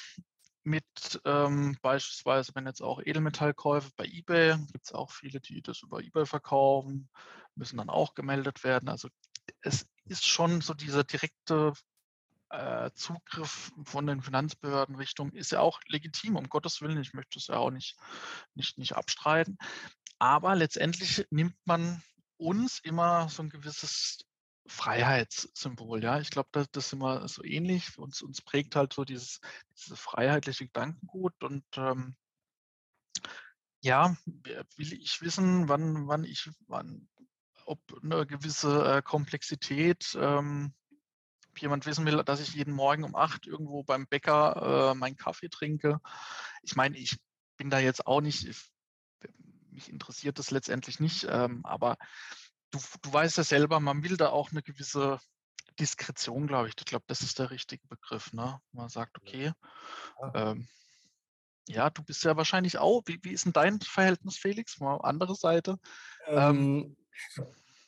mit 0.64 1.20
ähm, 1.24 1.76
beispielsweise, 1.82 2.52
wenn 2.54 2.66
jetzt 2.66 2.82
auch 2.82 3.00
Edelmetallkäufe 3.00 3.90
bei 3.96 4.06
eBay, 4.06 4.56
gibt 4.72 4.86
es 4.86 4.92
auch 4.92 5.10
viele, 5.10 5.40
die 5.40 5.62
das 5.62 5.82
über 5.82 6.00
eBay 6.02 6.26
verkaufen, 6.26 7.08
müssen 7.54 7.76
dann 7.76 7.90
auch 7.90 8.14
gemeldet 8.14 8.64
werden. 8.64 8.88
Also 8.88 9.08
es 9.60 9.86
ist 10.06 10.26
schon 10.26 10.60
so 10.60 10.74
dieser 10.74 11.04
direkte 11.04 11.72
äh, 12.50 12.90
Zugriff 12.94 13.72
von 13.84 14.06
den 14.06 14.22
Finanzbehörden 14.22 14.96
Richtung 14.96 15.32
ist 15.32 15.52
ja 15.52 15.60
auch 15.60 15.80
legitim, 15.86 16.36
um 16.36 16.48
Gottes 16.48 16.80
Willen. 16.80 17.00
Ich 17.00 17.12
möchte 17.12 17.38
es 17.38 17.48
ja 17.48 17.56
auch 17.56 17.70
nicht, 17.70 17.96
nicht, 18.54 18.78
nicht 18.78 18.94
abstreiten. 18.94 19.58
Aber 20.18 20.54
letztendlich 20.54 21.26
nimmt 21.30 21.56
man 21.64 22.02
uns 22.36 22.78
immer 22.80 23.28
so 23.28 23.42
ein 23.42 23.50
gewisses 23.50 24.24
Freiheitssymbol, 24.66 26.02
ja. 26.02 26.20
Ich 26.20 26.30
glaube, 26.30 26.48
das, 26.52 26.70
das 26.70 26.86
ist 26.86 26.92
immer 26.94 27.28
so 27.28 27.44
ähnlich. 27.44 27.98
Uns, 27.98 28.22
uns 28.22 28.40
prägt 28.40 28.76
halt 28.76 28.92
so 28.92 29.04
dieses, 29.04 29.40
dieses 29.76 29.98
freiheitliche 29.98 30.66
Gedankengut 30.66 31.42
und 31.42 31.64
ähm, 31.76 32.16
ja, 33.80 34.16
will 34.24 34.92
ich 34.94 35.20
wissen, 35.20 35.68
wann, 35.68 36.08
wann 36.08 36.24
ich, 36.24 36.48
wann, 36.66 37.08
ob 37.66 37.80
eine 38.02 38.26
gewisse 38.26 38.96
äh, 38.96 39.02
Komplexität 39.02 40.16
ähm, 40.18 40.72
ob 41.54 41.62
jemand 41.62 41.86
wissen 41.86 42.04
will, 42.04 42.20
dass 42.24 42.40
ich 42.40 42.52
jeden 42.54 42.74
Morgen 42.74 43.04
um 43.04 43.14
acht 43.14 43.46
irgendwo 43.46 43.84
beim 43.84 44.08
Bäcker 44.08 44.90
äh, 44.90 44.94
meinen 44.96 45.16
Kaffee 45.16 45.48
trinke. 45.48 46.00
Ich 46.62 46.74
meine, 46.74 46.98
ich 46.98 47.16
bin 47.56 47.70
da 47.70 47.78
jetzt 47.78 48.08
auch 48.08 48.20
nicht, 48.20 48.44
ich, 48.44 48.72
mich 49.70 49.88
interessiert 49.88 50.40
das 50.40 50.50
letztendlich 50.50 50.98
nicht, 50.98 51.28
ähm, 51.30 51.64
aber 51.64 51.96
du, 52.74 52.80
du 53.02 53.12
weißt 53.12 53.38
ja 53.38 53.44
selber, 53.44 53.80
man 53.80 54.02
will 54.02 54.16
da 54.16 54.30
auch 54.30 54.50
eine 54.50 54.62
gewisse 54.62 55.18
Diskretion, 55.78 56.46
glaube 56.46 56.68
ich. 56.68 56.74
Ich 56.78 56.84
glaube, 56.84 57.04
das 57.06 57.20
ist 57.20 57.38
der 57.38 57.50
richtige 57.50 57.86
Begriff. 57.88 58.32
Ne? 58.32 58.60
Man 58.72 58.88
sagt, 58.88 59.16
okay, 59.18 59.52
ähm, 60.34 60.68
ja, 61.66 61.88
du 61.90 62.02
bist 62.02 62.24
ja 62.24 62.36
wahrscheinlich 62.36 62.78
auch. 62.78 63.02
Wie, 63.06 63.18
wie 63.22 63.32
ist 63.32 63.46
denn 63.46 63.52
dein 63.52 63.80
Verhältnis, 63.80 64.36
Felix? 64.36 64.78
Mal 64.80 64.96
andere 65.02 65.34
Seite. 65.34 65.78
Ähm, 66.26 66.36
ähm 66.36 66.96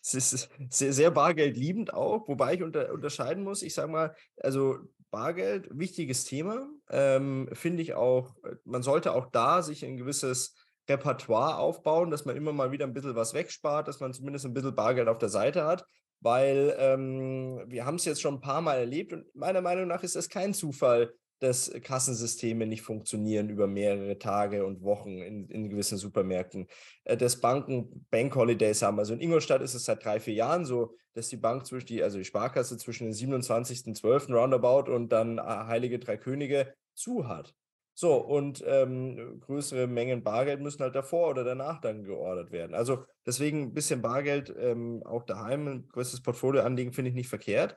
es 0.02 0.32
ist 0.32 0.50
sehr, 0.70 0.92
sehr 0.92 1.10
bargeldliebend 1.10 1.92
auch, 1.92 2.28
wobei 2.28 2.54
ich 2.54 2.62
unter, 2.62 2.92
unterscheiden 2.92 3.42
muss. 3.42 3.62
Ich 3.62 3.74
sage 3.74 3.90
mal, 3.90 4.14
also 4.36 4.78
Bargeld, 5.10 5.68
wichtiges 5.76 6.24
Thema, 6.24 6.68
ähm, 6.90 7.48
finde 7.52 7.82
ich 7.82 7.94
auch, 7.94 8.36
äh, 8.44 8.54
man 8.64 8.84
sollte 8.84 9.12
auch 9.12 9.26
da 9.32 9.62
sich 9.62 9.84
ein 9.84 9.96
gewisses 9.96 10.54
Repertoire 10.88 11.58
aufbauen, 11.58 12.10
dass 12.10 12.24
man 12.24 12.36
immer 12.36 12.52
mal 12.52 12.72
wieder 12.72 12.86
ein 12.86 12.92
bisschen 12.92 13.16
was 13.16 13.34
wegspart, 13.34 13.88
dass 13.88 14.00
man 14.00 14.12
zumindest 14.12 14.44
ein 14.44 14.54
bisschen 14.54 14.74
Bargeld 14.74 15.08
auf 15.08 15.18
der 15.18 15.28
Seite 15.28 15.64
hat, 15.64 15.84
weil 16.20 16.74
ähm, 16.78 17.62
wir 17.66 17.84
haben 17.84 17.96
es 17.96 18.04
jetzt 18.04 18.20
schon 18.20 18.34
ein 18.34 18.40
paar 18.40 18.60
Mal 18.60 18.78
erlebt 18.78 19.12
und 19.12 19.34
meiner 19.34 19.60
Meinung 19.60 19.88
nach 19.88 20.02
ist 20.02 20.16
es 20.16 20.28
kein 20.28 20.54
Zufall, 20.54 21.12
dass 21.38 21.70
Kassensysteme 21.82 22.66
nicht 22.66 22.82
funktionieren 22.82 23.50
über 23.50 23.66
mehrere 23.66 24.18
Tage 24.18 24.64
und 24.64 24.82
Wochen 24.82 25.18
in, 25.18 25.48
in 25.48 25.68
gewissen 25.68 25.98
Supermärkten, 25.98 26.66
äh, 27.04 27.16
dass 27.16 27.40
Banken 27.40 28.06
Bank 28.10 28.34
Holidays 28.34 28.82
haben. 28.82 28.98
Also 28.98 29.12
in 29.12 29.20
Ingolstadt 29.20 29.60
ist 29.60 29.74
es 29.74 29.84
seit 29.84 30.04
drei, 30.04 30.18
vier 30.18 30.34
Jahren 30.34 30.64
so, 30.64 30.94
dass 31.12 31.28
die 31.28 31.36
Bank 31.36 31.66
zwischen 31.66 31.86
die, 31.86 32.02
also 32.02 32.18
die 32.18 32.24
Sparkasse 32.24 32.78
zwischen 32.78 33.04
den 33.04 33.14
27.12. 33.14 34.32
Roundabout 34.32 34.90
und 34.90 35.10
dann 35.10 35.38
äh, 35.38 35.42
Heilige 35.42 35.98
Drei 35.98 36.16
Könige 36.16 36.72
zu 36.94 37.28
hat. 37.28 37.54
So, 37.98 38.16
und 38.16 38.62
ähm, 38.66 39.40
größere 39.40 39.86
Mengen 39.86 40.22
Bargeld 40.22 40.60
müssen 40.60 40.82
halt 40.82 40.94
davor 40.94 41.30
oder 41.30 41.44
danach 41.44 41.80
dann 41.80 42.04
geordert 42.04 42.52
werden. 42.52 42.74
Also 42.74 43.06
deswegen 43.24 43.62
ein 43.62 43.72
bisschen 43.72 44.02
Bargeld 44.02 44.54
ähm, 44.58 45.02
auch 45.06 45.22
daheim, 45.22 45.66
ein 45.66 45.88
größeres 45.88 46.20
Portfolio 46.22 46.60
anlegen, 46.60 46.92
finde 46.92 47.08
ich 47.08 47.14
nicht 47.14 47.30
verkehrt. 47.30 47.74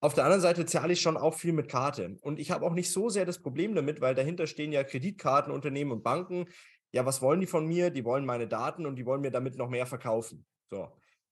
Auf 0.00 0.12
der 0.12 0.24
anderen 0.24 0.42
Seite 0.42 0.66
zahle 0.66 0.92
ich 0.92 1.00
schon 1.00 1.16
auch 1.16 1.32
viel 1.32 1.54
mit 1.54 1.70
Karte. 1.70 2.18
Und 2.20 2.38
ich 2.38 2.50
habe 2.50 2.66
auch 2.66 2.74
nicht 2.74 2.92
so 2.92 3.08
sehr 3.08 3.24
das 3.24 3.40
Problem 3.40 3.74
damit, 3.74 4.02
weil 4.02 4.14
dahinter 4.14 4.46
stehen 4.46 4.72
ja 4.72 4.84
Kreditkartenunternehmen 4.84 5.94
und 5.94 6.02
Banken. 6.02 6.48
Ja, 6.92 7.06
was 7.06 7.22
wollen 7.22 7.40
die 7.40 7.46
von 7.46 7.66
mir? 7.66 7.88
Die 7.88 8.04
wollen 8.04 8.26
meine 8.26 8.48
Daten 8.48 8.84
und 8.84 8.96
die 8.96 9.06
wollen 9.06 9.22
mir 9.22 9.30
damit 9.30 9.56
noch 9.56 9.70
mehr 9.70 9.86
verkaufen. 9.86 10.44
So. 10.68 10.88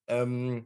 Ähm, 0.06 0.64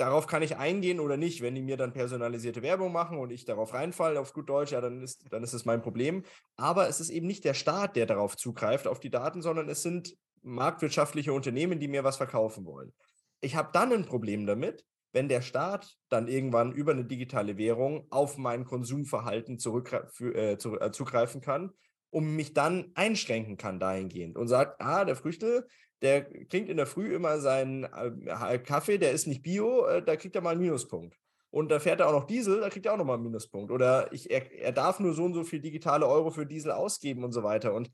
darauf 0.00 0.26
kann 0.26 0.42
ich 0.42 0.56
eingehen 0.56 0.98
oder 1.00 1.16
nicht. 1.16 1.42
Wenn 1.42 1.54
die 1.54 1.62
mir 1.62 1.76
dann 1.76 1.92
personalisierte 1.92 2.62
Werbung 2.62 2.92
machen 2.92 3.18
und 3.18 3.30
ich 3.30 3.44
darauf 3.44 3.74
reinfalle, 3.74 4.18
auf 4.18 4.32
gut 4.32 4.48
Deutsch, 4.48 4.72
ja, 4.72 4.80
dann 4.80 5.02
ist, 5.02 5.26
dann 5.30 5.42
ist 5.42 5.52
es 5.52 5.64
mein 5.64 5.82
Problem. 5.82 6.24
Aber 6.56 6.88
es 6.88 7.00
ist 7.00 7.10
eben 7.10 7.26
nicht 7.26 7.44
der 7.44 7.54
Staat, 7.54 7.96
der 7.96 8.06
darauf 8.06 8.36
zugreift, 8.36 8.86
auf 8.86 9.00
die 9.00 9.10
Daten, 9.10 9.42
sondern 9.42 9.68
es 9.68 9.82
sind 9.82 10.16
marktwirtschaftliche 10.42 11.32
Unternehmen, 11.32 11.80
die 11.80 11.88
mir 11.88 12.02
was 12.02 12.16
verkaufen 12.16 12.64
wollen. 12.64 12.92
Ich 13.40 13.56
habe 13.56 13.70
dann 13.72 13.92
ein 13.92 14.06
Problem 14.06 14.46
damit, 14.46 14.84
wenn 15.12 15.28
der 15.28 15.42
Staat 15.42 15.96
dann 16.08 16.28
irgendwann 16.28 16.72
über 16.72 16.92
eine 16.92 17.04
digitale 17.04 17.58
Währung 17.58 18.06
auf 18.10 18.38
mein 18.38 18.64
Konsumverhalten 18.64 19.58
äh, 19.58 20.52
äh, 20.52 20.56
zugreifen 20.56 21.40
kann, 21.40 21.72
um 22.10 22.36
mich 22.36 22.54
dann 22.54 22.92
einschränken 22.94 23.56
kann 23.56 23.80
dahingehend 23.80 24.36
und 24.36 24.48
sagt, 24.48 24.80
ah, 24.80 25.04
der 25.04 25.16
Früchte, 25.16 25.66
der 26.02 26.30
trinkt 26.48 26.70
in 26.70 26.76
der 26.76 26.86
Früh 26.86 27.14
immer 27.14 27.40
seinen 27.40 27.84
äh, 27.84 28.58
Kaffee, 28.58 28.98
der 28.98 29.12
ist 29.12 29.26
nicht 29.26 29.42
bio, 29.42 29.86
äh, 29.86 30.02
da 30.02 30.16
kriegt 30.16 30.34
er 30.34 30.42
mal 30.42 30.50
einen 30.50 30.60
Minuspunkt. 30.60 31.16
Und 31.50 31.70
da 31.70 31.80
fährt 31.80 32.00
er 32.00 32.08
auch 32.08 32.12
noch 32.12 32.26
Diesel, 32.26 32.60
da 32.60 32.70
kriegt 32.70 32.86
er 32.86 32.94
auch 32.94 32.98
nochmal 32.98 33.16
einen 33.16 33.24
Minuspunkt. 33.24 33.72
Oder 33.72 34.12
ich, 34.12 34.30
er, 34.30 34.52
er 34.52 34.72
darf 34.72 35.00
nur 35.00 35.14
so 35.14 35.24
und 35.24 35.34
so 35.34 35.44
viel 35.44 35.60
digitale 35.60 36.06
Euro 36.06 36.30
für 36.30 36.46
Diesel 36.46 36.70
ausgeben 36.70 37.24
und 37.24 37.32
so 37.32 37.42
weiter. 37.42 37.74
Und 37.74 37.90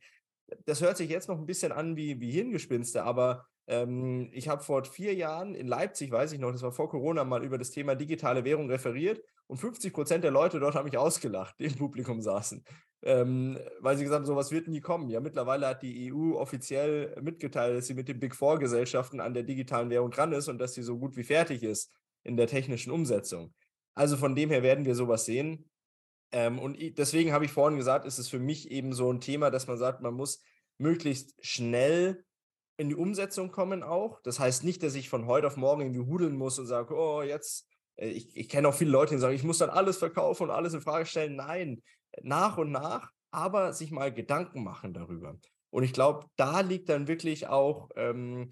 das 0.66 0.81
hört 0.81 0.97
sich 0.97 1.11
jetzt 1.11 1.29
noch 1.29 1.38
ein 1.38 1.47
bisschen 1.47 1.73
an 1.73 1.97
wie, 1.97 2.21
wie 2.21 2.31
Hirngespinste, 2.31 3.03
aber 3.03 3.47
ähm, 3.66 4.29
ich 4.33 4.49
habe 4.49 4.62
vor 4.62 4.85
vier 4.85 5.14
Jahren 5.14 5.55
in 5.55 5.66
Leipzig, 5.66 6.12
weiß 6.12 6.33
ich 6.33 6.38
noch, 6.38 6.53
das 6.53 6.62
war 6.62 6.73
vor 6.73 6.88
Corona, 6.88 7.25
mal 7.25 7.45
über 7.45 7.59
das 7.59 7.71
Thema 7.71 7.95
digitale 7.95 8.45
Währung 8.45 8.71
referiert 8.71 9.21
und 9.49 9.57
50 9.57 9.92
Prozent 9.92 10.25
der 10.25 10.31
Leute 10.31 10.61
dort 10.61 10.75
haben 10.75 10.85
mich 10.85 10.99
ausgelacht, 10.99 11.57
die 11.59 11.64
im 11.64 11.75
Publikum 11.75 12.21
saßen, 12.21 12.64
ähm, 13.07 13.57
weil 13.79 13.97
sie 13.97 14.03
gesagt 14.03 14.19
haben, 14.19 14.27
sowas 14.27 14.51
wird 14.51 14.66
nie 14.66 14.81
kommen. 14.81 15.09
Ja, 15.09 15.21
mittlerweile 15.21 15.69
hat 15.69 15.83
die 15.83 16.12
EU 16.12 16.35
offiziell 16.35 17.16
mitgeteilt, 17.23 17.79
dass 17.79 17.87
sie 17.87 17.95
mit 17.95 18.09
den 18.09 18.19
Big 18.19 18.35
Four 18.35 18.59
Gesellschaften 18.59 19.21
an 19.21 19.33
der 19.33 19.45
digitalen 19.45 19.90
Währung 19.90 20.11
dran 20.11 20.33
ist 20.33 20.49
und 20.49 20.59
dass 20.59 20.75
sie 20.75 20.83
so 20.83 20.99
gut 20.99 21.16
wie 21.16 21.23
fertig 21.23 21.62
ist 21.62 21.92
in 22.25 22.37
der 22.37 22.49
technischen 22.49 22.90
Umsetzung. 22.90 23.55
Also 23.95 24.16
von 24.16 24.35
dem 24.35 24.51
her 24.51 24.64
werden 24.64 24.85
wir 24.85 24.97
sowas 24.97 25.25
sehen. 25.25 25.71
Ähm, 26.33 26.59
und 26.59 26.77
deswegen 26.99 27.33
habe 27.33 27.45
ich 27.45 27.53
vorhin 27.53 27.79
gesagt, 27.79 28.07
ist 28.07 28.19
es 28.19 28.29
für 28.29 28.40
mich 28.40 28.73
eben 28.73 28.92
so 28.92 29.12
ein 29.12 29.21
Thema, 29.21 29.51
dass 29.51 29.69
man 29.69 29.79
sagt, 29.79 30.03
man 30.03 30.14
muss 30.14 30.42
möglichst 30.77 31.33
schnell 31.40 32.25
in 32.77 32.88
die 32.88 32.97
Umsetzung 32.97 33.53
kommen 33.53 33.85
auch. 33.85 34.21
Das 34.23 34.40
heißt 34.40 34.64
nicht, 34.64 34.83
dass 34.83 34.97
ich 34.97 35.09
von 35.09 35.27
heute 35.27 35.47
auf 35.47 35.57
morgen 35.57 35.83
irgendwie 35.83 36.11
hudeln 36.11 36.35
muss 36.35 36.59
und 36.59 36.66
sage, 36.66 36.92
oh, 36.92 37.23
jetzt, 37.23 37.69
äh, 37.95 38.09
ich, 38.09 38.37
ich 38.37 38.49
kenne 38.49 38.66
auch 38.66 38.75
viele 38.75 38.90
Leute, 38.90 39.14
die 39.14 39.21
sagen, 39.21 39.37
ich 39.37 39.45
muss 39.45 39.59
dann 39.59 39.71
alles 39.71 39.99
verkaufen 39.99 40.45
und 40.45 40.51
alles 40.51 40.75
in 40.75 40.81
Frage 40.81 41.07
stellen. 41.07 41.37
Nein, 41.37 41.83
nach 42.23 42.59
und 42.59 42.71
nach, 42.73 43.12
aber 43.31 43.73
sich 43.73 43.90
mal 43.90 44.12
Gedanken 44.12 44.64
machen 44.64 44.95
darüber. 44.95 45.38
Und 45.71 45.83
ich 45.83 45.92
glaube, 45.92 46.27
da 46.37 46.61
liegt 46.61 46.88
dann 46.88 47.09
wirklich 47.09 47.49
auch, 47.49 47.90
ähm, 47.97 48.51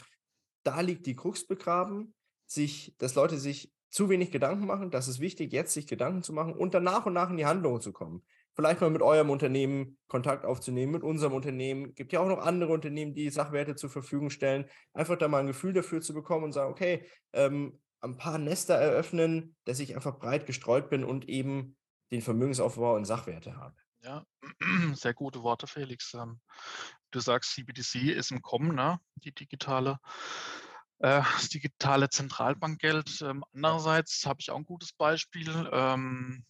da 0.63 0.81
liegt 0.81 1.07
die 1.07 1.17
Krux 1.17 1.47
begraben, 1.47 2.15
sich, 2.47 2.95
dass 2.99 3.15
Leute 3.15 3.39
sich 3.39 3.73
zu 3.91 4.09
wenig 4.09 4.31
Gedanken 4.31 4.67
machen. 4.67 4.91
Das 4.91 5.09
ist 5.09 5.21
wichtig, 5.21 5.53
jetzt 5.53 5.73
sich 5.73 5.87
Gedanken 5.87 6.23
zu 6.23 6.33
machen 6.33 6.55
und 6.55 6.75
dann 6.75 6.83
nach 6.83 7.07
und 7.07 7.13
nach 7.13 7.31
in 7.31 7.37
die 7.37 7.47
Handlungen 7.47 7.81
zu 7.81 7.93
kommen. 7.93 8.25
Vielleicht 8.57 8.81
mal 8.81 8.91
mit 8.91 9.03
eurem 9.03 9.31
Unternehmen 9.31 9.99
Kontakt 10.07 10.45
aufzunehmen, 10.45 10.93
mit 10.93 11.03
unserem 11.03 11.33
Unternehmen. 11.33 11.95
Gibt 11.95 12.13
ja 12.13 12.21
auch 12.21 12.29
noch 12.29 12.39
andere 12.39 12.73
Unternehmen, 12.73 13.15
die 13.15 13.31
Sachwerte 13.31 13.75
zur 13.75 13.91
Verfügung 13.91 14.31
stellen. 14.31 14.67
Einfach 14.93 15.17
da 15.17 15.29
mal 15.29 15.39
ein 15.39 15.47
Gefühl 15.47 15.73
dafür 15.73 16.01
zu 16.01 16.13
bekommen 16.13 16.45
und 16.45 16.53
sagen, 16.53 16.71
okay, 16.71 17.05
ähm, 17.33 17.81
ein 18.01 18.17
paar 18.17 18.39
Nester 18.39 18.75
eröffnen, 18.75 19.57
dass 19.65 19.81
ich 19.81 19.95
einfach 19.97 20.19
breit 20.19 20.47
gestreut 20.47 20.91
bin 20.91 21.05
und 21.05 21.29
eben 21.29 21.77
den 22.15 22.23
Vermögensaufbau 22.23 22.97
in 22.97 23.05
Sachwerte 23.05 23.57
habe. 23.57 23.77
Ja, 24.03 24.25
sehr 24.95 25.15
gute 25.15 25.43
Worte, 25.43 25.67
Felix. 25.67 26.15
Ähm, 26.15 26.41
du 27.11 27.21
sagst, 27.21 27.53
CBDC 27.53 28.11
ist 28.11 28.31
im 28.31 28.43
Kommen, 28.43 28.75
ne? 28.75 29.01
die 29.17 29.33
digitale, 29.33 29.99
äh, 30.99 31.23
das 31.23 31.49
digitale 31.49 32.11
Zentralbankgeld. 32.11 33.23
Ähm, 33.23 33.45
andererseits 33.55 34.27
habe 34.27 34.41
ich 34.41 34.51
auch 34.51 34.57
ein 34.57 34.65
gutes 34.65 34.93
Beispiel. 34.93 35.71
Ähm, 35.73 36.45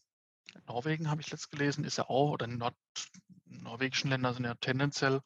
Norwegen 0.66 1.10
habe 1.10 1.20
ich 1.20 1.30
letzt 1.30 1.50
gelesen, 1.50 1.84
ist 1.84 1.98
ja 1.98 2.08
auch, 2.08 2.30
oder 2.30 2.46
Nord, 2.46 2.74
norwegischen 3.46 4.10
Länder 4.10 4.34
sind 4.34 4.44
ja 4.44 4.54
tendenziell 4.54 5.20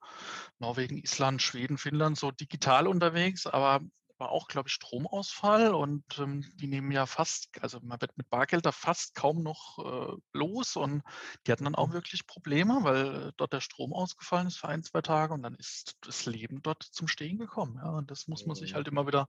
Norwegen, 0.58 0.98
Island, 0.98 1.42
Schweden, 1.42 1.78
Finnland 1.78 2.18
so 2.18 2.30
digital 2.30 2.86
unterwegs, 2.86 3.46
aber 3.46 3.80
war 4.18 4.30
auch, 4.30 4.48
glaube 4.48 4.68
ich, 4.68 4.74
Stromausfall 4.74 5.74
und 5.74 6.04
ähm, 6.18 6.44
die 6.54 6.66
nehmen 6.66 6.90
ja 6.90 7.06
fast, 7.06 7.48
also 7.60 7.78
man 7.82 8.00
wird 8.00 8.16
mit 8.16 8.28
Bargeld 8.30 8.66
da 8.66 8.72
fast 8.72 9.14
kaum 9.14 9.42
noch 9.42 9.78
äh, 9.78 10.16
los 10.32 10.76
und 10.76 11.02
die 11.46 11.52
hatten 11.52 11.64
dann 11.64 11.74
auch 11.74 11.88
mhm. 11.88 11.92
wirklich 11.94 12.26
Probleme, 12.26 12.80
weil 12.82 13.32
dort 13.36 13.52
der 13.52 13.60
Strom 13.60 13.92
ausgefallen 13.92 14.48
ist 14.48 14.58
für 14.58 14.68
ein, 14.68 14.82
zwei 14.82 15.00
Tage 15.02 15.34
und 15.34 15.42
dann 15.42 15.54
ist 15.54 15.96
das 16.00 16.26
Leben 16.26 16.62
dort 16.62 16.82
zum 16.82 17.08
Stehen 17.08 17.38
gekommen. 17.38 17.80
Ja, 17.82 17.90
und 17.90 18.10
das 18.10 18.28
muss 18.28 18.46
man 18.46 18.56
sich 18.56 18.74
halt 18.74 18.88
immer 18.88 19.06
wieder 19.06 19.28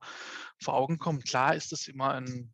vor 0.62 0.73
Augen 0.75 0.97
kommen. 0.97 1.21
Klar 1.21 1.56
ist 1.56 1.71
es 1.71 1.88
immer 1.88 2.12
ein 2.12 2.54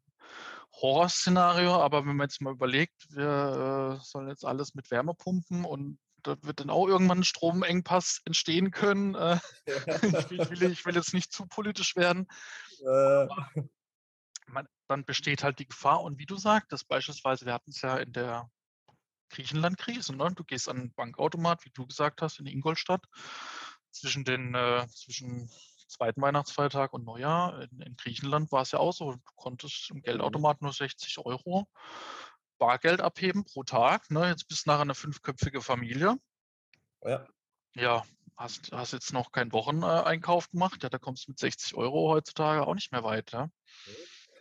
Horrorszenario, 0.82 1.76
aber 1.76 2.06
wenn 2.06 2.17
man 2.17 2.28
jetzt 2.28 2.41
mal 2.41 2.54
überlegt, 2.54 3.08
wir 3.15 4.00
äh, 4.00 4.04
sollen 4.04 4.28
jetzt 4.28 4.45
alles 4.45 4.76
mit 4.76 4.91
Wärmepumpen 4.91 5.63
und 5.63 5.98
da 6.25 6.38
wird 6.41 6.59
dann 6.59 6.69
auch 6.69 6.88
irgendwann 6.88 7.19
ein 7.19 7.23
Stromengpass 7.23 8.21
entstehen 8.25 8.71
können. 8.71 9.15
Äh, 9.15 9.39
ich, 9.65 10.29
will, 10.29 10.41
ich, 10.41 10.49
will, 10.49 10.71
ich, 10.71 10.85
will, 10.85 10.95
jetzt 10.95 11.13
nicht 11.13 11.31
zu 11.31 11.45
politisch 11.45 11.95
werden. 11.95 12.27
Äh. 12.81 13.27
Man, 14.47 14.67
dann 14.88 15.05
besteht 15.05 15.43
halt 15.43 15.59
die 15.59 15.67
Gefahr. 15.67 16.01
Und 16.01 16.17
wie 16.17 16.25
du 16.25 16.38
sagtest, 16.38 16.88
beispielsweise, 16.88 17.45
wir 17.45 17.53
hatten 17.53 17.71
es 17.71 17.81
ja 17.81 17.97
in 17.97 18.11
der 18.13 18.49
Griechenland-Krise. 19.29 20.15
Ne? 20.15 20.31
Du 20.35 20.43
gehst 20.43 20.69
an 20.69 20.77
den 20.77 20.93
Bankautomat, 20.93 21.65
wie 21.65 21.71
du 21.71 21.85
gesagt 21.88 22.21
hast, 22.21 22.39
in 22.39 22.47
Ingolstadt. 22.47 23.05
Zwischen 23.91 24.25
den 24.25 24.53
äh, 24.55 24.85
zwischen 24.89 25.49
zweiten 25.88 26.21
Weihnachtsfeiertag 26.21 26.93
und 26.93 27.05
Neujahr 27.05 27.61
in, 27.61 27.81
in, 27.81 27.95
Griechenland 27.95 28.51
war 28.51 28.63
es 28.63 28.71
ja 28.71 28.79
auch 28.79 28.91
so. 28.91 29.13
Du 29.13 29.19
konntest 29.35 29.89
im 29.91 29.97
mhm. 29.97 30.01
Geldautomat 30.01 30.61
nur 30.61 30.73
60 30.73 31.19
Euro 31.19 31.67
Bargeld 32.57 33.01
abheben 33.01 33.43
pro 33.43 33.63
Tag. 33.63 34.09
Ne? 34.11 34.29
Jetzt 34.29 34.47
bist 34.47 34.65
du 34.65 34.69
nachher 34.69 34.81
eine 34.81 34.95
fünfköpfige 34.95 35.61
Familie. 35.61 36.15
Ja. 37.03 37.27
Ja, 37.75 38.03
hast, 38.37 38.71
hast 38.71 38.93
jetzt 38.93 39.13
noch 39.13 39.31
keinen 39.31 39.51
Wocheneinkauf 39.51 40.49
gemacht. 40.49 40.83
Ja, 40.83 40.89
da 40.89 40.97
kommst 40.97 41.27
du 41.27 41.31
mit 41.31 41.39
60 41.39 41.75
Euro 41.75 42.09
heutzutage 42.09 42.65
auch 42.65 42.75
nicht 42.75 42.91
mehr 42.91 43.03
weit. 43.03 43.31
Ja? 43.31 43.49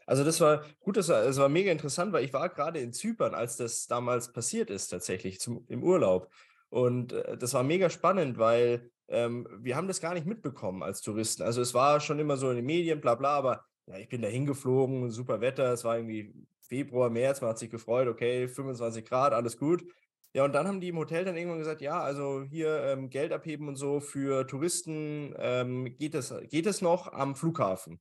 Also 0.07 0.25
das 0.25 0.41
war 0.41 0.65
gut, 0.81 0.97
das 0.97 1.09
war, 1.09 1.25
das 1.25 1.39
war 1.39 1.49
mega 1.49 1.73
interessant, 1.73 2.13
weil 2.13 2.25
ich 2.25 2.33
war 2.33 2.49
gerade 2.49 2.81
in 2.81 2.93
Zypern, 2.93 3.35
als 3.35 3.57
das 3.57 3.87
damals 3.87 4.33
passiert 4.33 4.71
ist, 4.71 4.89
tatsächlich 4.89 5.41
zum, 5.41 5.65
im 5.69 5.83
Urlaub. 5.83 6.31
Und 6.69 7.13
äh, 7.13 7.37
das 7.37 7.55
war 7.55 7.63
mega 7.63 7.91
spannend, 7.91 8.39
weil 8.39 8.91
ähm, 9.09 9.47
wir 9.61 9.77
haben 9.77 9.89
das 9.89 10.01
gar 10.01 10.15
nicht 10.15 10.27
mitbekommen 10.27 10.83
als 10.83 11.01
Touristen. 11.03 11.43
Also 11.43 11.61
es 11.61 11.75
war 11.75 12.01
schon 12.01 12.19
immer 12.19 12.37
so 12.37 12.51
in 12.51 12.57
den 12.57 12.67
Medien, 12.67 13.01
bla 13.01 13.15
bla, 13.15 13.37
aber 13.37 13.65
ja, 13.87 13.99
ich 13.99 14.09
bin 14.09 14.23
da 14.23 14.29
hingeflogen, 14.29 15.11
super 15.11 15.41
Wetter, 15.41 15.73
es 15.73 15.85
war 15.85 15.97
irgendwie 15.97 16.35
Februar, 16.75 17.09
März, 17.09 17.41
man 17.41 17.51
hat 17.51 17.59
sich 17.61 17.71
gefreut, 17.71 18.09
okay, 18.09 18.49
25 18.49 19.05
Grad, 19.05 19.33
alles 19.33 19.57
gut. 19.57 19.85
Ja, 20.33 20.45
und 20.45 20.53
dann 20.53 20.67
haben 20.67 20.81
die 20.81 20.89
im 20.89 20.99
Hotel 20.99 21.25
dann 21.25 21.37
irgendwann 21.37 21.61
gesagt, 21.61 21.81
ja, 21.81 22.01
also 22.01 22.43
hier 22.43 22.83
ähm, 22.83 23.11
Geld 23.11 23.33
abheben 23.33 23.69
und 23.69 23.77
so 23.77 24.01
für 24.01 24.45
Touristen 24.49 25.33
ähm, 25.39 25.97
geht, 25.97 26.17
es, 26.17 26.35
geht 26.51 26.67
es 26.67 26.83
noch 26.83 27.13
am 27.13 27.37
Flughafen. 27.37 28.01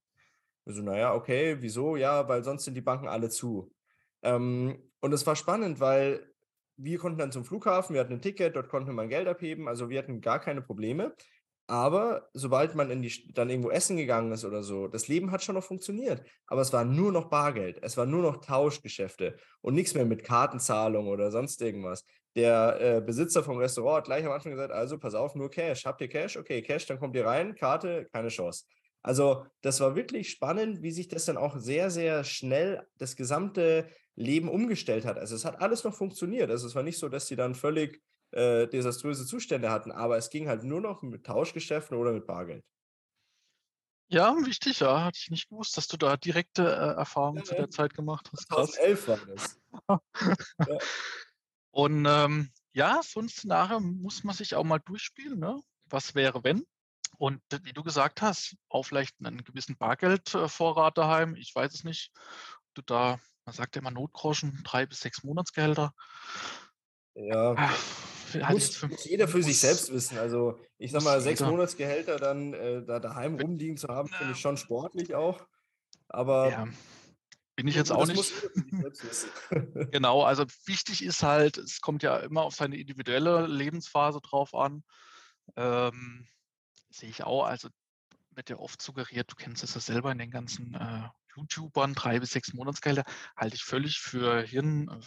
Also, 0.66 0.82
naja, 0.82 1.14
okay, 1.14 1.58
wieso? 1.60 1.98
Ja, 1.98 2.28
weil 2.28 2.44
sonst 2.44 2.64
sind 2.64 2.74
die 2.74 2.82
Banken 2.82 3.08
alle 3.08 3.30
zu. 3.30 3.72
Ähm, 4.24 4.82
und 5.02 5.14
es 5.14 5.28
war 5.28 5.36
spannend, 5.36 5.80
weil 5.80 6.26
wir 6.76 6.98
konnten 6.98 7.20
dann 7.20 7.32
zum 7.32 7.46
Flughafen, 7.46 7.94
wir 7.94 8.02
hatten 8.02 8.14
ein 8.14 8.22
Ticket, 8.24 8.56
dort 8.56 8.70
konnte 8.70 8.92
man 8.92 9.08
Geld 9.08 9.28
abheben, 9.28 9.68
also 9.68 9.90
wir 9.90 10.00
hatten 10.00 10.20
gar 10.20 10.40
keine 10.40 10.64
Probleme. 10.64 11.14
Aber 11.68 12.30
sobald 12.34 12.76
man 12.76 12.92
in 12.92 13.02
die, 13.02 13.32
dann 13.34 13.50
irgendwo 13.50 13.70
essen 13.70 13.96
gegangen 13.96 14.32
ist 14.34 14.44
oder 14.44 14.64
so, 14.64 14.88
das 14.88 15.08
Leben 15.08 15.32
hat 15.32 15.44
schon 15.44 15.56
noch 15.56 15.64
funktioniert. 15.64 16.22
Aber 16.48 16.62
es 16.62 16.74
war 16.74 16.84
nur 16.84 17.12
noch 17.12 17.30
Bargeld. 17.30 17.80
Es 17.82 17.96
war 17.96 18.06
nur 18.06 18.22
noch 18.22 18.38
Tauschgeschäfte 18.38 19.38
und 19.62 19.74
nichts 19.74 19.94
mehr 19.94 20.06
mit 20.06 20.24
Kartenzahlung 20.24 21.08
oder 21.08 21.32
sonst 21.32 21.62
irgendwas. 21.62 22.04
Der 22.36 22.80
äh, 22.82 23.02
Besitzer 23.02 23.44
vom 23.44 23.58
Restaurant 23.58 23.98
hat 24.00 24.06
gleich 24.06 24.26
am 24.26 24.32
Anfang 24.32 24.52
gesagt: 24.52 24.74
Also, 24.74 24.98
pass 24.98 25.14
auf, 25.14 25.36
nur 25.36 25.50
Cash. 25.50 25.86
Habt 25.86 26.02
ihr 26.02 26.10
Cash? 26.10 26.36
Okay, 26.36 26.62
Cash, 26.62 26.86
dann 26.88 27.00
kommt 27.00 27.16
ihr 27.16 27.26
rein. 27.26 27.56
Karte, 27.56 28.08
keine 28.12 28.30
Chance. 28.30 28.66
Also, 29.02 29.46
das 29.62 29.80
war 29.80 29.96
wirklich 29.96 30.30
spannend, 30.30 30.82
wie 30.82 30.92
sich 30.92 31.08
das 31.08 31.26
dann 31.26 31.38
auch 31.38 31.58
sehr, 31.58 31.92
sehr 31.92 32.24
schnell 32.24 32.86
das 32.98 33.16
gesamte 33.16 33.88
Leben 34.16 34.50
umgestellt 34.50 35.06
hat. 35.06 35.18
Also, 35.18 35.36
es 35.36 35.46
hat 35.46 35.62
alles 35.62 35.84
noch 35.84 35.94
funktioniert. 35.94 36.50
Also, 36.50 36.68
es 36.68 36.76
war 36.76 36.84
nicht 36.84 36.98
so, 36.98 37.08
dass 37.08 37.28
sie 37.28 37.36
dann 37.36 37.56
völlig 37.56 38.02
äh, 38.34 38.68
desaströse 38.68 39.26
Zustände 39.26 39.70
hatten, 39.70 39.92
aber 39.92 40.18
es 40.18 40.30
ging 40.30 40.48
halt 40.48 40.64
nur 40.64 40.82
noch 40.82 41.02
mit 41.02 41.26
Tauschgeschäften 41.26 41.98
oder 41.98 42.12
mit 42.12 42.26
Bargeld. 42.26 42.64
Ja, 44.10 44.36
wichtig, 44.46 44.82
ja. 44.82 45.04
Hatte 45.06 45.18
ich 45.20 45.32
nicht 45.32 45.50
gewusst, 45.50 45.76
dass 45.76 45.88
du 45.88 45.98
da 45.98 46.18
direkte 46.18 46.64
äh, 46.64 46.98
Erfahrungen 46.98 47.38
ja, 47.40 47.44
zu 47.44 47.56
der 47.56 47.70
Zeit 47.70 47.94
gemacht 47.94 48.30
hast. 48.32 48.48
2011 48.48 49.08
war 49.08 49.18
das. 49.26 49.60
ja. 50.68 50.78
Und 51.72 52.06
ähm, 52.08 52.52
ja, 52.74 53.02
so 53.04 53.20
ein 53.20 53.30
Szenario 53.30 53.80
muss 53.80 54.24
man 54.24 54.36
sich 54.36 54.56
auch 54.56 54.64
mal 54.64 54.80
durchspielen. 54.80 55.40
Ne? 55.40 55.60
Was 55.90 56.14
wäre, 56.14 56.44
wenn? 56.44 56.64
Und 57.18 57.42
wie 57.64 57.74
du 57.74 57.84
gesagt 57.84 58.22
hast, 58.22 58.56
auch 58.70 58.84
vielleicht 58.84 59.16
einen 59.20 59.44
gewissen 59.44 59.78
Bargeldvorrat 59.78 60.98
daheim. 60.98 61.36
Ich 61.36 61.54
weiß 61.56 61.74
es 61.74 61.84
nicht. 61.84 62.12
Du 62.74 62.82
da, 62.84 63.20
man 63.46 63.56
sagt 63.56 63.76
ja 63.76 63.82
immer 63.82 63.92
Notgroschen, 63.92 64.62
drei 64.64 64.86
bis 64.86 65.00
sechs 65.00 65.24
Monatsgehälter. 65.24 65.94
Ja. 67.16 67.56
Ach, 67.58 67.80
muss, 68.50 68.82
muss, 68.84 69.06
jeder 69.06 69.28
für 69.28 69.44
sich 69.44 69.60
selbst 69.60 69.92
wissen. 69.92 70.18
Also 70.18 70.60
ich 70.78 70.92
sag 70.92 71.04
mal, 71.04 71.22
sechs 71.22 71.42
Monatsgehälter 71.42 72.18
dann 72.18 72.54
äh, 72.54 72.84
da 72.86 73.00
daheim 73.00 73.40
rumliegen 73.40 73.78
zu 73.78 73.88
haben, 73.88 74.10
finde 74.10 74.34
ich 74.34 74.40
schon 74.40 74.58
sportlich 74.58 75.16
auch. 75.16 75.46
Aber 76.10 76.50
ja, 76.50 76.68
bin 77.56 77.68
ich 77.68 77.76
jetzt 77.76 77.92
auch 77.92 78.06
nicht. 78.08 78.34
genau, 79.92 80.24
also 80.24 80.46
wichtig 80.66 81.04
ist 81.04 81.24
halt, 81.24 81.58
es 81.58 81.82
kommt 81.82 82.04
ja 82.04 82.18
immer 82.18 82.44
auf 82.44 82.56
seine 82.56 82.78
individuelle 82.78 83.48
Lebensphase 83.48 84.20
drauf 84.22 84.54
an. 84.56 84.84
Ähm, 85.56 86.28
sehe 86.90 87.10
ich 87.10 87.24
auch, 87.24 87.46
also 87.46 87.70
wird 88.32 88.50
ja 88.50 88.58
oft 88.58 88.82
suggeriert, 88.82 89.32
du 89.32 89.36
kennst 89.36 89.64
es 89.64 89.76
ja 89.76 89.82
selber 89.82 90.12
in 90.12 90.18
den 90.18 90.32
ganzen 90.32 90.74
äh, 90.74 91.08
YouTubern, 91.36 91.94
drei 91.94 92.20
bis 92.20 92.32
sechs 92.32 92.54
Monatsgelder, 92.54 93.04
halte 93.36 93.56
ich 93.56 93.64
völlig 93.64 94.00
für 94.00 94.42
Hirn 94.42 94.88
äh, 94.90 95.02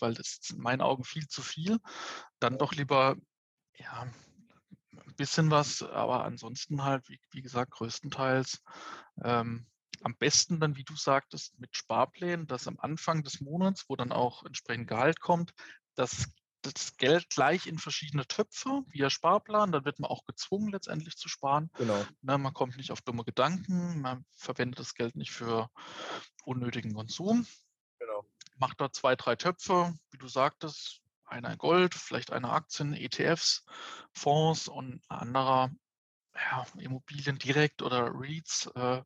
weil 0.00 0.14
das 0.14 0.32
ist 0.32 0.50
in 0.52 0.58
meinen 0.58 0.80
Augen 0.80 1.04
viel 1.04 1.26
zu 1.28 1.42
viel. 1.42 1.78
Dann 2.40 2.58
doch 2.58 2.72
lieber, 2.72 3.16
ja, 3.76 4.06
ein 4.92 5.16
bisschen 5.16 5.50
was, 5.50 5.82
aber 5.82 6.24
ansonsten 6.24 6.82
halt, 6.82 7.08
wie, 7.08 7.20
wie 7.32 7.42
gesagt, 7.42 7.72
größtenteils 7.72 8.62
ähm, 9.22 9.66
am 10.02 10.16
besten 10.16 10.60
dann, 10.60 10.76
wie 10.76 10.84
du 10.84 10.96
sagtest, 10.96 11.58
mit 11.58 11.76
Sparplänen, 11.76 12.46
dass 12.46 12.68
am 12.68 12.78
Anfang 12.78 13.22
des 13.22 13.40
Monats, 13.40 13.84
wo 13.88 13.96
dann 13.96 14.12
auch 14.12 14.44
entsprechend 14.44 14.88
Gehalt 14.88 15.20
kommt, 15.20 15.52
das 15.94 16.28
das 16.66 16.96
Geld 16.96 17.30
gleich 17.30 17.66
in 17.66 17.78
verschiedene 17.78 18.26
Töpfe 18.26 18.82
via 18.88 19.10
Sparplan. 19.10 19.72
Dann 19.72 19.84
wird 19.84 19.98
man 19.98 20.10
auch 20.10 20.24
gezwungen, 20.24 20.70
letztendlich 20.70 21.16
zu 21.16 21.28
sparen. 21.28 21.70
Genau. 21.74 22.04
Na, 22.22 22.36
ne, 22.36 22.42
man 22.42 22.54
kommt 22.54 22.76
nicht 22.76 22.90
auf 22.90 23.02
dumme 23.02 23.24
Gedanken, 23.24 24.00
man 24.00 24.24
verwendet 24.36 24.80
das 24.80 24.94
Geld 24.94 25.16
nicht 25.16 25.32
für 25.32 25.70
unnötigen 26.44 26.94
Konsum. 26.94 27.46
Genau. 27.98 28.24
Macht 28.56 28.80
da 28.80 28.92
zwei, 28.92 29.16
drei 29.16 29.36
Töpfe, 29.36 29.94
wie 30.10 30.18
du 30.18 30.28
sagtest, 30.28 31.00
einer 31.24 31.52
in 31.52 31.58
Gold, 31.58 31.94
vielleicht 31.94 32.32
einer 32.32 32.52
Aktien, 32.52 32.94
ETFs, 32.94 33.64
Fonds 34.12 34.68
und 34.68 35.02
anderer 35.08 35.70
ja, 36.34 36.66
Immobilien 36.78 37.38
direkt 37.38 37.82
oder 37.82 38.10
REITs 38.12 38.66
äh, 38.74 39.02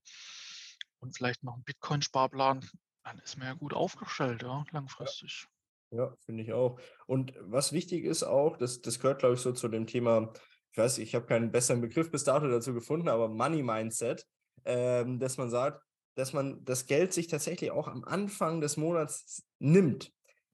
und 1.01 1.17
vielleicht 1.17 1.45
noch 1.45 1.57
ein 1.57 1.65
Bitcoin-Sparplan. 1.65 2.69
Dann 3.05 3.19
ist 3.21 3.37
man 3.37 3.49
ja 3.49 3.55
gut 3.55 3.73
aufgestellt, 3.73 4.43
ja, 4.43 4.65
langfristig. 4.71 5.47
Ja. 5.49 5.58
Ja, 5.91 6.15
finde 6.27 6.43
ich 6.43 6.53
auch. 6.53 6.79
Und 7.07 7.33
was 7.41 7.73
wichtig 7.73 8.05
ist 8.05 8.23
auch, 8.23 8.57
das, 8.59 8.83
das 8.83 9.01
gehört, 9.01 9.21
glaube 9.21 9.35
ich, 9.37 9.41
so 9.41 9.53
zu 9.53 9.69
dem 9.69 9.87
Thema, 9.87 10.33
ich 10.73 10.79
weiß, 10.79 10.99
ich 10.99 11.15
habe 11.15 11.27
keinen 11.27 11.51
besseren 11.51 11.81
Begriff 11.81 12.11
bis 12.11 12.25
dato 12.25 12.47
dazu 12.49 12.75
gefunden, 12.75 13.09
aber 13.09 13.29
Money 13.29 13.63
Mindset, 13.63 14.27
ähm, 14.65 15.19
dass 15.19 15.39
man 15.39 15.49
sagt, 15.49 15.83
dass 16.15 16.33
man 16.35 16.63
das 16.65 16.87
Geld 16.87 17.15
sich 17.15 17.29
tatsächlich 17.29 17.71
auch 17.71 17.89
am 17.89 18.05
Anfang 18.05 18.61
des 18.61 18.77
Monats 18.77 19.45
nimmt. 19.59 20.13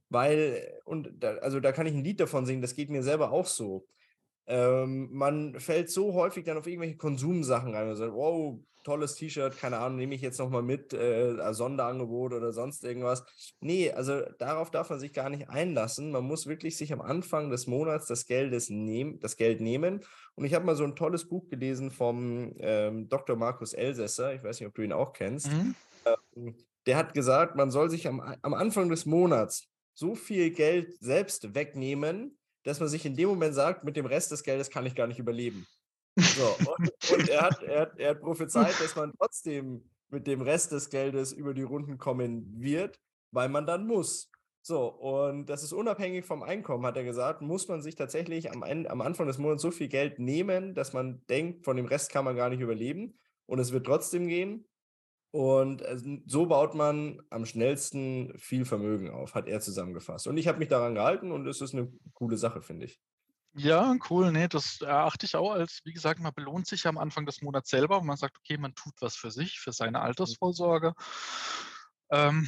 Weil, 0.08 0.80
und 0.84 1.10
da, 1.18 1.36
also 1.38 1.58
da 1.58 1.72
kann 1.72 1.86
ich 1.86 1.94
ein 1.94 2.04
Lied 2.04 2.20
davon 2.20 2.46
singen, 2.46 2.62
das 2.62 2.76
geht 2.76 2.90
mir 2.90 3.02
selber 3.02 3.32
auch 3.32 3.46
so. 3.46 3.86
Ähm, 4.46 5.08
man 5.12 5.58
fällt 5.58 5.90
so 5.90 6.14
häufig 6.14 6.44
dann 6.44 6.58
auf 6.58 6.66
irgendwelche 6.66 6.96
Konsumsachen 6.96 7.74
rein 7.74 7.88
und 7.88 7.96
sagt, 7.96 8.12
wow, 8.12 8.58
tolles 8.84 9.14
T-Shirt, 9.14 9.56
keine 9.56 9.78
Ahnung, 9.78 9.96
nehme 9.96 10.14
ich 10.14 10.20
jetzt 10.20 10.38
nochmal 10.38 10.62
mit, 10.62 10.92
äh, 10.92 11.52
Sonderangebot 11.52 12.34
oder 12.34 12.52
sonst 12.52 12.84
irgendwas. 12.84 13.24
Nee, 13.60 13.90
also 13.90 14.20
darauf 14.38 14.70
darf 14.70 14.90
man 14.90 15.00
sich 15.00 15.12
gar 15.12 15.30
nicht 15.30 15.48
einlassen. 15.48 16.12
Man 16.12 16.24
muss 16.24 16.46
wirklich 16.46 16.76
sich 16.76 16.92
am 16.92 17.00
Anfang 17.00 17.50
des 17.50 17.66
Monats 17.66 18.06
das, 18.06 18.26
Geldes 18.26 18.70
nehm, 18.70 19.18
das 19.20 19.36
Geld 19.36 19.60
nehmen. 19.60 20.04
Und 20.34 20.44
ich 20.44 20.54
habe 20.54 20.66
mal 20.66 20.76
so 20.76 20.84
ein 20.84 20.96
tolles 20.96 21.28
Buch 21.28 21.48
gelesen 21.48 21.90
vom 21.90 22.54
ähm, 22.58 23.08
Dr. 23.08 23.36
Markus 23.36 23.72
Elsässer, 23.72 24.34
ich 24.34 24.44
weiß 24.44 24.60
nicht, 24.60 24.68
ob 24.68 24.74
du 24.74 24.82
ihn 24.82 24.92
auch 24.92 25.12
kennst. 25.12 25.50
Mhm. 25.50 25.74
Ähm, 26.36 26.54
der 26.86 26.98
hat 26.98 27.14
gesagt, 27.14 27.56
man 27.56 27.70
soll 27.70 27.88
sich 27.88 28.06
am, 28.06 28.20
am 28.20 28.54
Anfang 28.54 28.90
des 28.90 29.06
Monats 29.06 29.68
so 29.94 30.14
viel 30.14 30.50
Geld 30.50 30.94
selbst 31.00 31.54
wegnehmen, 31.54 32.36
dass 32.64 32.80
man 32.80 32.88
sich 32.88 33.06
in 33.06 33.16
dem 33.16 33.28
Moment 33.28 33.54
sagt, 33.54 33.84
mit 33.84 33.96
dem 33.96 34.06
Rest 34.06 34.32
des 34.32 34.42
Geldes 34.42 34.70
kann 34.70 34.86
ich 34.86 34.94
gar 34.94 35.06
nicht 35.06 35.18
überleben. 35.18 35.66
So, 36.16 36.56
und, 36.76 37.12
und 37.12 37.28
er, 37.28 37.42
hat, 37.42 37.62
er, 37.62 37.80
hat, 37.80 37.98
er 37.98 38.10
hat 38.10 38.20
prophezeit, 38.20 38.74
dass 38.80 38.96
man 38.96 39.12
trotzdem 39.18 39.88
mit 40.10 40.26
dem 40.26 40.42
Rest 40.42 40.72
des 40.72 40.88
Geldes 40.88 41.32
über 41.32 41.54
die 41.54 41.62
Runden 41.62 41.98
kommen 41.98 42.60
wird, 42.60 43.00
weil 43.32 43.48
man 43.48 43.66
dann 43.66 43.86
muss. 43.86 44.30
So, 44.62 44.86
und 44.86 45.46
das 45.46 45.62
ist 45.62 45.72
unabhängig 45.72 46.24
vom 46.24 46.42
Einkommen, 46.42 46.86
hat 46.86 46.96
er 46.96 47.04
gesagt, 47.04 47.42
muss 47.42 47.68
man 47.68 47.82
sich 47.82 47.96
tatsächlich 47.96 48.50
am, 48.50 48.62
am 48.62 49.00
Anfang 49.02 49.26
des 49.26 49.36
Monats 49.36 49.60
so 49.60 49.70
viel 49.70 49.88
Geld 49.88 50.18
nehmen, 50.18 50.74
dass 50.74 50.94
man 50.94 51.22
denkt, 51.28 51.64
von 51.64 51.76
dem 51.76 51.84
Rest 51.84 52.10
kann 52.10 52.24
man 52.24 52.36
gar 52.36 52.48
nicht 52.48 52.60
überleben 52.60 53.18
und 53.46 53.58
es 53.58 53.72
wird 53.72 53.84
trotzdem 53.84 54.26
gehen. 54.26 54.66
Und 55.34 55.82
so 56.26 56.46
baut 56.46 56.76
man 56.76 57.20
am 57.28 57.44
schnellsten 57.44 58.38
viel 58.38 58.64
Vermögen 58.64 59.10
auf, 59.10 59.34
hat 59.34 59.48
er 59.48 59.60
zusammengefasst. 59.60 60.28
Und 60.28 60.36
ich 60.36 60.46
habe 60.46 60.60
mich 60.60 60.68
daran 60.68 60.94
gehalten 60.94 61.32
und 61.32 61.44
es 61.48 61.60
ist 61.60 61.74
eine 61.74 61.92
coole 62.12 62.36
Sache, 62.36 62.62
finde 62.62 62.86
ich. 62.86 63.00
Ja, 63.56 63.96
cool. 64.10 64.30
Nee, 64.30 64.46
das 64.46 64.80
erachte 64.80 65.26
ich 65.26 65.34
auch 65.34 65.50
als, 65.50 65.80
wie 65.82 65.92
gesagt, 65.92 66.20
man 66.20 66.32
belohnt 66.32 66.68
sich 66.68 66.86
am 66.86 66.98
Anfang 66.98 67.26
des 67.26 67.42
Monats 67.42 67.68
selber 67.68 67.98
und 67.98 68.06
man 68.06 68.16
sagt, 68.16 68.36
okay, 68.38 68.58
man 68.58 68.76
tut 68.76 68.94
was 69.00 69.16
für 69.16 69.32
sich, 69.32 69.58
für 69.58 69.72
seine 69.72 69.98
mhm. 69.98 70.04
Altersvorsorge. 70.04 70.94
Ähm, 72.12 72.46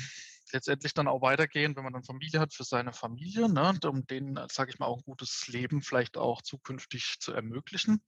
letztendlich 0.53 0.95
dann 0.95 1.09
auch 1.09 1.23
weitergehen, 1.23 1.75
wenn 1.75 1.83
man 1.83 1.93
dann 1.93 2.05
Familie 2.05 2.39
hat, 2.39 2.55
für 2.55 2.63
seine 2.63 2.93
Familie, 2.93 3.49
ne, 3.49 3.77
um 3.85 4.07
denen, 4.07 4.39
sage 4.49 4.71
ich 4.71 4.79
mal, 4.79 4.87
auch 4.87 4.99
ein 4.99 5.07
gutes 5.07 5.49
Leben 5.49 5.83
vielleicht 5.83 6.17
auch 6.17 6.41
zukünftig 6.41 7.17
zu 7.19 7.33
ermöglichen. 7.33 8.01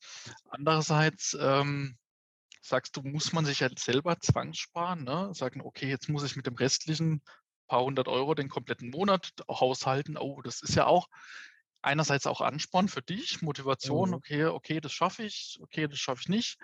Andererseits 0.50 1.36
ähm, 1.40 1.98
sagst 2.60 2.96
du, 2.96 3.02
muss 3.02 3.32
man 3.32 3.44
sich 3.44 3.62
halt 3.62 3.78
selber 3.78 4.18
zwangssparen, 4.18 5.04
ne? 5.04 5.30
sagen, 5.34 5.60
okay, 5.60 5.88
jetzt 5.88 6.08
muss 6.08 6.24
ich 6.24 6.36
mit 6.36 6.46
dem 6.46 6.54
restlichen 6.54 7.22
paar 7.68 7.82
hundert 7.82 8.08
Euro 8.08 8.34
den 8.34 8.48
kompletten 8.48 8.90
Monat 8.90 9.32
haushalten. 9.48 10.16
Oh, 10.16 10.40
das 10.42 10.62
ist 10.62 10.74
ja 10.74 10.86
auch 10.86 11.08
einerseits 11.82 12.26
auch 12.26 12.40
Ansporn 12.40 12.88
für 12.88 13.02
dich, 13.02 13.40
Motivation, 13.42 14.10
mhm. 14.10 14.14
okay, 14.16 14.44
okay, 14.46 14.80
das 14.80 14.92
schaffe 14.92 15.22
ich, 15.22 15.58
okay, 15.62 15.86
das 15.86 15.98
schaffe 15.98 16.22
ich 16.22 16.28
nicht. 16.28 16.58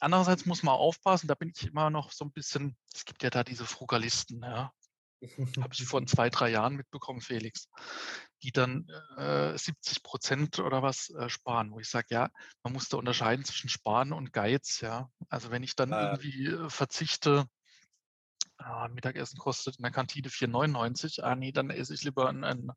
Andererseits 0.00 0.44
muss 0.46 0.62
man 0.62 0.74
aufpassen, 0.74 1.28
da 1.28 1.34
bin 1.34 1.52
ich 1.54 1.66
immer 1.66 1.90
noch 1.90 2.12
so 2.12 2.24
ein 2.24 2.32
bisschen, 2.32 2.76
es 2.94 3.04
gibt 3.04 3.22
ja 3.22 3.30
da 3.30 3.42
diese 3.42 3.64
Frugalisten, 3.64 4.42
ja. 4.42 4.72
Habe 5.62 5.74
ich 5.74 5.84
vor 5.84 6.04
zwei, 6.06 6.30
drei 6.30 6.50
Jahren 6.50 6.76
mitbekommen, 6.76 7.20
Felix, 7.20 7.68
die 8.42 8.52
dann 8.52 8.88
äh, 9.16 9.56
70 9.56 10.02
Prozent 10.02 10.58
oder 10.58 10.82
was 10.82 11.10
äh, 11.10 11.28
sparen, 11.28 11.72
wo 11.72 11.80
ich 11.80 11.88
sage, 11.88 12.06
ja, 12.10 12.30
man 12.62 12.72
muss 12.72 12.88
da 12.88 12.96
unterscheiden 12.96 13.44
zwischen 13.44 13.68
Sparen 13.68 14.12
und 14.12 14.32
Geiz, 14.32 14.80
ja. 14.80 15.10
Also 15.28 15.50
wenn 15.50 15.62
ich 15.62 15.76
dann 15.76 15.92
ah. 15.92 16.12
irgendwie 16.12 16.46
äh, 16.46 16.70
verzichte, 16.70 17.46
ah, 18.58 18.88
Mittagessen 18.88 19.38
kostet 19.38 19.76
in 19.76 19.82
der 19.82 19.92
Kantine 19.92 20.28
4,99. 20.28 21.22
Ah, 21.22 21.34
nee, 21.34 21.52
dann 21.52 21.70
esse 21.70 21.94
ich 21.94 22.02
lieber 22.02 22.28
ein, 22.28 22.44
ein, 22.44 22.70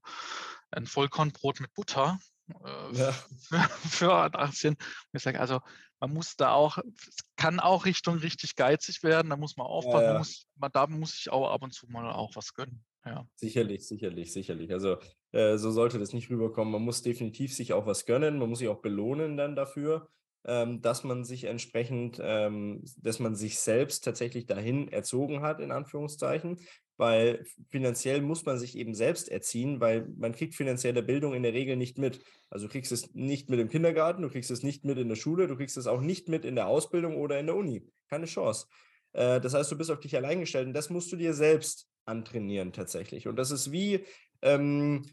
ein 0.72 0.86
Vollkornbrot 0.86 1.60
mit 1.60 1.74
Butter 1.74 2.20
äh, 2.50 2.96
ja. 2.98 3.12
für, 3.12 3.60
für 3.90 4.14
18. 4.14 4.76
Ich 5.14 5.24
sage, 5.24 5.40
also 5.40 5.60
man 6.00 6.14
muss 6.14 6.36
da 6.36 6.52
auch, 6.52 6.78
es 6.78 7.18
kann 7.38 7.60
auch 7.60 7.86
Richtung 7.86 8.18
richtig 8.18 8.56
geizig 8.56 9.04
werden, 9.04 9.30
da 9.30 9.38
muss 9.38 9.58
man 9.58 9.68
aufpassen, 9.68 10.06
ja, 10.06 10.14
ja. 10.14 10.18
Muss, 10.18 10.48
man, 10.56 10.72
da 10.72 10.88
muss 10.88 11.18
ich 11.18 11.32
auch 11.32 11.50
ab 11.50 11.64
und 11.64 11.74
zu 11.74 11.88
mal 11.88 12.12
auch 12.12 12.36
was 12.36 12.54
gönnen. 12.54 12.84
Ja. 13.06 13.28
Sicherlich, 13.36 13.88
sicherlich, 13.88 14.32
sicherlich. 14.32 14.72
Also 14.72 14.98
äh, 15.32 15.58
so 15.58 15.72
sollte 15.72 16.00
das 16.00 16.14
nicht 16.14 16.30
rüberkommen. 16.30 16.72
Man 16.72 16.84
muss 16.84 17.02
definitiv 17.02 17.54
sich 17.54 17.74
auch 17.74 17.86
was 17.86 18.06
gönnen, 18.06 18.40
man 18.40 18.50
muss 18.50 18.60
sich 18.60 18.70
auch 18.70 18.82
belohnen 18.82 19.36
dann 19.36 19.56
dafür 19.56 20.10
ähm, 20.46 20.82
dass 20.82 21.04
man 21.04 21.24
sich 21.24 21.46
entsprechend, 21.46 22.20
ähm, 22.22 22.84
dass 22.98 23.20
man 23.20 23.36
sich 23.36 23.60
selbst 23.60 24.04
tatsächlich 24.04 24.46
dahin 24.46 24.90
erzogen 24.90 25.42
hat, 25.42 25.60
in 25.60 25.72
Anführungszeichen, 25.72 26.60
weil 26.98 27.46
finanziell 27.70 28.22
muss 28.22 28.46
man 28.46 28.60
sich 28.60 28.78
eben 28.78 28.94
selbst 28.94 29.30
erziehen, 29.30 29.80
weil 29.80 30.08
man 30.18 30.34
kriegt 30.34 30.56
finanzielle 30.56 31.04
Bildung 31.04 31.34
in 31.34 31.44
der 31.44 31.54
Regel 31.54 31.76
nicht 31.76 31.98
mit. 31.98 32.22
Also 32.50 32.68
du 32.68 32.72
kriegst 32.72 32.92
es 32.92 33.14
nicht 33.14 33.50
mit 33.50 33.60
im 33.60 33.70
Kindergarten, 33.70 34.22
du 34.22 34.30
kriegst 34.30 34.52
es 34.52 34.64
nicht 34.64 34.86
mit 34.86 34.98
in 34.98 35.10
der 35.10 35.16
Schule, 35.16 35.48
du 35.48 35.56
kriegst 35.56 35.78
es 35.78 35.88
auch 35.88 36.02
nicht 36.02 36.30
mit 36.30 36.46
in 36.46 36.56
der 36.56 36.68
Ausbildung 36.68 37.18
oder 37.18 37.40
in 37.40 37.48
der 37.48 37.56
Uni. 37.56 37.88
Keine 38.10 38.26
Chance. 38.26 38.68
Äh, 39.14 39.42
das 39.42 39.54
heißt, 39.54 39.72
du 39.72 39.78
bist 39.78 39.92
auf 39.92 40.00
dich 40.00 40.16
allein 40.16 40.40
gestellt 40.40 40.68
und 40.68 40.74
das 40.74 40.90
musst 40.90 41.12
du 41.12 41.16
dir 41.16 41.34
selbst 41.34 41.88
antrainieren 42.06 42.74
tatsächlich. 42.74 43.28
Und 43.28 43.38
das 43.38 43.52
ist 43.52 43.72
wie, 43.72 44.06
ähm, 44.42 45.06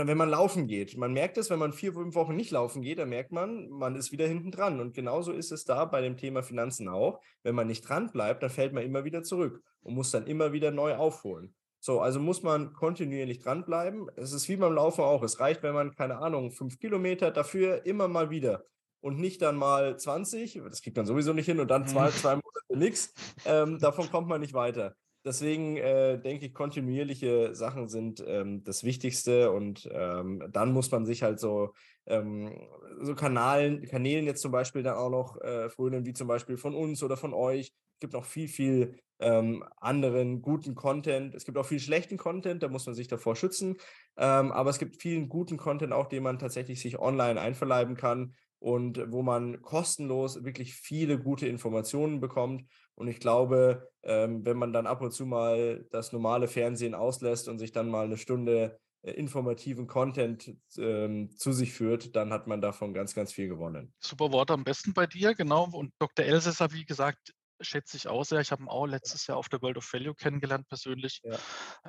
wenn 0.00 0.18
man 0.18 0.30
laufen 0.30 0.66
geht. 0.66 0.96
Man 0.96 1.12
merkt 1.12 1.38
es, 1.38 1.50
wenn 1.50 1.58
man 1.58 1.72
vier, 1.72 1.92
fünf 1.92 2.14
Wochen 2.14 2.34
nicht 2.34 2.50
laufen 2.50 2.82
geht, 2.82 2.98
dann 2.98 3.08
merkt 3.08 3.32
man, 3.32 3.68
man 3.68 3.96
ist 3.96 4.12
wieder 4.12 4.26
hinten 4.26 4.50
dran. 4.50 4.80
Und 4.80 4.94
genauso 4.94 5.32
ist 5.32 5.52
es 5.52 5.64
da 5.64 5.84
bei 5.84 6.00
dem 6.00 6.16
Thema 6.16 6.42
Finanzen 6.42 6.88
auch. 6.88 7.20
Wenn 7.42 7.54
man 7.54 7.66
nicht 7.66 7.88
dran 7.88 8.10
bleibt, 8.10 8.42
dann 8.42 8.50
fällt 8.50 8.72
man 8.72 8.82
immer 8.82 9.04
wieder 9.04 9.22
zurück 9.22 9.62
und 9.82 9.94
muss 9.94 10.10
dann 10.10 10.26
immer 10.26 10.52
wieder 10.52 10.70
neu 10.70 10.96
aufholen. 10.96 11.54
So, 11.80 12.00
also 12.00 12.18
muss 12.18 12.42
man 12.42 12.72
kontinuierlich 12.72 13.40
dranbleiben. 13.40 14.08
Es 14.16 14.32
ist 14.32 14.48
wie 14.48 14.56
beim 14.56 14.72
Laufen 14.72 15.02
auch. 15.02 15.22
Es 15.22 15.38
reicht, 15.38 15.62
wenn 15.62 15.74
man, 15.74 15.94
keine 15.94 16.18
Ahnung, 16.18 16.50
fünf 16.50 16.78
Kilometer 16.78 17.30
dafür 17.30 17.84
immer 17.84 18.08
mal 18.08 18.30
wieder 18.30 18.64
und 19.00 19.20
nicht 19.20 19.42
dann 19.42 19.56
mal 19.56 19.98
20, 19.98 20.62
das 20.70 20.80
kriegt 20.80 20.96
man 20.96 21.04
sowieso 21.04 21.34
nicht 21.34 21.46
hin 21.46 21.60
und 21.60 21.68
dann 21.70 21.86
zwei, 21.86 22.06
mhm. 22.06 22.12
zwei 22.12 22.34
Monate 22.36 22.78
nichts. 22.78 23.12
Ähm, 23.44 23.78
davon 23.78 24.10
kommt 24.10 24.28
man 24.28 24.40
nicht 24.40 24.54
weiter 24.54 24.96
deswegen 25.24 25.76
äh, 25.76 26.18
denke 26.20 26.46
ich, 26.46 26.54
kontinuierliche 26.54 27.54
Sachen 27.54 27.88
sind 27.88 28.22
ähm, 28.26 28.62
das 28.64 28.84
Wichtigste 28.84 29.50
und 29.50 29.88
ähm, 29.92 30.42
dann 30.52 30.72
muss 30.72 30.90
man 30.90 31.06
sich 31.06 31.22
halt 31.22 31.40
so, 31.40 31.72
ähm, 32.06 32.52
so 33.00 33.14
Kanalen, 33.14 33.82
Kanälen 33.86 34.26
jetzt 34.26 34.42
zum 34.42 34.52
Beispiel 34.52 34.82
dann 34.82 34.96
auch 34.96 35.10
noch 35.10 35.40
äh, 35.40 35.68
frönen, 35.70 36.04
wie 36.06 36.12
zum 36.12 36.28
Beispiel 36.28 36.56
von 36.56 36.74
uns 36.74 37.02
oder 37.02 37.16
von 37.16 37.32
euch. 37.34 37.72
Es 37.94 38.00
gibt 38.00 38.12
noch 38.12 38.24
viel, 38.24 38.48
viel 38.48 38.98
ähm, 39.20 39.64
anderen 39.78 40.42
guten 40.42 40.74
Content. 40.74 41.34
Es 41.34 41.44
gibt 41.44 41.56
auch 41.58 41.66
viel 41.66 41.80
schlechten 41.80 42.16
Content, 42.16 42.62
da 42.62 42.68
muss 42.68 42.86
man 42.86 42.94
sich 42.94 43.08
davor 43.08 43.36
schützen. 43.36 43.76
Ähm, 44.16 44.52
aber 44.52 44.70
es 44.70 44.78
gibt 44.78 45.00
vielen 45.00 45.28
guten 45.28 45.56
Content 45.56 45.92
auch, 45.92 46.06
den 46.08 46.22
man 46.22 46.38
tatsächlich 46.38 46.80
sich 46.80 46.98
online 46.98 47.40
einverleiben 47.40 47.96
kann 47.96 48.34
und 48.58 49.00
wo 49.12 49.22
man 49.22 49.60
kostenlos 49.62 50.44
wirklich 50.44 50.74
viele 50.74 51.18
gute 51.18 51.46
Informationen 51.46 52.20
bekommt 52.20 52.64
und 52.94 53.08
ich 53.08 53.20
glaube, 53.20 53.90
ähm, 54.02 54.44
wenn 54.44 54.56
man 54.56 54.72
dann 54.72 54.86
ab 54.86 55.00
und 55.00 55.12
zu 55.12 55.26
mal 55.26 55.86
das 55.90 56.12
normale 56.12 56.48
Fernsehen 56.48 56.94
auslässt 56.94 57.48
und 57.48 57.58
sich 57.58 57.72
dann 57.72 57.90
mal 57.90 58.04
eine 58.04 58.16
Stunde 58.16 58.78
äh, 59.02 59.12
informativen 59.12 59.86
Content 59.86 60.56
ähm, 60.78 61.30
zu 61.36 61.52
sich 61.52 61.72
führt, 61.72 62.14
dann 62.16 62.32
hat 62.32 62.46
man 62.46 62.60
davon 62.60 62.94
ganz, 62.94 63.14
ganz 63.14 63.32
viel 63.32 63.48
gewonnen. 63.48 63.92
Super 63.98 64.32
Wort 64.32 64.50
am 64.50 64.64
besten 64.64 64.92
bei 64.94 65.06
dir, 65.06 65.34
genau. 65.34 65.68
Und 65.72 65.92
Dr. 65.98 66.24
Elsässer, 66.24 66.72
wie 66.72 66.84
gesagt, 66.84 67.34
schätze 67.60 67.96
ich 67.96 68.08
auch 68.08 68.24
sehr. 68.24 68.40
Ich 68.40 68.52
habe 68.52 68.62
ihn 68.62 68.68
auch 68.68 68.86
letztes 68.86 69.26
Jahr 69.26 69.36
auf 69.36 69.48
der 69.48 69.62
World 69.62 69.78
of 69.78 69.92
Value 69.92 70.14
kennengelernt 70.14 70.68
persönlich. 70.68 71.20
Ja. 71.24 71.38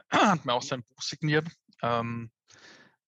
Hat 0.10 0.46
mir 0.46 0.54
auch 0.54 0.62
sein 0.62 0.84
Buch 0.84 1.02
signiert. 1.02 1.48
Ähm, 1.82 2.32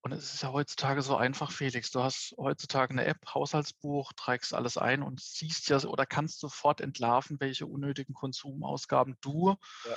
und 0.08 0.14
es 0.14 0.36
ist 0.36 0.42
ja 0.42 0.54
heutzutage 0.54 1.02
so 1.02 1.18
einfach, 1.18 1.52
Felix. 1.52 1.92
Du 1.92 2.02
hast 2.02 2.34
heutzutage 2.38 2.92
eine 2.92 3.04
App, 3.04 3.18
Haushaltsbuch, 3.34 4.14
trägst 4.14 4.54
alles 4.54 4.78
ein 4.78 5.04
und 5.04 5.20
siehst 5.20 5.68
ja 5.68 5.84
oder 5.84 6.06
kannst 6.06 6.40
sofort 6.40 6.80
entlarven, 6.80 7.42
welche 7.42 7.66
unnötigen 7.66 8.14
Konsumausgaben 8.14 9.18
du 9.20 9.58
ja. 9.84 9.96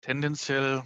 tendenziell 0.00 0.82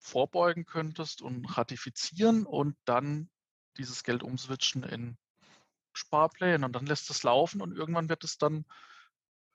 vorbeugen 0.00 0.66
könntest 0.66 1.22
und 1.22 1.46
ratifizieren 1.56 2.44
und 2.44 2.76
dann 2.84 3.30
dieses 3.78 4.04
Geld 4.04 4.22
umswitchen 4.22 4.82
in 4.82 5.16
Sparpläne 5.94 6.66
und 6.66 6.74
dann 6.74 6.84
lässt 6.84 7.08
es 7.08 7.22
laufen 7.22 7.62
und 7.62 7.74
irgendwann 7.74 8.10
wird 8.10 8.22
es 8.22 8.36
dann, 8.36 8.66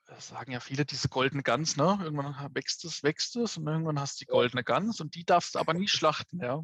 das 0.06 0.30
sagen 0.30 0.54
ja 0.54 0.60
viele, 0.60 0.86
diese 0.86 1.08
goldene 1.08 1.43
Gans, 1.43 1.78
ne? 1.78 2.00
Irgendwann 2.02 2.56
wächst 2.56 2.84
es, 2.84 3.04
wächst 3.04 3.36
es 3.36 3.58
und 3.58 3.68
irgendwann 3.68 4.00
hast 4.00 4.20
du 4.20 4.26
die 4.26 4.32
goldene 4.32 4.64
Gans 4.64 5.00
und 5.02 5.14
die 5.14 5.24
darfst 5.24 5.54
du 5.54 5.60
aber 5.60 5.76
nie 5.76 5.88
schlachten, 5.88 6.39
ja 6.39 6.64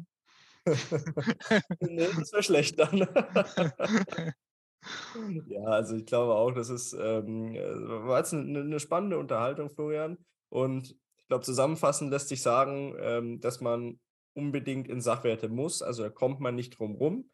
nee, 1.80 2.08
das 2.18 2.32
wäre 2.32 2.42
schlecht 2.42 2.78
dann. 2.78 2.98
ja, 5.46 5.64
also 5.64 5.96
ich 5.96 6.06
glaube 6.06 6.34
auch, 6.34 6.50
das 6.52 6.70
ist 6.70 6.92
ähm, 6.92 7.54
äh, 7.54 7.88
war 8.06 8.18
jetzt 8.18 8.34
eine, 8.34 8.60
eine, 8.60 8.80
spannende 8.80 9.18
Unterhaltung, 9.18 9.70
Florian. 9.70 10.18
Und 10.48 10.90
ich 10.90 11.26
glaube, 11.28 11.44
zusammenfassend 11.44 12.10
lässt 12.10 12.28
sich 12.28 12.42
sagen, 12.42 12.96
ähm, 12.98 13.40
dass 13.40 13.60
man 13.60 14.00
unbedingt 14.34 14.88
in 14.88 15.00
Sachwerte 15.00 15.48
muss. 15.48 15.82
Also 15.82 16.02
da 16.02 16.10
kommt 16.10 16.40
man 16.40 16.54
nicht 16.54 16.78
drum 16.78 16.96
rum. 16.96 17.30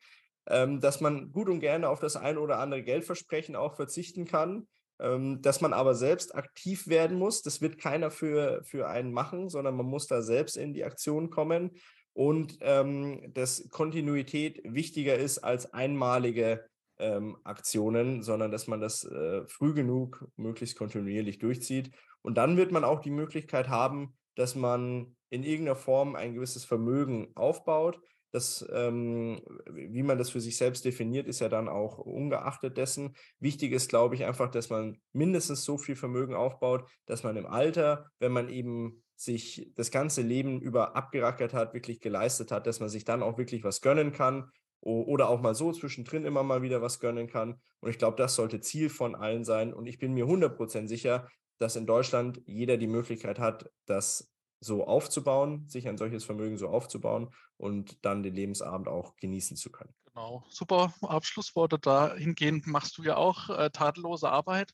Ähm, 0.48 0.80
dass 0.80 1.00
man 1.00 1.30
gut 1.30 1.48
und 1.48 1.60
gerne 1.60 1.88
auf 1.88 2.00
das 2.00 2.16
ein 2.16 2.36
oder 2.36 2.58
andere 2.58 2.82
Geldversprechen 2.82 3.54
auch 3.56 3.76
verzichten 3.76 4.24
kann. 4.24 4.66
Ähm, 5.00 5.40
dass 5.40 5.60
man 5.60 5.72
aber 5.72 5.94
selbst 5.94 6.34
aktiv 6.34 6.86
werden 6.86 7.18
muss. 7.18 7.42
Das 7.42 7.60
wird 7.60 7.78
keiner 7.78 8.10
für, 8.10 8.62
für 8.64 8.88
einen 8.88 9.12
machen, 9.12 9.48
sondern 9.48 9.76
man 9.76 9.86
muss 9.86 10.06
da 10.06 10.20
selbst 10.22 10.56
in 10.56 10.74
die 10.74 10.84
Aktion 10.84 11.30
kommen 11.30 11.72
und 12.14 12.58
ähm, 12.60 13.32
dass 13.32 13.68
Kontinuität 13.70 14.60
wichtiger 14.64 15.16
ist 15.16 15.38
als 15.38 15.72
einmalige 15.72 16.64
ähm, 16.98 17.36
Aktionen, 17.44 18.22
sondern 18.22 18.50
dass 18.50 18.66
man 18.66 18.80
das 18.80 19.04
äh, 19.04 19.46
früh 19.46 19.74
genug, 19.74 20.26
möglichst 20.36 20.76
kontinuierlich 20.76 21.38
durchzieht. 21.38 21.90
Und 22.22 22.36
dann 22.36 22.56
wird 22.56 22.70
man 22.70 22.84
auch 22.84 23.00
die 23.00 23.10
Möglichkeit 23.10 23.68
haben, 23.68 24.14
dass 24.36 24.54
man 24.54 25.16
in 25.30 25.42
irgendeiner 25.42 25.76
Form 25.76 26.14
ein 26.14 26.34
gewisses 26.34 26.64
Vermögen 26.64 27.32
aufbaut. 27.34 28.00
Das, 28.30 28.66
ähm, 28.72 29.42
wie 29.70 30.02
man 30.02 30.16
das 30.16 30.30
für 30.30 30.40
sich 30.40 30.56
selbst 30.56 30.84
definiert, 30.84 31.26
ist 31.26 31.40
ja 31.40 31.48
dann 31.48 31.68
auch 31.68 31.98
ungeachtet 31.98 32.78
dessen. 32.78 33.14
Wichtig 33.40 33.72
ist, 33.72 33.90
glaube 33.90 34.14
ich, 34.14 34.24
einfach, 34.24 34.50
dass 34.50 34.70
man 34.70 34.98
mindestens 35.12 35.64
so 35.64 35.76
viel 35.76 35.96
Vermögen 35.96 36.34
aufbaut, 36.34 36.88
dass 37.06 37.24
man 37.24 37.36
im 37.36 37.46
Alter, 37.46 38.10
wenn 38.20 38.32
man 38.32 38.48
eben 38.48 39.02
sich 39.24 39.70
das 39.76 39.90
ganze 39.90 40.22
Leben 40.22 40.60
über 40.60 40.96
abgerackert 40.96 41.54
hat, 41.54 41.74
wirklich 41.74 42.00
geleistet 42.00 42.50
hat, 42.50 42.66
dass 42.66 42.80
man 42.80 42.88
sich 42.88 43.04
dann 43.04 43.22
auch 43.22 43.38
wirklich 43.38 43.64
was 43.64 43.80
gönnen 43.80 44.12
kann 44.12 44.50
oder 44.80 45.28
auch 45.28 45.40
mal 45.40 45.54
so 45.54 45.72
zwischendrin 45.72 46.24
immer 46.24 46.42
mal 46.42 46.62
wieder 46.62 46.82
was 46.82 46.98
gönnen 46.98 47.28
kann. 47.28 47.60
Und 47.80 47.90
ich 47.90 47.98
glaube, 47.98 48.16
das 48.16 48.34
sollte 48.34 48.60
Ziel 48.60 48.90
von 48.90 49.14
allen 49.14 49.44
sein. 49.44 49.72
Und 49.72 49.86
ich 49.86 49.98
bin 49.98 50.12
mir 50.12 50.26
100% 50.26 50.88
sicher, 50.88 51.28
dass 51.58 51.76
in 51.76 51.86
Deutschland 51.86 52.42
jeder 52.46 52.76
die 52.76 52.88
Möglichkeit 52.88 53.38
hat, 53.38 53.70
das 53.86 54.32
so 54.58 54.84
aufzubauen, 54.86 55.68
sich 55.68 55.88
ein 55.88 55.98
solches 55.98 56.24
Vermögen 56.24 56.56
so 56.56 56.68
aufzubauen 56.68 57.32
und 57.56 58.04
dann 58.04 58.22
den 58.22 58.34
Lebensabend 58.34 58.88
auch 58.88 59.16
genießen 59.16 59.56
zu 59.56 59.70
können. 59.70 59.94
Genau, 60.06 60.44
super 60.48 60.92
Abschlussworte. 61.02 61.78
Dahingehend 61.78 62.66
machst 62.66 62.98
du 62.98 63.04
ja 63.04 63.16
auch 63.16 63.50
äh, 63.50 63.70
tadellose 63.70 64.28
Arbeit. 64.28 64.72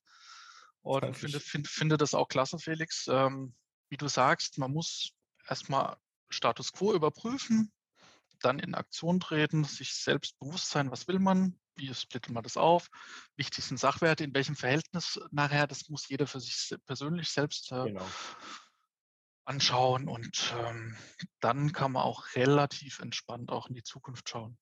Und 0.81 1.17
finde, 1.17 1.41
finde, 1.41 1.69
finde 1.69 1.97
das 1.99 2.15
auch 2.15 2.29
klasse, 2.29 2.59
Felix. 2.59 3.09
Ähm, 3.11 3.55
wie 3.89 3.97
du 3.97 4.09
sagst, 4.09 4.59
man 4.59 4.73
muss 4.73 5.13
erstmal 5.49 5.97
Status 6.31 6.73
quo 6.73 6.93
überprüfen, 6.95 7.73
dann 8.41 8.59
in 8.59 8.75
Aktion 8.75 9.21
treten, 9.21 9.65
sich 9.65 9.95
selbst 9.95 10.39
bewusst 10.39 10.71
sein, 10.71 10.91
was 10.91 11.09
will 11.09 11.19
man, 11.19 11.59
wie 11.77 11.93
splittet 11.93 12.33
man 12.33 12.43
das 12.43 12.57
auf, 12.57 12.89
wichtig 13.37 13.65
sind 13.65 13.79
Sachwerte, 13.79 14.25
in 14.25 14.35
welchem 14.35 14.57
Verhältnis 14.57 15.21
nachher, 15.31 15.67
das 15.67 15.89
muss 15.89 16.09
jeder 16.09 16.27
für 16.27 16.41
sich 16.41 16.77
persönlich 16.87 17.31
selbst 17.31 17.73
äh, 17.73 17.85
genau. 17.85 18.07
anschauen 19.45 20.09
und 20.09 20.55
ähm, 20.59 20.97
dann 21.41 21.73
kann 21.73 21.93
man 21.93 22.03
auch 22.03 22.35
relativ 22.35 23.01
entspannt 23.01 23.51
auch 23.51 23.69
in 23.69 23.75
die 23.75 23.83
Zukunft 23.83 24.29
schauen. 24.29 24.59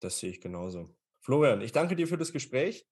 Das 0.00 0.18
sehe 0.18 0.30
ich 0.30 0.40
genauso. 0.40 0.96
Florian, 1.20 1.60
ich 1.60 1.72
danke 1.72 1.96
dir 1.96 2.06
für 2.06 2.18
das 2.18 2.32
Gespräch. 2.32 2.86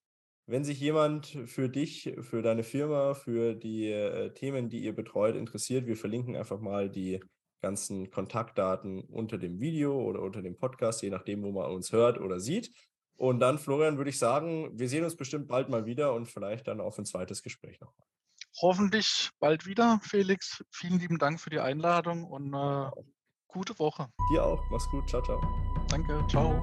Wenn 0.48 0.64
sich 0.64 0.78
jemand 0.78 1.26
für 1.46 1.68
dich, 1.68 2.14
für 2.20 2.40
deine 2.40 2.62
Firma, 2.62 3.14
für 3.14 3.54
die 3.54 3.90
äh, 3.90 4.32
Themen, 4.32 4.68
die 4.68 4.84
ihr 4.84 4.94
betreut, 4.94 5.34
interessiert, 5.34 5.86
wir 5.86 5.96
verlinken 5.96 6.36
einfach 6.36 6.60
mal 6.60 6.88
die 6.88 7.20
ganzen 7.60 8.10
Kontaktdaten 8.10 9.00
unter 9.00 9.38
dem 9.38 9.60
Video 9.60 10.00
oder 10.00 10.22
unter 10.22 10.42
dem 10.42 10.56
Podcast, 10.56 11.02
je 11.02 11.10
nachdem, 11.10 11.42
wo 11.42 11.50
man 11.50 11.70
uns 11.72 11.90
hört 11.90 12.20
oder 12.20 12.38
sieht. 12.38 12.70
Und 13.16 13.40
dann, 13.40 13.58
Florian, 13.58 13.96
würde 13.96 14.10
ich 14.10 14.18
sagen, 14.18 14.70
wir 14.78 14.88
sehen 14.88 15.04
uns 15.04 15.16
bestimmt 15.16 15.48
bald 15.48 15.68
mal 15.68 15.84
wieder 15.84 16.12
und 16.14 16.26
vielleicht 16.26 16.68
dann 16.68 16.80
auf 16.80 16.96
ein 16.98 17.06
zweites 17.06 17.42
Gespräch 17.42 17.80
noch. 17.80 17.92
Hoffentlich 18.60 19.30
bald 19.40 19.66
wieder, 19.66 19.98
Felix. 20.02 20.64
Vielen 20.70 21.00
lieben 21.00 21.18
Dank 21.18 21.40
für 21.40 21.50
die 21.50 21.60
Einladung 21.60 22.24
und 22.24 22.54
äh, 22.54 22.90
gute 23.48 23.78
Woche. 23.78 24.08
Dir 24.30 24.44
auch. 24.44 24.62
Mach's 24.70 24.88
gut. 24.90 25.08
Ciao, 25.08 25.22
ciao. 25.22 25.40
Danke. 25.88 26.24
Ciao. 26.28 26.62